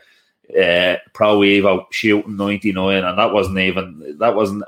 [0.50, 4.64] Uh, Pro Evo shooting 99, and that wasn't even that wasn't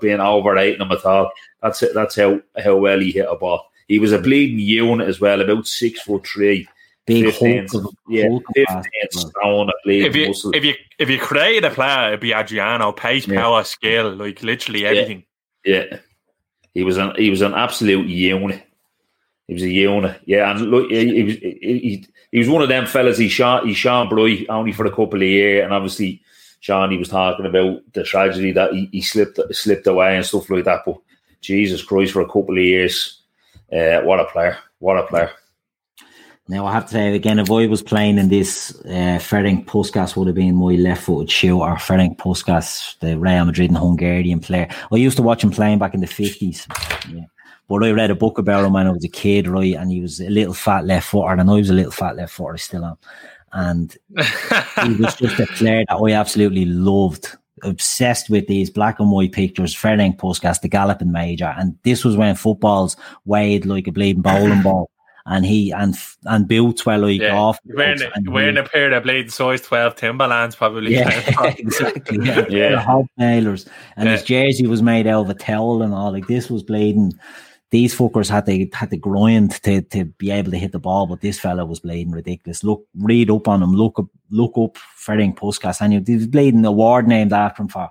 [0.00, 1.30] being overrating him at all.
[1.62, 1.92] That's it.
[1.94, 3.70] That's how how well he hit a ball.
[3.88, 6.66] He was a bleeding unit as well, about six foot three.
[7.06, 10.54] Big 15, Hulk of- yeah, Hulk of 15 stone, a bleeding If you muscle.
[10.54, 13.40] if you if you create a player, it'd be Adriano, pace, Yeah.
[13.40, 15.24] power, skill, like literally everything.
[15.64, 15.98] Yeah,
[16.74, 18.62] he was an he was an absolute unit.
[19.48, 20.20] He was a unit.
[20.26, 23.16] Yeah, and look, he, was he, he, was one of them fellas.
[23.16, 26.22] He shot he shot bright only for a couple of years, and obviously,
[26.60, 30.50] Sean he was talking about the tragedy that he, he slipped slipped away and stuff
[30.50, 30.82] like that.
[30.84, 30.98] But
[31.40, 33.22] Jesus Christ, for a couple of years,
[33.72, 34.58] uh, what a player!
[34.80, 35.30] What a player!
[36.50, 40.14] Now I have to say again, if I was playing in this, uh, Ferenc Puskas
[40.16, 41.74] would have been my left-footed shooter.
[41.76, 44.68] Ferenc Puskas, the Real Madrid and Hungarian player.
[44.92, 46.66] I used to watch him playing back in the fifties.
[47.10, 47.24] Yeah.
[47.68, 49.74] But I read a book about him when I was a kid, right?
[49.74, 51.92] And he was a little fat left footer, and I know he was a little
[51.92, 52.96] fat left footer, I still am.
[53.52, 53.96] And
[54.84, 57.36] he was just a player that I absolutely loved.
[57.64, 61.52] Obsessed with these black and white pictures, Ferenc Puskas, the galloping major.
[61.58, 64.90] And this was when footballs weighed like a bleeding bowling ball.
[65.30, 67.36] And he and and boots were like Yeah.
[67.36, 67.58] off.
[67.66, 70.94] Wearing, and he- a pair of blade size 12 Timberlands, probably.
[70.94, 71.10] yeah,
[71.58, 72.18] exactly.
[72.24, 72.82] Yeah, Yeah.
[72.82, 73.68] Hobnailers.
[73.98, 76.12] And his jersey was made out of a towel and all.
[76.12, 77.12] Like this was bleeding.
[77.70, 81.06] These fuckers had to had to grind to, to be able to hit the ball,
[81.06, 82.64] but this fella was bleeding ridiculous.
[82.64, 83.74] Look, read up on him.
[83.74, 87.90] Look up, look up Ferenc Puskas, and he was bleeding award named after him for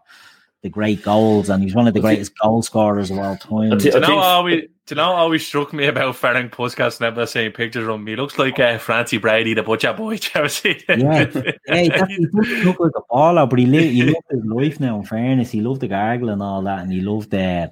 [0.64, 3.78] the great goals, and he's one of the greatest goal scorers of all time.
[3.78, 7.00] Do you know what always, do you know what always struck me about Ferenc Puskas
[7.00, 8.08] never seeing pictures of him?
[8.08, 10.18] He looks like uh, Francie Brady, the butcher boy.
[10.18, 11.00] Do you ever see that?
[11.00, 14.80] Yeah, yeah, he definitely doesn't like a baller, but he lived, he loved his life
[14.80, 14.98] now.
[15.00, 17.70] In fairness, he loved the gargle and all that, and he loved uh,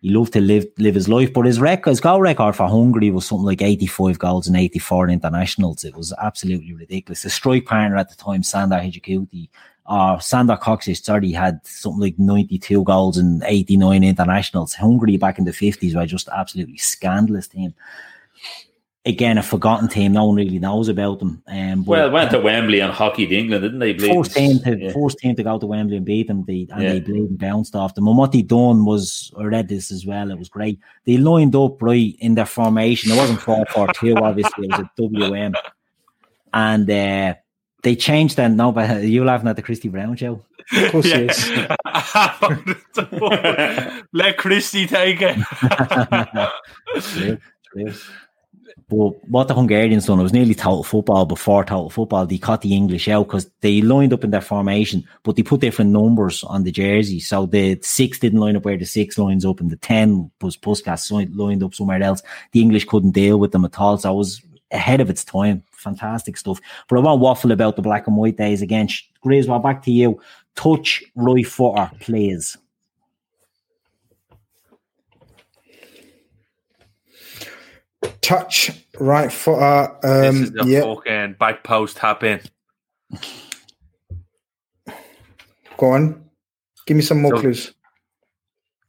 [0.00, 1.32] he loved to live live his life.
[1.32, 4.56] But his record, his goal record for Hungary was something like eighty five goals and
[4.56, 5.84] eighty four internationals.
[5.84, 7.22] It was absolutely ridiculous.
[7.22, 9.48] The strike partner at the time, Sandor Hidegkuti,
[9.86, 14.74] or Sandor Kocsis, sorry, had something like ninety two goals and eighty nine internationals.
[14.74, 17.74] Hungary back in the fifties were just absolutely scandalous team.
[19.06, 20.12] Again, a forgotten team.
[20.12, 21.40] No one really knows about them.
[21.46, 23.92] Um, but- Well, went to Wembley and hockeyed England, didn't they?
[23.92, 24.12] Bleed?
[24.12, 24.90] First team to Yeah.
[24.92, 26.92] first team to go to Wembley and beat them, they, and Yeah.
[26.94, 28.08] they played and bounced off them.
[28.08, 30.32] And what they done was, I read this as well.
[30.32, 30.80] It was great.
[31.04, 33.12] They lined up right in their formation.
[33.12, 34.66] It wasn't four four two, obviously.
[34.66, 35.54] It was a WM,
[36.52, 37.34] and uh,
[37.84, 38.50] they changed that.
[38.50, 40.42] No, but you laughing at the Christy Brown show?
[40.76, 41.18] Of course Yeah.
[41.18, 41.48] it is.
[44.12, 45.36] Let Christie take it.
[47.00, 47.38] True,
[47.72, 47.92] true.
[48.88, 52.24] But what the Hungarians done, it was nearly total football before total football.
[52.24, 55.60] They cut the English out because they lined up in their formation, but they put
[55.60, 57.18] different numbers on the jersey.
[57.18, 60.56] So the six didn't line up where the six lines up, and the 10 was
[60.56, 62.22] Puskas lined up somewhere else.
[62.52, 63.98] The English couldn't deal with them at all.
[63.98, 64.40] So it was
[64.70, 65.64] ahead of its time.
[65.72, 66.60] Fantastic stuff.
[66.88, 68.88] But I won't waffle about the black and white days again.
[69.24, 70.20] Well, back to you.
[70.54, 72.56] Touch right footer, please.
[78.20, 79.96] Touch right footer.
[80.02, 82.40] this Um, is the yeah, fucking back post in.
[85.76, 86.24] go on.
[86.86, 87.72] Give me some more So- clues.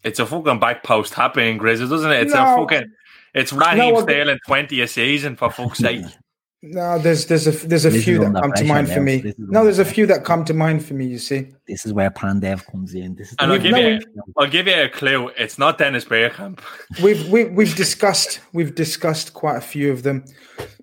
[0.04, 2.24] It's a fucking back post happening, in, Grizzlies, doesn't it?
[2.24, 2.42] It's No.
[2.54, 2.88] a fucking.
[3.34, 6.06] It's Raheem No, Sterling 20 a season, for fuck's sake.
[6.64, 9.34] No, there's there's a there's a This few that come to pressure mind for me.
[9.38, 11.06] No, there's a few that come to mind for me.
[11.06, 13.16] You see, This is where Pandev comes in.
[13.16, 14.00] This is And I'll give no, you,
[14.38, 15.30] I'll give you a clue.
[15.38, 16.60] It's not Dennis Bergkamp.
[17.04, 20.26] we've we, we've discussed we've discussed quite a few of them,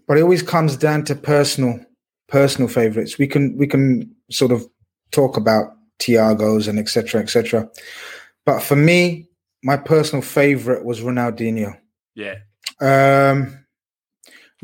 [0.07, 1.81] but it always comes down to personal
[2.29, 3.19] personal favorites.
[3.19, 4.65] We can we can sort of
[5.11, 7.21] talk about Tiago's and etc.
[7.21, 7.69] etc.
[8.47, 9.29] But for me,
[9.65, 11.77] my personal favorite was Ronaldinho.
[12.15, 12.37] Yeah.
[12.81, 13.64] Um,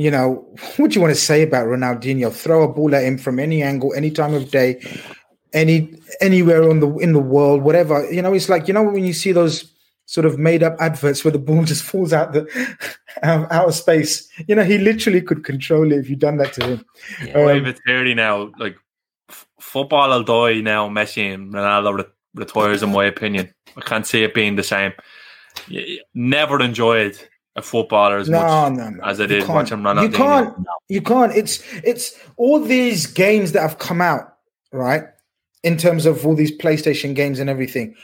[0.01, 0.47] you know,
[0.77, 2.33] what do you want to say about Ronaldinho?
[2.33, 4.81] Throw a ball at him from any angle, any time of day,
[5.53, 8.11] any anywhere on the in the world, whatever.
[8.13, 9.71] You know, it's like you know when you see those
[10.07, 12.45] sort of made up adverts where the ball just falls out the
[13.23, 14.29] out, out of space.
[14.49, 16.85] You know, he literally could control it if you'd done that to him.
[17.33, 18.51] Five Um, at 30 now.
[18.59, 18.77] Like,
[19.29, 20.89] f- football will die now.
[20.89, 23.55] Messi and Ronaldo re- retires, in my opinion.
[23.77, 24.93] I can't see it being the same.
[26.15, 27.17] Never enjoyed
[27.61, 29.05] a footballer as no, much no, no.
[29.05, 29.55] as I did can't.
[29.55, 30.03] watching Ronaldinho.
[30.03, 30.57] You can't.
[30.89, 31.33] You can't.
[31.37, 34.37] It's it's all these games that have come out,
[34.73, 35.05] right?
[35.63, 37.95] In terms of all these PlayStation games and everything.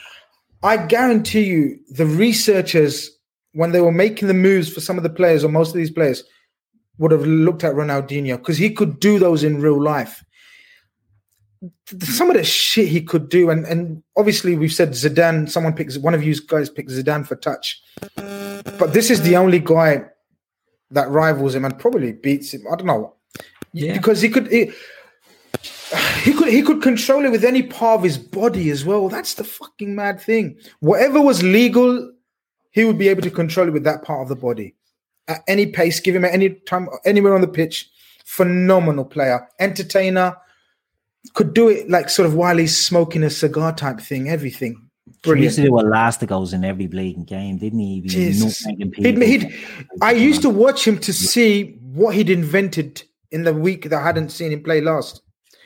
[0.63, 3.11] I guarantee you, the researchers,
[3.53, 5.91] when they were making the moves for some of the players or most of these
[5.91, 6.23] players,
[6.97, 10.23] would have looked at Ronaldinho because he could do those in real life.
[11.99, 15.49] Some of the shit he could do, and and obviously we've said Zidane.
[15.49, 17.81] Someone picks one of you guys picked Zidane for touch,
[18.15, 20.05] but this is the only guy
[20.91, 22.61] that rivals him and probably beats him.
[22.71, 23.15] I don't know,
[23.73, 24.47] yeah, because he could.
[24.51, 24.71] He,
[26.23, 29.09] he could he could control it with any part of his body as well.
[29.09, 30.57] That's the fucking mad thing.
[30.81, 32.11] Whatever was legal,
[32.71, 34.75] he would be able to control it with that part of the body
[35.27, 35.99] at any pace.
[35.99, 37.89] Give him at any time, anywhere on the pitch.
[38.25, 40.35] Phenomenal player, entertainer.
[41.33, 44.29] Could do it like sort of while he's smoking a cigar type thing.
[44.29, 44.87] Everything.
[45.23, 45.39] Brilliant.
[45.39, 48.01] He used to do elasticos in every bleeding game, didn't he?
[48.01, 49.53] He'd, he'd,
[50.01, 54.03] I used to watch him to see what he'd invented in the week that I
[54.03, 55.21] hadn't seen him play last.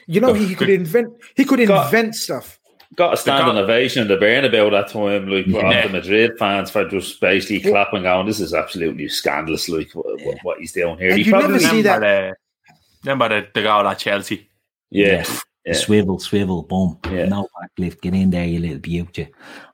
[0.07, 1.13] You know, he, he could invent.
[1.35, 2.59] He could invent stuff.
[2.95, 5.87] Got a standing ovation in the Bernabeu that time, like yeah.
[5.87, 7.69] the Madrid fans for just basically yeah.
[7.69, 10.33] clapping, going, "This is absolutely scandalous!" Like what, yeah.
[10.43, 11.11] what he's doing here.
[11.11, 12.01] And he you never see that.
[12.01, 12.35] The,
[13.03, 14.49] remember the, the goal at Chelsea?
[14.89, 15.25] Yeah.
[15.65, 15.73] Yeah.
[15.73, 16.97] Swivel, swivel, boom.
[17.05, 17.25] Yeah.
[17.25, 18.01] No backlift.
[18.01, 19.27] Get in there, you little beauty.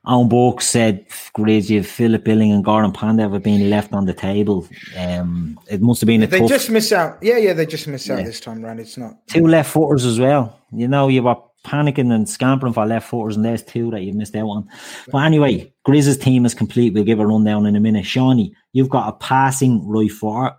[0.04, 4.68] Owen Burke said, Grizzy, Philip Billing and Goran Pandev have been left on the table.
[4.98, 6.48] Um, it must have been a They tough...
[6.50, 7.18] just miss out.
[7.22, 8.24] Yeah, yeah, they just miss out yeah.
[8.24, 8.80] this time round.
[8.80, 9.26] It's not.
[9.28, 10.60] Two left footers as well.
[10.72, 14.12] You know, you were panicking and scampering for left footers, and there's two that you
[14.12, 14.68] missed out on.
[15.10, 16.92] But anyway, Grizz's team is complete.
[16.92, 18.04] We'll give a rundown in a minute.
[18.04, 20.54] Shawnee, you've got a passing right footer.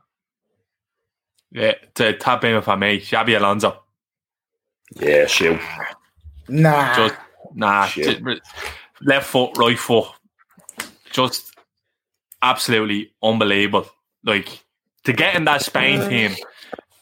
[1.51, 3.83] Yeah, to tap in for me, Xabi Alonso.
[4.95, 5.59] Yeah, shoot.
[6.47, 6.95] Nah.
[6.95, 7.15] Just,
[7.53, 7.87] nah.
[7.87, 8.21] Just,
[9.01, 10.07] left foot, right foot.
[11.11, 11.55] Just
[12.41, 13.87] absolutely unbelievable.
[14.23, 14.63] Like
[15.03, 16.35] to get in that Spain team,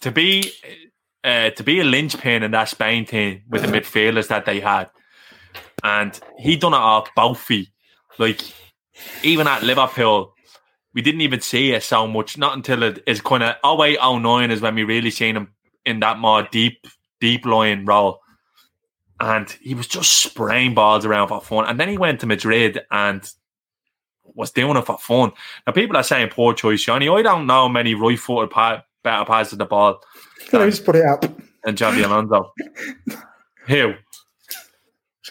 [0.01, 0.51] to be
[1.23, 4.89] uh, to be a linchpin in that Spain team with the midfielders that they had,
[5.84, 7.69] and he done it all both feet.
[8.18, 8.41] Like
[9.23, 10.34] even at Liverpool,
[10.93, 12.38] we didn't even see it so much.
[12.38, 15.53] Not until it is kind of 08, 09 is when we really seen him
[15.85, 16.85] in that more deep
[17.19, 18.19] deep line role.
[19.19, 21.65] And he was just spraying balls around for fun.
[21.65, 23.27] And then he went to Madrid and
[24.35, 25.31] was doing it for fun.
[25.65, 27.10] Now, people are saying poor choice, Johnny.
[27.10, 29.99] I don't know many right footed pa- better passes of the ball.
[30.49, 31.26] Can I just put it up?
[31.65, 32.53] And Xabi Alonso.
[33.68, 33.94] Who?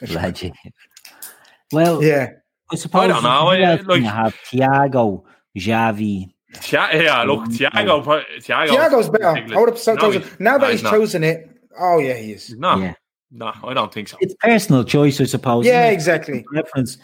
[0.03, 0.55] Legend.
[1.73, 2.31] Well, yeah.
[2.71, 3.29] I suppose I don't know.
[3.29, 5.23] I, like, you have Thiago,
[5.57, 6.33] Xavi.
[6.73, 8.05] yeah, look, Thiago.
[8.05, 9.55] Thiago Thiago's better.
[9.55, 12.55] I would have no, now that he's, he's chosen it, Oh yeah, he is.
[12.57, 12.95] No, yeah.
[13.31, 14.17] no, I don't think so.
[14.21, 15.67] It's personal choice, I suppose.
[15.67, 16.45] Yeah, exactly.
[16.45, 16.99] Preference.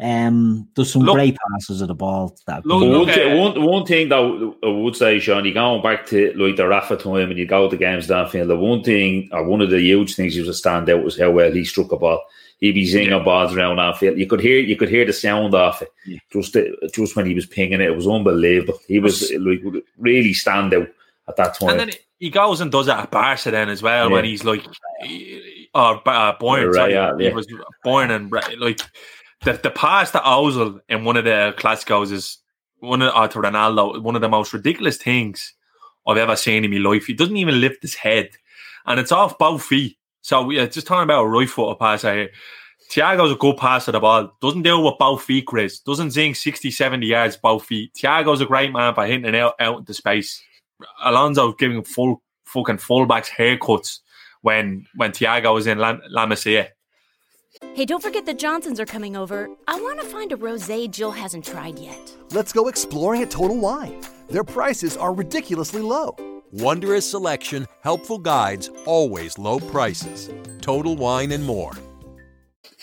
[0.00, 2.36] Um, there's some look, great passes of the ball.
[2.46, 6.06] That look, look, one, one, one thing that I would say, Sean, you going back
[6.06, 8.48] to like the Rafa time and you go to games downfield.
[8.48, 11.30] The one thing, or one of the huge things, used to stand out was how
[11.30, 12.20] well he struck a ball.
[12.58, 13.22] He'd be zinging yeah.
[13.22, 14.18] balls around field.
[14.18, 15.92] You could hear, you could hear the sound off it.
[16.06, 16.18] Yeah.
[16.32, 16.56] Just,
[16.94, 18.78] just when he was pinging it, it was unbelievable.
[18.88, 19.62] He was like
[19.98, 20.88] really stand out
[21.28, 21.90] at that time.
[22.22, 24.14] He goes and does it at Barca then as well yeah.
[24.14, 24.64] when he's like,
[25.74, 26.66] or uh, Bayern.
[26.66, 27.30] Right, sorry, yeah, yeah.
[27.30, 27.48] He was
[27.82, 28.30] born and
[28.60, 28.80] like
[29.42, 32.38] the the pass to Ozil in one of the Clásicos is
[32.78, 35.52] one of or to Ronaldo one of the most ridiculous things
[36.06, 37.06] I've ever seen in my life.
[37.06, 38.30] He doesn't even lift his head,
[38.86, 39.96] and it's off both feet.
[40.20, 42.30] So are just talking about a right foot pass here.
[42.88, 44.30] Thiago's a good passer of the ball.
[44.40, 45.80] Doesn't deal with both feet, Chris.
[45.80, 47.92] Doesn't zing 60, 70 yards both feet.
[47.94, 50.40] Thiago's a great man for hitting it out, out into space.
[51.04, 54.00] Alonso giving full fucking fullbacks haircuts
[54.42, 56.68] when when Thiago was in La, La Masia.
[57.74, 59.48] Hey, don't forget the Johnsons are coming over.
[59.68, 62.12] I want to find a rosé Jill hasn't tried yet.
[62.32, 64.00] Let's go exploring at Total Wine.
[64.30, 66.16] Their prices are ridiculously low.
[66.50, 70.30] Wondrous selection, helpful guides, always low prices.
[70.60, 71.72] Total Wine and more.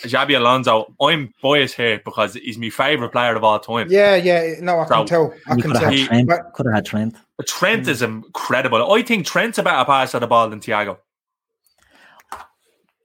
[0.02, 3.88] Xabi Alonso, I'm biased here because he's my favourite player of all time.
[3.90, 4.54] Yeah, yeah.
[4.60, 5.34] No, I so, can tell.
[5.46, 5.90] I can tell.
[5.90, 6.28] Had Trent.
[6.28, 7.16] But, could have had Trent.
[7.46, 7.88] Trent mm.
[7.88, 8.92] is incredible.
[8.92, 10.98] I think Trent's a better passer of the ball than Thiago.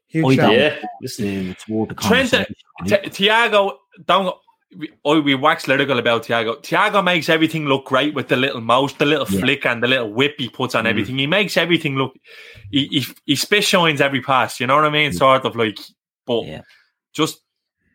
[0.07, 3.73] Huge yeah, Listen, it's, it's Trent, T- Thiago,
[4.05, 4.33] don't.
[5.03, 6.61] Oh, we wax lyrical about Thiago.
[6.61, 9.39] Thiago makes everything look great with the little mouse, the little yeah.
[9.39, 10.89] flick, and the little whip he puts on mm.
[10.89, 11.17] everything.
[11.17, 12.13] He makes everything look.
[12.71, 14.61] He he, he spit shines every pass.
[14.61, 15.11] You know what I mean?
[15.11, 15.79] Sort of like,
[16.25, 16.61] but yeah
[17.15, 17.41] just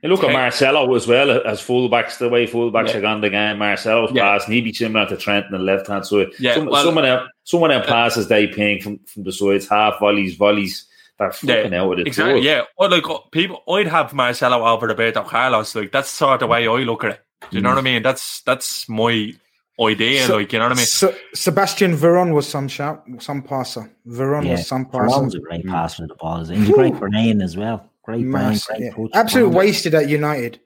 [0.03, 2.97] you look at Marcelo as well as fullbacks, the way fullbacks yeah.
[2.97, 3.59] are gone the game.
[3.59, 4.23] Marcelo's yeah.
[4.23, 6.29] pass, and he'd be similar to Trent on the left hand side.
[6.39, 10.01] Yeah, some, well, someone else, someone else passes they ping from, from the sides, half
[10.01, 10.87] volleys, volleys.
[11.19, 12.07] They're fucking yeah, out with it.
[12.07, 12.41] Exactly.
[12.41, 12.47] Too.
[12.47, 12.63] Yeah.
[12.77, 15.75] Or like people, I'd have Marcelo over Roberto Carlos.
[15.75, 17.21] Like that's sort of the way I look at it.
[17.51, 17.65] Do you mm.
[17.65, 18.03] know what I mean?
[18.03, 19.35] That's that's my
[19.79, 20.27] idea.
[20.27, 20.87] So, like you know what I mean?
[20.87, 23.91] So, Sebastian Veron was some shout, some passer.
[24.07, 25.23] Veron yeah, was some passer.
[25.23, 26.43] was a great passer of the ball.
[26.43, 27.90] He's a great for Nain as well.
[28.03, 28.91] Great brain, great yeah.
[28.91, 29.11] coach.
[29.15, 30.61] Absolutely wasted at United.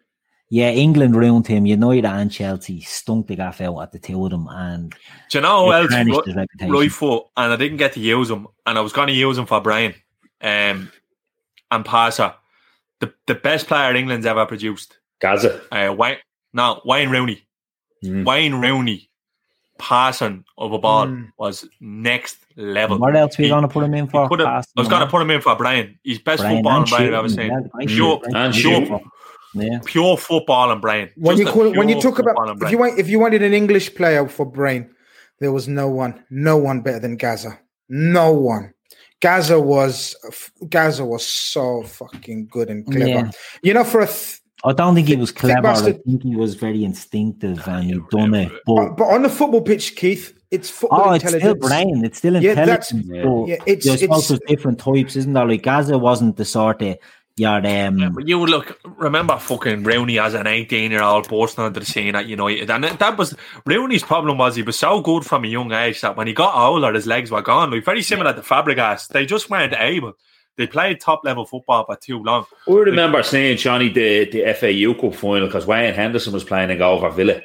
[0.51, 1.67] Yeah, England ruined him.
[1.67, 4.95] United and Chelsea stunk the gaff out at the two of them, and
[5.31, 5.91] Do you know who else?
[5.91, 9.09] tarnished Right, his foot, and I didn't get to use him, and I was going
[9.09, 9.95] to use him for Brian,
[10.41, 10.93] um,
[11.71, 12.35] and Passer,
[13.01, 14.99] the the best player England's ever produced.
[15.21, 15.63] Gaza.
[15.73, 16.19] Uh, Wayne,
[16.53, 17.47] no, Wayne Rooney.
[18.05, 18.25] Mm.
[18.25, 19.11] Wayne Rooney
[19.79, 21.29] passing of a ball Mm.
[21.39, 22.99] was next level.
[22.99, 24.25] What else we He- going to put him in for?
[24.25, 25.99] him- I was going to put him in for Brian.
[26.03, 27.63] He's best Brian football and and Brian I've ever shooting, seen.
[27.63, 29.01] yeah, great Pure, and pure,
[29.55, 29.79] Yeah.
[29.85, 31.11] pure football and Brian.
[31.17, 33.43] when you Just a call, when you talk about if you want if you wanted
[33.43, 34.91] an English player for Brain,
[35.41, 37.59] there was no one, no one better than Gaza.
[37.89, 38.73] No one.
[39.21, 40.17] Gaza was
[40.69, 43.07] Gaza was so fucking good and clever.
[43.07, 43.31] Yeah.
[43.63, 45.69] You know, for a th- I don't think he was Thick clever.
[45.69, 48.51] I think he was very instinctive and he done it.
[48.67, 51.69] But but, but on the football pitch, Keith, it's football oh, it's still intelligence.
[51.69, 52.05] brain.
[52.05, 53.49] It's still Yeah, that's- intelligence.
[53.49, 55.47] yeah, it's- there's it's- also different types, isn't there?
[55.47, 56.97] Like Gaza wasn't the sort of
[57.37, 58.13] your um.
[58.15, 62.15] But you look, remember fucking Rooney as an 18 year old bursting onto the scene
[62.15, 62.71] at United.
[62.71, 63.35] And that was
[63.67, 66.55] Rooney's problem was he was so good from a young age that when he got
[66.55, 67.71] older, his legs were gone.
[67.73, 69.09] Like very similar to Fabregas.
[69.09, 70.13] They just weren't able.
[70.57, 72.47] They played top level football for too long.
[72.69, 76.79] I remember seeing Johnny the, the FAU Cup final because Wayne Henderson was playing in
[76.79, 77.41] goal for Villa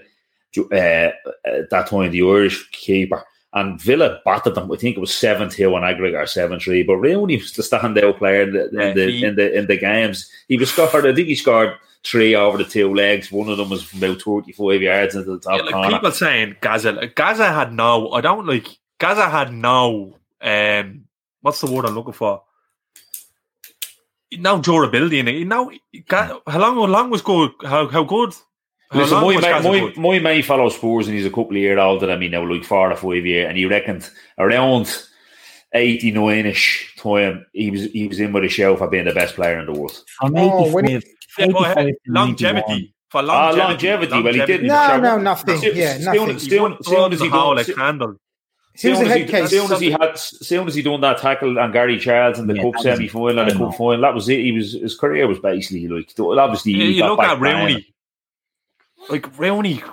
[0.71, 3.23] uh, at that time, the Irish keeper.
[3.51, 4.71] And Villa battered them.
[4.71, 6.83] I think it was seven two on aggregate or seven three.
[6.83, 9.65] But Rooney was the standout player in the, Yeah, in, the he- in the in
[9.67, 10.29] the games.
[10.47, 11.07] He was scored.
[11.07, 11.73] I think he scored
[12.03, 13.31] three over the two legs.
[13.31, 15.89] One of them was about thirty five yards into the top Yeah, like corner.
[15.93, 18.11] people saying Gaza, Gaza had no.
[18.11, 18.67] I don't like
[18.99, 20.15] Gaza had no.
[20.41, 21.05] Um,
[21.41, 22.43] what's the word I'm looking for?
[24.37, 25.45] No durability in it.
[25.47, 25.71] No,
[26.07, 26.75] Ga- how long?
[26.75, 27.51] How long was good?
[27.63, 28.33] How how good?
[28.91, 29.97] How Listen, long my, was mate, Gaza my, good?
[29.97, 32.63] my mate follows Spurs and he's a couple of years older than me now, like
[32.63, 35.03] four or five years, and he reckoned around
[35.73, 39.13] eighty nine ish time he was he was in with a show for being the
[39.13, 40.03] best player in the world.
[40.19, 40.93] From Oh, when he-
[41.37, 42.13] Yeah, but 85 hey, to 91.
[42.55, 43.59] longevity for Ah, longevity.
[43.61, 45.57] longevity, well, he didn't No, no, nothing.
[45.59, 46.39] Soon- Yeah, soon- nothing.
[46.39, 48.15] Soon, soon as he how done, like soon, handle.
[48.75, 49.49] He was a soon as head he, case.
[49.49, 52.55] soon as he had, soon as he done that tackle on Gary Charles in the
[52.55, 53.69] Yeah, cup that was semi final and the I know.
[53.69, 54.39] cup final, that was it.
[54.39, 57.39] He was his career was basically like obviously You, he you got look back at
[57.39, 57.57] playing.
[57.57, 57.93] Rooney.
[59.09, 59.83] Like Rooney,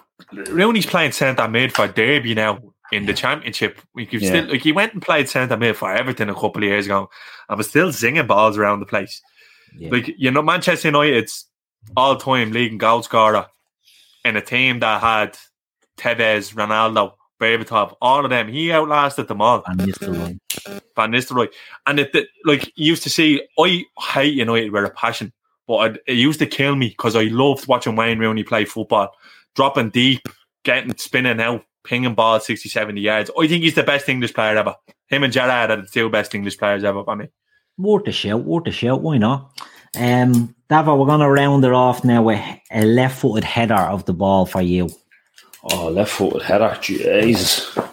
[0.51, 2.61] Rooney's playing centre mid for Derby now
[2.93, 3.79] in the championship.
[3.95, 4.29] Like, you Yeah.
[4.29, 7.09] still, like he went and played centre mid for Everton a couple of years ago,
[7.49, 9.21] and was still zinging balls around the place.
[9.77, 9.91] Yeah.
[9.91, 11.47] Like you know, Manchester United's
[11.97, 13.47] all-time league and goal scorer
[14.25, 15.37] in a team that had
[15.97, 18.49] Tevez, Ronaldo, Berbatov, all of them.
[18.49, 19.63] He outlasted them all.
[19.67, 20.39] And Nistelrooy.
[20.97, 21.49] Van Nistelrooy.
[21.87, 25.33] And it, it- like you used to see, I hate United with a passion,
[25.67, 29.11] but it, it used to kill me because I loved watching Wayne Rooney play football,
[29.55, 30.23] dropping deep,
[30.65, 33.31] getting spinning out, pinging ball 60, 70 yards.
[33.39, 34.75] I think he's the best English player ever.
[35.09, 37.29] Him and Gerrard are the two best English players ever for me.
[37.79, 39.03] Worth a shout, worth a shout.
[39.03, 39.53] Why not?
[39.97, 42.41] Um, Davo, we're going to round it off now with
[42.73, 44.89] a left-footed header of the ball for you.
[45.73, 47.77] Oh, left footed header, Jesus.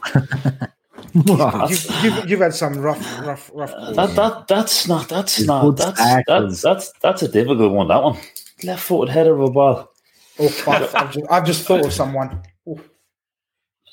[1.15, 3.71] You've, you've, you've had some rough, rough, rough.
[3.71, 3.95] calls.
[3.95, 7.87] That that that's not that's It's not good that's that's that's that's a difficult one.
[7.87, 8.17] That one,
[8.63, 9.91] left footed header of a ball,
[10.39, 10.95] Oh, fuck.
[10.95, 12.41] I've, just, I've just thought of someone.
[12.67, 12.81] Ooh,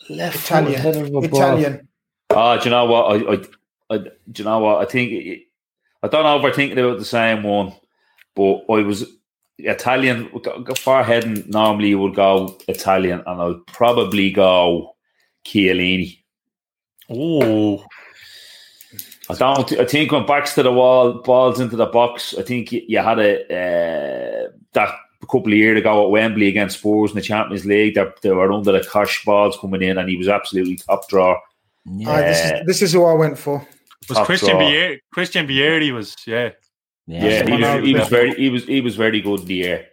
[0.09, 1.25] left footed header of Italian.
[1.25, 1.41] a ball.
[1.43, 1.89] Italian.
[2.31, 3.05] Ah, do you know what?
[3.05, 4.81] I, I, I do you know what?
[4.81, 5.43] I think it,
[6.03, 7.75] I don't know if we're thinking about the same one,
[8.35, 9.05] but I was
[9.67, 10.31] Italian.
[10.43, 14.97] go Far heading normally you would go Italian, and I'll probably go
[15.45, 16.19] Chiellini.
[17.09, 17.85] Oh,
[19.29, 19.73] I don't.
[19.79, 22.35] I think when backs to the wall, balls into the box.
[22.39, 26.49] I think you, you had a uh, that a couple of years ago at Wembley
[26.49, 27.95] against Spurs in the Champions League.
[27.95, 31.39] They, they were under the Kosh balls coming in, and he was absolutely top draw.
[32.07, 33.67] Ah, this, is, this is who I went for.
[34.09, 34.61] was Christian draw.
[34.61, 34.99] Vieri?
[35.13, 36.51] Christian Vieri was yeah.
[37.11, 39.87] Yeah, he was, he was very he was he was very good in the air.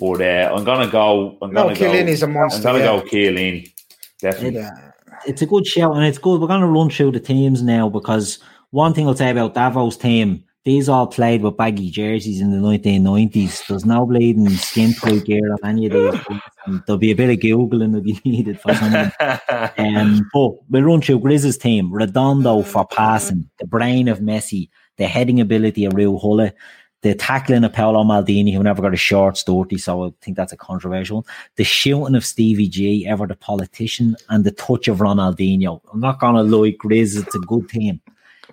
[0.00, 1.38] But uh, I'm gonna go.
[1.40, 1.80] I'm gonna go.
[1.80, 3.00] Chiellini's a monster, I'm gonna yeah.
[3.00, 3.72] go Chiellini.
[4.20, 4.60] Definitely.
[4.60, 4.90] Yeah.
[5.26, 6.40] It's a good show, and it's good.
[6.40, 8.38] We're going to run through the teams now because
[8.70, 12.56] one thing I'll say about Davo's team, these all played with baggy jerseys in the
[12.56, 13.66] 1990s.
[13.66, 16.40] There's no bleeding skin tight gear on any of these.
[16.86, 19.12] there'll be a bit of Googling to be needed for someone.
[19.76, 21.92] Um, but we'll run through Grizz's team.
[21.92, 26.52] Redondo for passing, the brain of Messi, the heading ability of Rio Hulle,
[27.02, 30.52] the tackling of Paolo Maldini, who never got a short story, so I think that's
[30.52, 31.24] a controversial one.
[31.56, 35.80] The shooting of Stevie G, ever the politician, and the touch of Ronaldinho.
[35.92, 38.00] I'm not gonna lie, Grizz, it's a good team.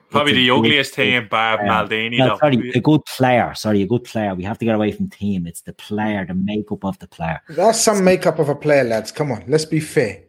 [0.09, 1.69] Probably It's a the good ugliest team, Bar player.
[1.69, 2.17] Maldini.
[2.17, 3.53] No, sorry, a good player.
[3.55, 4.35] Sorry, a good player.
[4.35, 5.47] We have to get away from team.
[5.47, 7.39] It's the player, the makeup of the player.
[7.47, 9.13] That's some makeup of a player, lads.
[9.13, 10.23] Come on, let's be fair.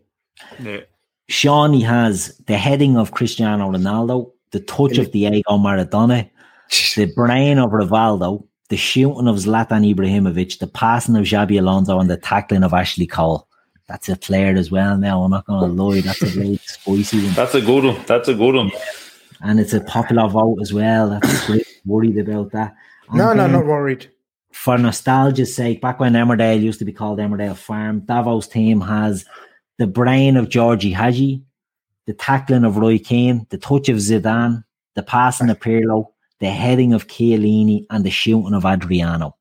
[0.61, 0.83] Yeah.
[1.29, 6.31] Shawnee has the heading of Cristiano Ronaldo, the touch of Diego Maradona,
[6.97, 12.09] the brain of Rivaldo, the shooting of Zlatan Ibrahimovic, the passing of Xabi Alonso, and
[12.09, 13.49] the tackling of Ashley Cole.
[13.89, 14.97] That's a player as well.
[14.97, 17.35] Now I'm not going to lie, that's a very spicy one.
[17.35, 18.03] That's a good one.
[18.07, 18.69] That's a good one.
[18.69, 18.79] Yeah.
[19.43, 21.11] And it's a popular vote as well.
[21.11, 21.66] That's great.
[21.85, 22.74] worried about that.
[23.09, 24.11] And no, no, not worried.
[24.53, 29.24] For nostalgia's sake, back when Emmerdale used to be called Emmerdale Farm, Davos team has
[29.79, 31.43] the brain of Georgie Hagi,
[32.07, 34.65] the tackling of Roy Keane, the touch of Zidane,
[34.95, 36.07] the passing of Pirlo,
[36.41, 39.37] the heading of Chiellini, and the shooting of Adriano.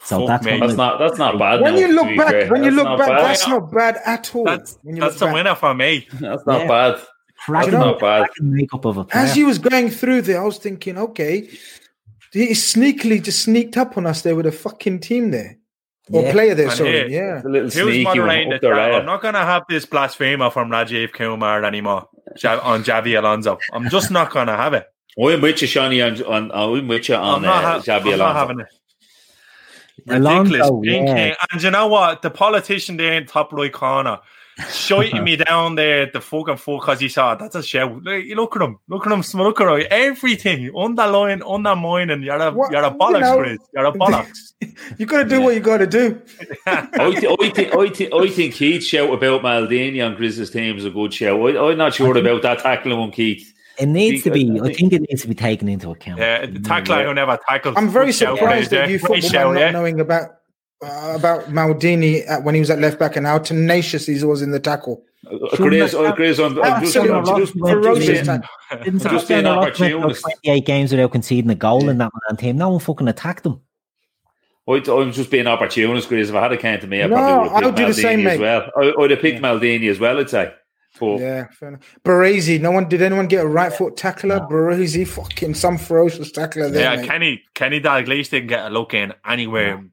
[0.00, 0.60] So Fuck that's, me.
[0.60, 0.98] That's not.
[0.98, 1.62] That's not bad.
[1.62, 2.48] When now, you look back, fair.
[2.50, 3.24] when you That's look not back, bad.
[3.24, 4.44] that's not bad at all.
[4.44, 5.34] That's when you that's look the back.
[5.34, 6.06] winner for me.
[6.20, 6.68] That's not Yeah.
[6.68, 7.00] bad.
[7.44, 9.24] cracking, You know, cracking makeup of a player.
[9.24, 11.48] As he was going through there, I was thinking, okay,
[12.32, 15.56] he sneakily just sneaked up on us there with a fucking team there.
[16.12, 16.32] Or Yeah.
[16.32, 17.12] player there, And sorry.
[17.12, 17.36] Yeah.
[17.36, 18.94] It's a little Who's sneaky one moderating up the the chat?
[18.94, 22.08] I'm not going to have this blasphemer from Rajiv Kumar anymore
[22.62, 23.58] on Javi Alonso.
[23.72, 24.86] I'm just not going to have it.
[25.18, 28.18] I'm with you, Shawnee, on, on, I'm with you I'm not, uh, ha- Xabi I'm
[28.18, 28.66] not having it.
[30.06, 30.68] Ridiculous.
[30.68, 31.34] Alonso, yeah.
[31.50, 32.22] And you know what?
[32.22, 34.18] The politician there in top right corner,
[34.70, 38.00] shiting me down there, the fucking fuck, because he saw ah, that's a show.
[38.02, 39.86] Look, look at him, look at him, look at him.
[39.90, 42.22] Everything underline, undermining.
[42.22, 43.58] You're a, What- you're a you bollocks, know- Chris.
[43.74, 44.38] You're a bollocks.
[44.98, 46.20] You got to do what you got to do.
[46.66, 50.76] I, th- I, think, I, think, I think Keith's shout about Maldini on Grizz's team
[50.78, 51.38] is a good shout.
[51.38, 53.52] I, I'm not sure about that tackling one, Keith.
[53.78, 54.48] It needs to be.
[54.50, 56.18] Uh, I I think- think it needs to be taken into account.
[56.20, 57.76] Yeah, the tackler who never tackled.
[57.76, 58.98] I'm very Good shout, surprised that you yeah.
[59.06, 59.64] Great football shout, yeah.
[59.66, 60.30] not knowing about
[60.82, 64.42] uh, about Maldini at, when he was at left back and how tenacious he was
[64.42, 65.02] in the tackle.
[65.54, 68.48] Chris, oh, Chris, I'm, I'm just, Absolutely I'm just, I'm just ferocious being, tackle.
[68.84, 70.22] Didn't I'm just being Cristiano Ronaldo went opportunist.
[70.22, 72.56] 28 games without conceding a goal in that man team.
[72.58, 73.60] No one fucking attacked them.
[74.68, 76.28] I, I'm just being opportunist, Chris.
[76.28, 77.76] If I had a can to me, I No, probably would I have would picked
[77.76, 78.40] do the same, Maldini as mate.
[78.40, 78.70] well.
[78.76, 80.52] I, I'd have picked Maldini as well, I'd say.
[80.98, 81.98] But Yeah, fair enough.
[82.04, 84.40] Baresi, no one did anyone get a right foot tackler?
[84.40, 86.82] Baresi, fucking some ferocious tackler there.
[86.82, 87.08] Yeah, mate.
[87.08, 89.84] Kenny Kenny Dalglish didn't get a look in anywhere.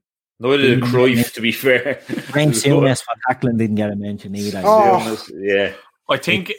[0.44, 1.96] Neither did Cruyff, to be fair.
[1.96, 2.64] Frank It was.
[2.64, 4.62] Souness for tackling didn't get a mention either.
[4.64, 5.18] Oh.
[5.32, 5.74] Er yeah.
[6.10, 6.52] I think.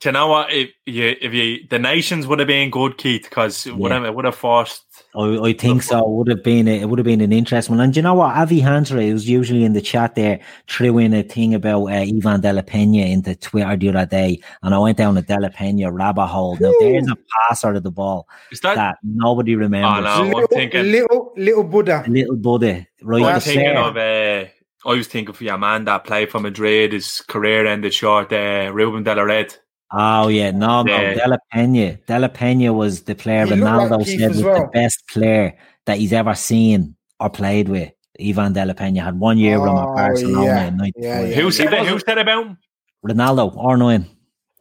[0.00, 0.52] Do you know what?
[0.52, 4.04] If you, if you, the nations would have been good, Keith, because it would have,
[4.04, 4.82] it would have forced.
[5.16, 5.98] I, I think so.
[5.98, 7.84] It would have been a, it would have been an interesting one.
[7.84, 8.36] And do you know what?
[8.36, 12.40] Avi Hansra, who's usually in the chat there, threw in a thing about uh, Ivan
[12.40, 15.48] De La Pena into Twitter the other day, and I went down a De La
[15.48, 16.56] Pena rabbit hole.
[16.60, 17.16] Now there's a
[17.48, 18.74] passer of the ball Is that?
[18.74, 19.98] that nobody remembers.
[19.98, 20.08] Oh, no.
[20.08, 22.04] I'm little, thinking- little, little Buddha.
[22.06, 23.22] Little Buddha, right?
[23.24, 23.96] I'm the thinking of.
[23.96, 24.44] Uh,
[24.84, 28.32] I was thinking for your man that played for Madrid, his career ended short.
[28.32, 29.56] Uh, Ruben De La Red.
[29.92, 30.92] Oh yeah, no, no.
[31.00, 31.14] Yeah.
[31.14, 31.96] De La Pena.
[32.06, 34.60] De La Pena was the player He looked like Ronaldo Keith said was well.
[34.62, 35.56] the best player
[35.86, 37.92] that he's ever seen or played with.
[38.20, 40.66] Ivan De La Pena had one year with him at Oh, Barcelona yeah.
[40.68, 41.02] in '94.
[41.04, 41.34] Yeah, yeah.
[41.36, 41.86] Who said it?
[41.86, 42.58] Who said about him?
[43.06, 44.06] Ronaldo, R9.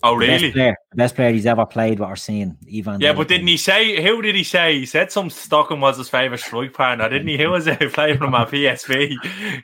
[0.03, 0.75] Oh, The Best really?
[0.95, 2.57] Player, the best player he's ever played with or seen.
[2.73, 3.01] Ivan.
[3.01, 4.01] Yeah, but didn't he say?
[4.01, 4.79] Who did he say?
[4.79, 7.37] He said some Stockholm was his favourite strike partner, didn't he?
[7.37, 7.81] Who was it?
[7.81, 9.15] Who played from my PSV?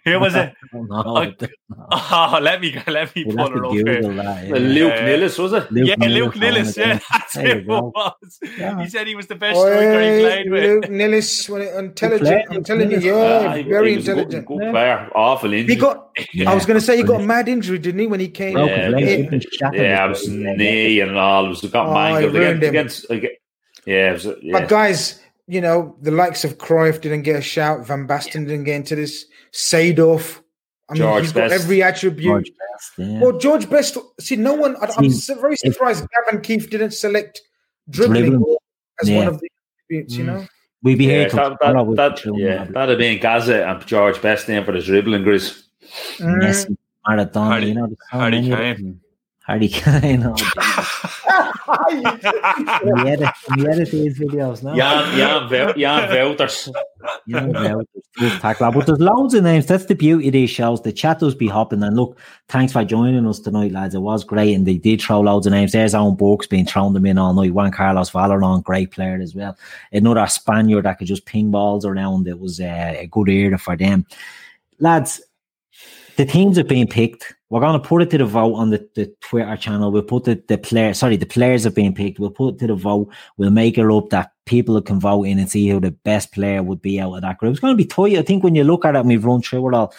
[0.06, 0.54] Who was it?
[0.74, 1.36] No, I-
[1.94, 3.84] Oh, let me let me You'll pull have her up here.
[3.84, 4.44] Google that.
[4.44, 4.54] Uh, yeah.
[4.56, 5.08] Luc Yeah.
[5.08, 5.72] Nilis, was it?
[5.72, 6.78] Luc yeah, Luc Nilis, Nilis.
[6.78, 8.40] Yeah, that's who it was.
[8.58, 8.84] Yeah.
[8.84, 10.64] He said he was the best striker he played with.
[10.64, 12.46] Luc Nilis, when intelligent.
[12.52, 14.48] I'm telling you, Luc yeah, Ah, very he was a good- intelligent.
[14.48, 15.10] Good, player.
[15.16, 15.76] Awful injury.
[15.76, 16.10] He got.
[16.46, 18.58] I was going to say he got a mad injury, didn't he, when he came?
[18.58, 19.16] Yeah, his yeah.
[19.18, 20.58] he was shattered yeah, it his was leg.
[20.58, 21.46] knee and all.
[21.46, 23.38] It was got Oh, mangled he against, against, against.
[23.86, 24.60] Yeah, it was, yeah.
[24.60, 27.86] But guys, you know, the likes of Cruyff didn't get a shout.
[27.88, 29.26] Van Basten didn't get into this.
[29.54, 30.40] Seedorf.
[30.90, 32.24] I mean, George he's got every attribute.
[32.26, 33.20] George Best, yeah.
[33.22, 33.98] Well, George Best.
[34.20, 34.76] See, no one.
[34.78, 37.42] I, I'm See, so very if- surprised Gavin Keefe didn't select
[37.90, 38.56] dribbling, Dribbling,
[39.02, 39.50] as one of the
[39.90, 40.16] attributes.
[40.16, 40.46] You know,
[40.84, 42.46] We'd be yeah, here till that, tomorrow that, with that, the children.
[42.48, 45.64] yeah, that'd have been Gaza and George Best name for the dribbling, Grizz.
[46.18, 46.42] Mm.
[46.44, 46.78] Messi,
[47.08, 48.76] Maradona, Harry- you know, there's so Harry many of Kane.
[48.86, 49.02] them.
[49.48, 50.24] Harry Kane.
[50.58, 50.88] Oh,
[51.90, 52.22] Jesus.
[52.22, 53.30] Can we edit,
[53.60, 54.76] edit these videos now?
[54.76, 56.72] Jan, Jan, Vel- Jan Velters.
[57.26, 57.84] Yeah, well,
[58.18, 58.72] there's tackler.
[58.72, 59.66] But there's loads of names.
[59.66, 60.82] That's the beauty of these shows.
[60.82, 61.84] The chat does be hopping.
[61.84, 62.18] And look,
[62.48, 63.96] thanks for joining us tonight, lads.
[63.96, 64.54] It was great.
[64.54, 65.72] And they did throw loads of names.
[65.72, 67.54] There's Owen Burke's been throwing them in all night.
[67.54, 69.58] Juan Carlos Valeron, great player as well.
[69.92, 72.28] Another Spaniard that could just ping balls around.
[72.28, 74.06] It was uh, a good era for them.
[74.80, 75.22] Lads,
[76.18, 77.36] the teams have been picked.
[77.52, 79.92] We're going to put it to the vote on the, the Twitter channel.
[79.92, 82.18] We'll put the, the player, sorry, the players have been picked.
[82.18, 83.10] We'll put it to the vote.
[83.36, 86.64] We'll make it up that people can vote in and see who the best player
[86.64, 87.52] would be out of that group.
[87.52, 88.18] It's going to be tight.
[88.18, 89.94] I think when you look at it and we've run through it all,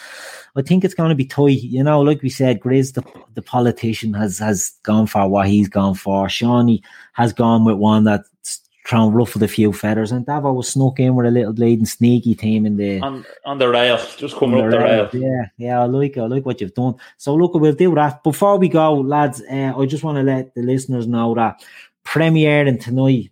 [0.55, 1.61] I think it's going to be tight.
[1.61, 3.03] You know, like we said, Grizz, the,
[3.35, 6.27] the politician, has has gone for what he's gone for.
[6.29, 6.81] Shawnee
[7.13, 10.11] has gone with one that's trying to ruffle a few feathers.
[10.11, 13.57] And Davo was snuck in with a little bleeding sneaky team in the On, on
[13.57, 15.09] the rail, just coming on up the rail.
[15.13, 16.21] Yeah, yeah, I like it.
[16.21, 16.95] I like what you've done.
[17.17, 18.23] So look, we'll do that.
[18.23, 21.63] Before we go, lads, uh, I just want to let the listeners know that
[22.05, 23.31] premiering tonight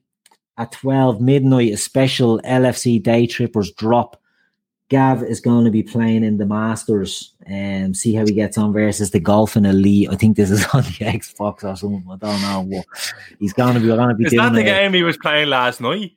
[0.58, 4.21] at 12 midnight, a special LFC Day Trippers drop.
[4.92, 8.58] Gav is going to be playing in the Masters and um, see how he gets
[8.58, 10.10] on versus the golfing elite.
[10.12, 12.06] I think this is on the Xbox or something.
[12.12, 12.78] I don't know.
[12.78, 12.86] What
[13.40, 13.88] he's going to be.
[13.88, 14.26] Going to be.
[14.26, 16.12] Is that the game he was playing last night?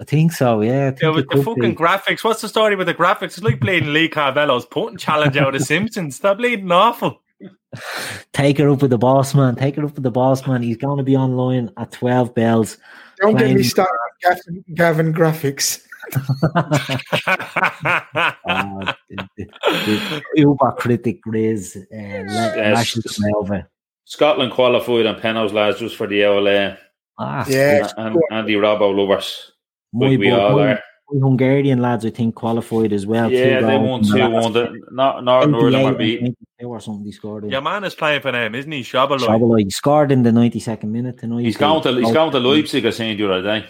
[0.00, 0.62] I think so.
[0.62, 0.92] Yeah.
[0.92, 1.76] Think yeah, with the fucking be.
[1.76, 2.24] graphics.
[2.24, 3.36] What's the story with the graphics?
[3.36, 6.18] It's like playing Lee Carvallo's putting challenge out of Simpsons.
[6.18, 7.20] They're bleeding awful.
[8.32, 9.56] Take it up with the boss man.
[9.56, 10.62] Take it up with the boss man.
[10.62, 12.78] He's going to be online at 12 bells.
[13.20, 13.56] Don't playing...
[13.56, 15.85] get me started Gavin, Gavin graphics.
[18.48, 18.92] Uh,
[20.34, 22.98] Uber critic Riz uh, yes.
[24.04, 26.78] Scotland qualified on penalties, lads, just for the OLA.
[27.18, 29.52] Ah, yeah, and, and the Robbo lovers.
[29.92, 30.80] We, we all are.
[31.08, 33.30] Hungarian lads, I think, qualified as well.
[33.30, 34.52] Yeah, they won two one.
[34.52, 36.36] The, not not Northern were beaten.
[36.60, 37.44] Or something he scored.
[37.44, 37.50] In.
[37.50, 38.82] Your man is playing for them, isn't he?
[38.82, 39.26] Szoboszlai.
[39.26, 39.64] Szoboszlai.
[39.64, 41.44] He scored in the ninety second minute tonight.
[41.44, 42.84] He's going to he's going to Leipzig.
[42.86, 43.66] I seen the other day.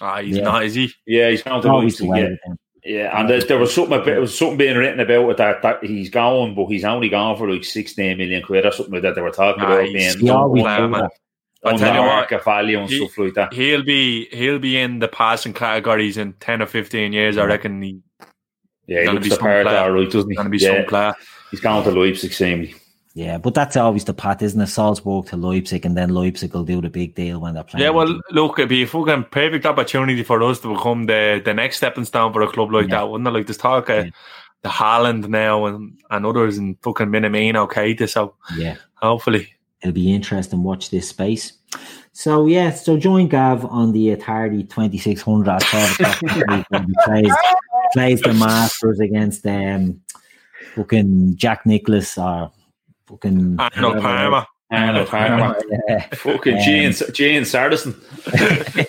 [0.00, 0.44] Ah, he's yeah.
[0.44, 0.92] not, is he?
[1.06, 2.08] Yeah, he's going to oh, Leipzig.
[2.14, 2.54] Yeah.
[2.84, 5.84] Yeah, and there, there was something there was something being written about it that, that
[5.84, 9.14] he's going, but he's only gone for like sixteen million quid or something like that.
[9.14, 10.18] They were talking ah, about being.
[10.18, 11.08] He always man.
[11.64, 13.52] I tell you what, value and he, stuff like that.
[13.52, 17.36] He'll be he'll be in the passing categories in ten or fifteen years.
[17.36, 17.82] I reckon.
[17.82, 18.00] He,
[18.86, 20.36] yeah, he looks the part all right, doesn't he?
[20.36, 20.76] Going to be yeah.
[20.76, 21.14] some player.
[21.50, 22.74] He's going to Leipzig, seemingly.
[23.14, 24.66] Yeah, but that's always the path, isn't it?
[24.68, 27.82] Salzburg to Leipzig, and then Leipzig will do the big deal when they're playing.
[27.82, 31.54] Yeah, well, look, it'd be a fucking perfect opportunity for us to become the, the
[31.54, 32.96] next stepping stone for a club like yeah.
[32.96, 33.32] that, wouldn't it?
[33.32, 34.10] Like, there's talk of yeah.
[34.62, 39.52] the Haaland now and, and others and fucking Minamino, Keita, so yeah, hopefully.
[39.80, 41.52] It'll be interesting watch this space.
[42.12, 46.66] So yeah, so join Gav on the Atari 2600 at 12
[47.04, 47.32] plays,
[47.92, 50.00] plays the Masters against um,
[50.74, 52.50] fucking Jack Nicklaus or
[53.08, 54.46] fucking Arnold Palmer.
[54.70, 55.58] Arnold Palmer.
[55.88, 56.06] Yeah.
[56.12, 57.96] Fucking um, Gene, Gene Sarazen.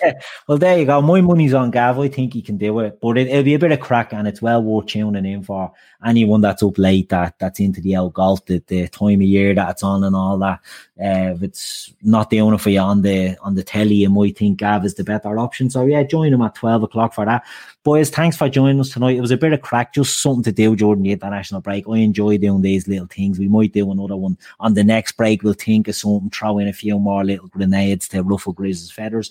[0.02, 0.20] yeah.
[0.46, 1.00] Well, there you go.
[1.00, 1.98] My money's on Gav.
[1.98, 4.28] I think he can do it, but it, will be a bit of crack, and
[4.28, 5.72] it's well worth tuning in for
[6.04, 9.54] anyone that's up late that that's into the old golf, the, the time of year
[9.54, 10.60] that it's on and all that.
[11.02, 14.36] Uh, if it's not the owner for you on the on the telly, you might
[14.36, 15.70] think Gav is the better option.
[15.70, 17.44] So yeah, join him at twelve o'clock for that.
[17.82, 19.16] Boys, thanks for joining us tonight.
[19.16, 21.88] It was a bit of crack, just something to do during the international break.
[21.88, 23.38] I enjoy doing these little things.
[23.38, 25.42] We might do another one on the next break.
[25.42, 29.30] We'll think of something, throw in a few more little grenades to ruffle Grizz's feathers.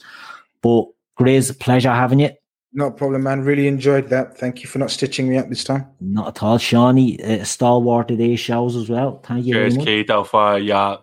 [0.62, 0.86] But
[1.20, 2.32] Grizz, pleasure having you.
[2.72, 3.42] No problem, man.
[3.42, 4.38] Really enjoyed that.
[4.38, 5.88] Thank you for not stitching me up this time.
[6.00, 6.58] Not at all.
[6.58, 9.20] Shawnee, uh, stalwart of these shows as well.
[9.24, 10.98] Thank you Cheers, Keith, for yeah,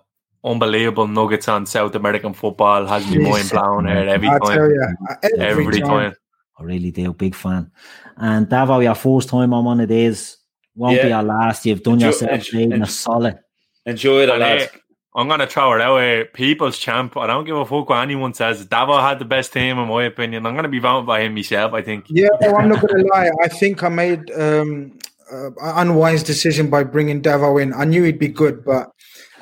[0.47, 2.87] unbelievable nuggets on South American football.
[2.87, 4.57] Has me mind blown here every I time.
[4.57, 4.97] Tell you,
[5.39, 5.89] every, every time.
[5.89, 6.15] time.
[6.59, 7.13] I really do.
[7.13, 7.71] Big fan.
[8.17, 10.39] And Davo, your first time on one of these
[10.75, 11.07] won't yeah.
[11.07, 11.67] be our last.
[11.67, 13.39] You've done enjoy, yourself enjoy, enjoy, a solid.
[13.85, 14.69] Enjoy it, lads.
[15.15, 15.99] I'm gonna throw it out.
[15.99, 17.17] Uh, people's champ.
[17.17, 18.67] I don't give a fuck what anyone says.
[18.67, 20.45] Davo had the best team, in my opinion.
[20.45, 21.73] I'm gonna be voted by him myself.
[21.73, 22.05] I think.
[22.09, 23.31] Yeah, well, I'm not gonna lie.
[23.43, 24.99] I think I made um,
[25.33, 27.73] uh, unwise decision by bringing Davo in.
[27.75, 28.91] I knew he'd be good, but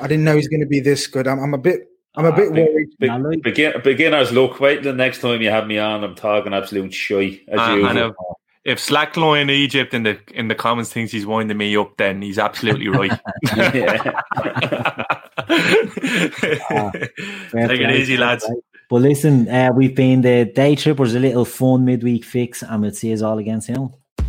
[0.01, 1.27] I didn't know he's going to be this good.
[1.27, 2.89] I'm, I'm a bit I'm a bit uh, worried.
[2.98, 4.61] Be, begin, beginners look.
[4.61, 6.05] Wait the next time you have me on.
[6.05, 8.15] I'm talking absolute shy as uh, usual.
[8.65, 12.39] If Slackline Egypt in the in the comments thinks he's winding me up, then he's
[12.39, 13.11] absolutely right.
[13.51, 14.23] uh,
[17.52, 18.48] Take it easy, lads.
[18.89, 22.93] But listen, uh, we've been the day trippers, a little fun midweek fix, and we'll
[22.93, 23.93] see us all again soon.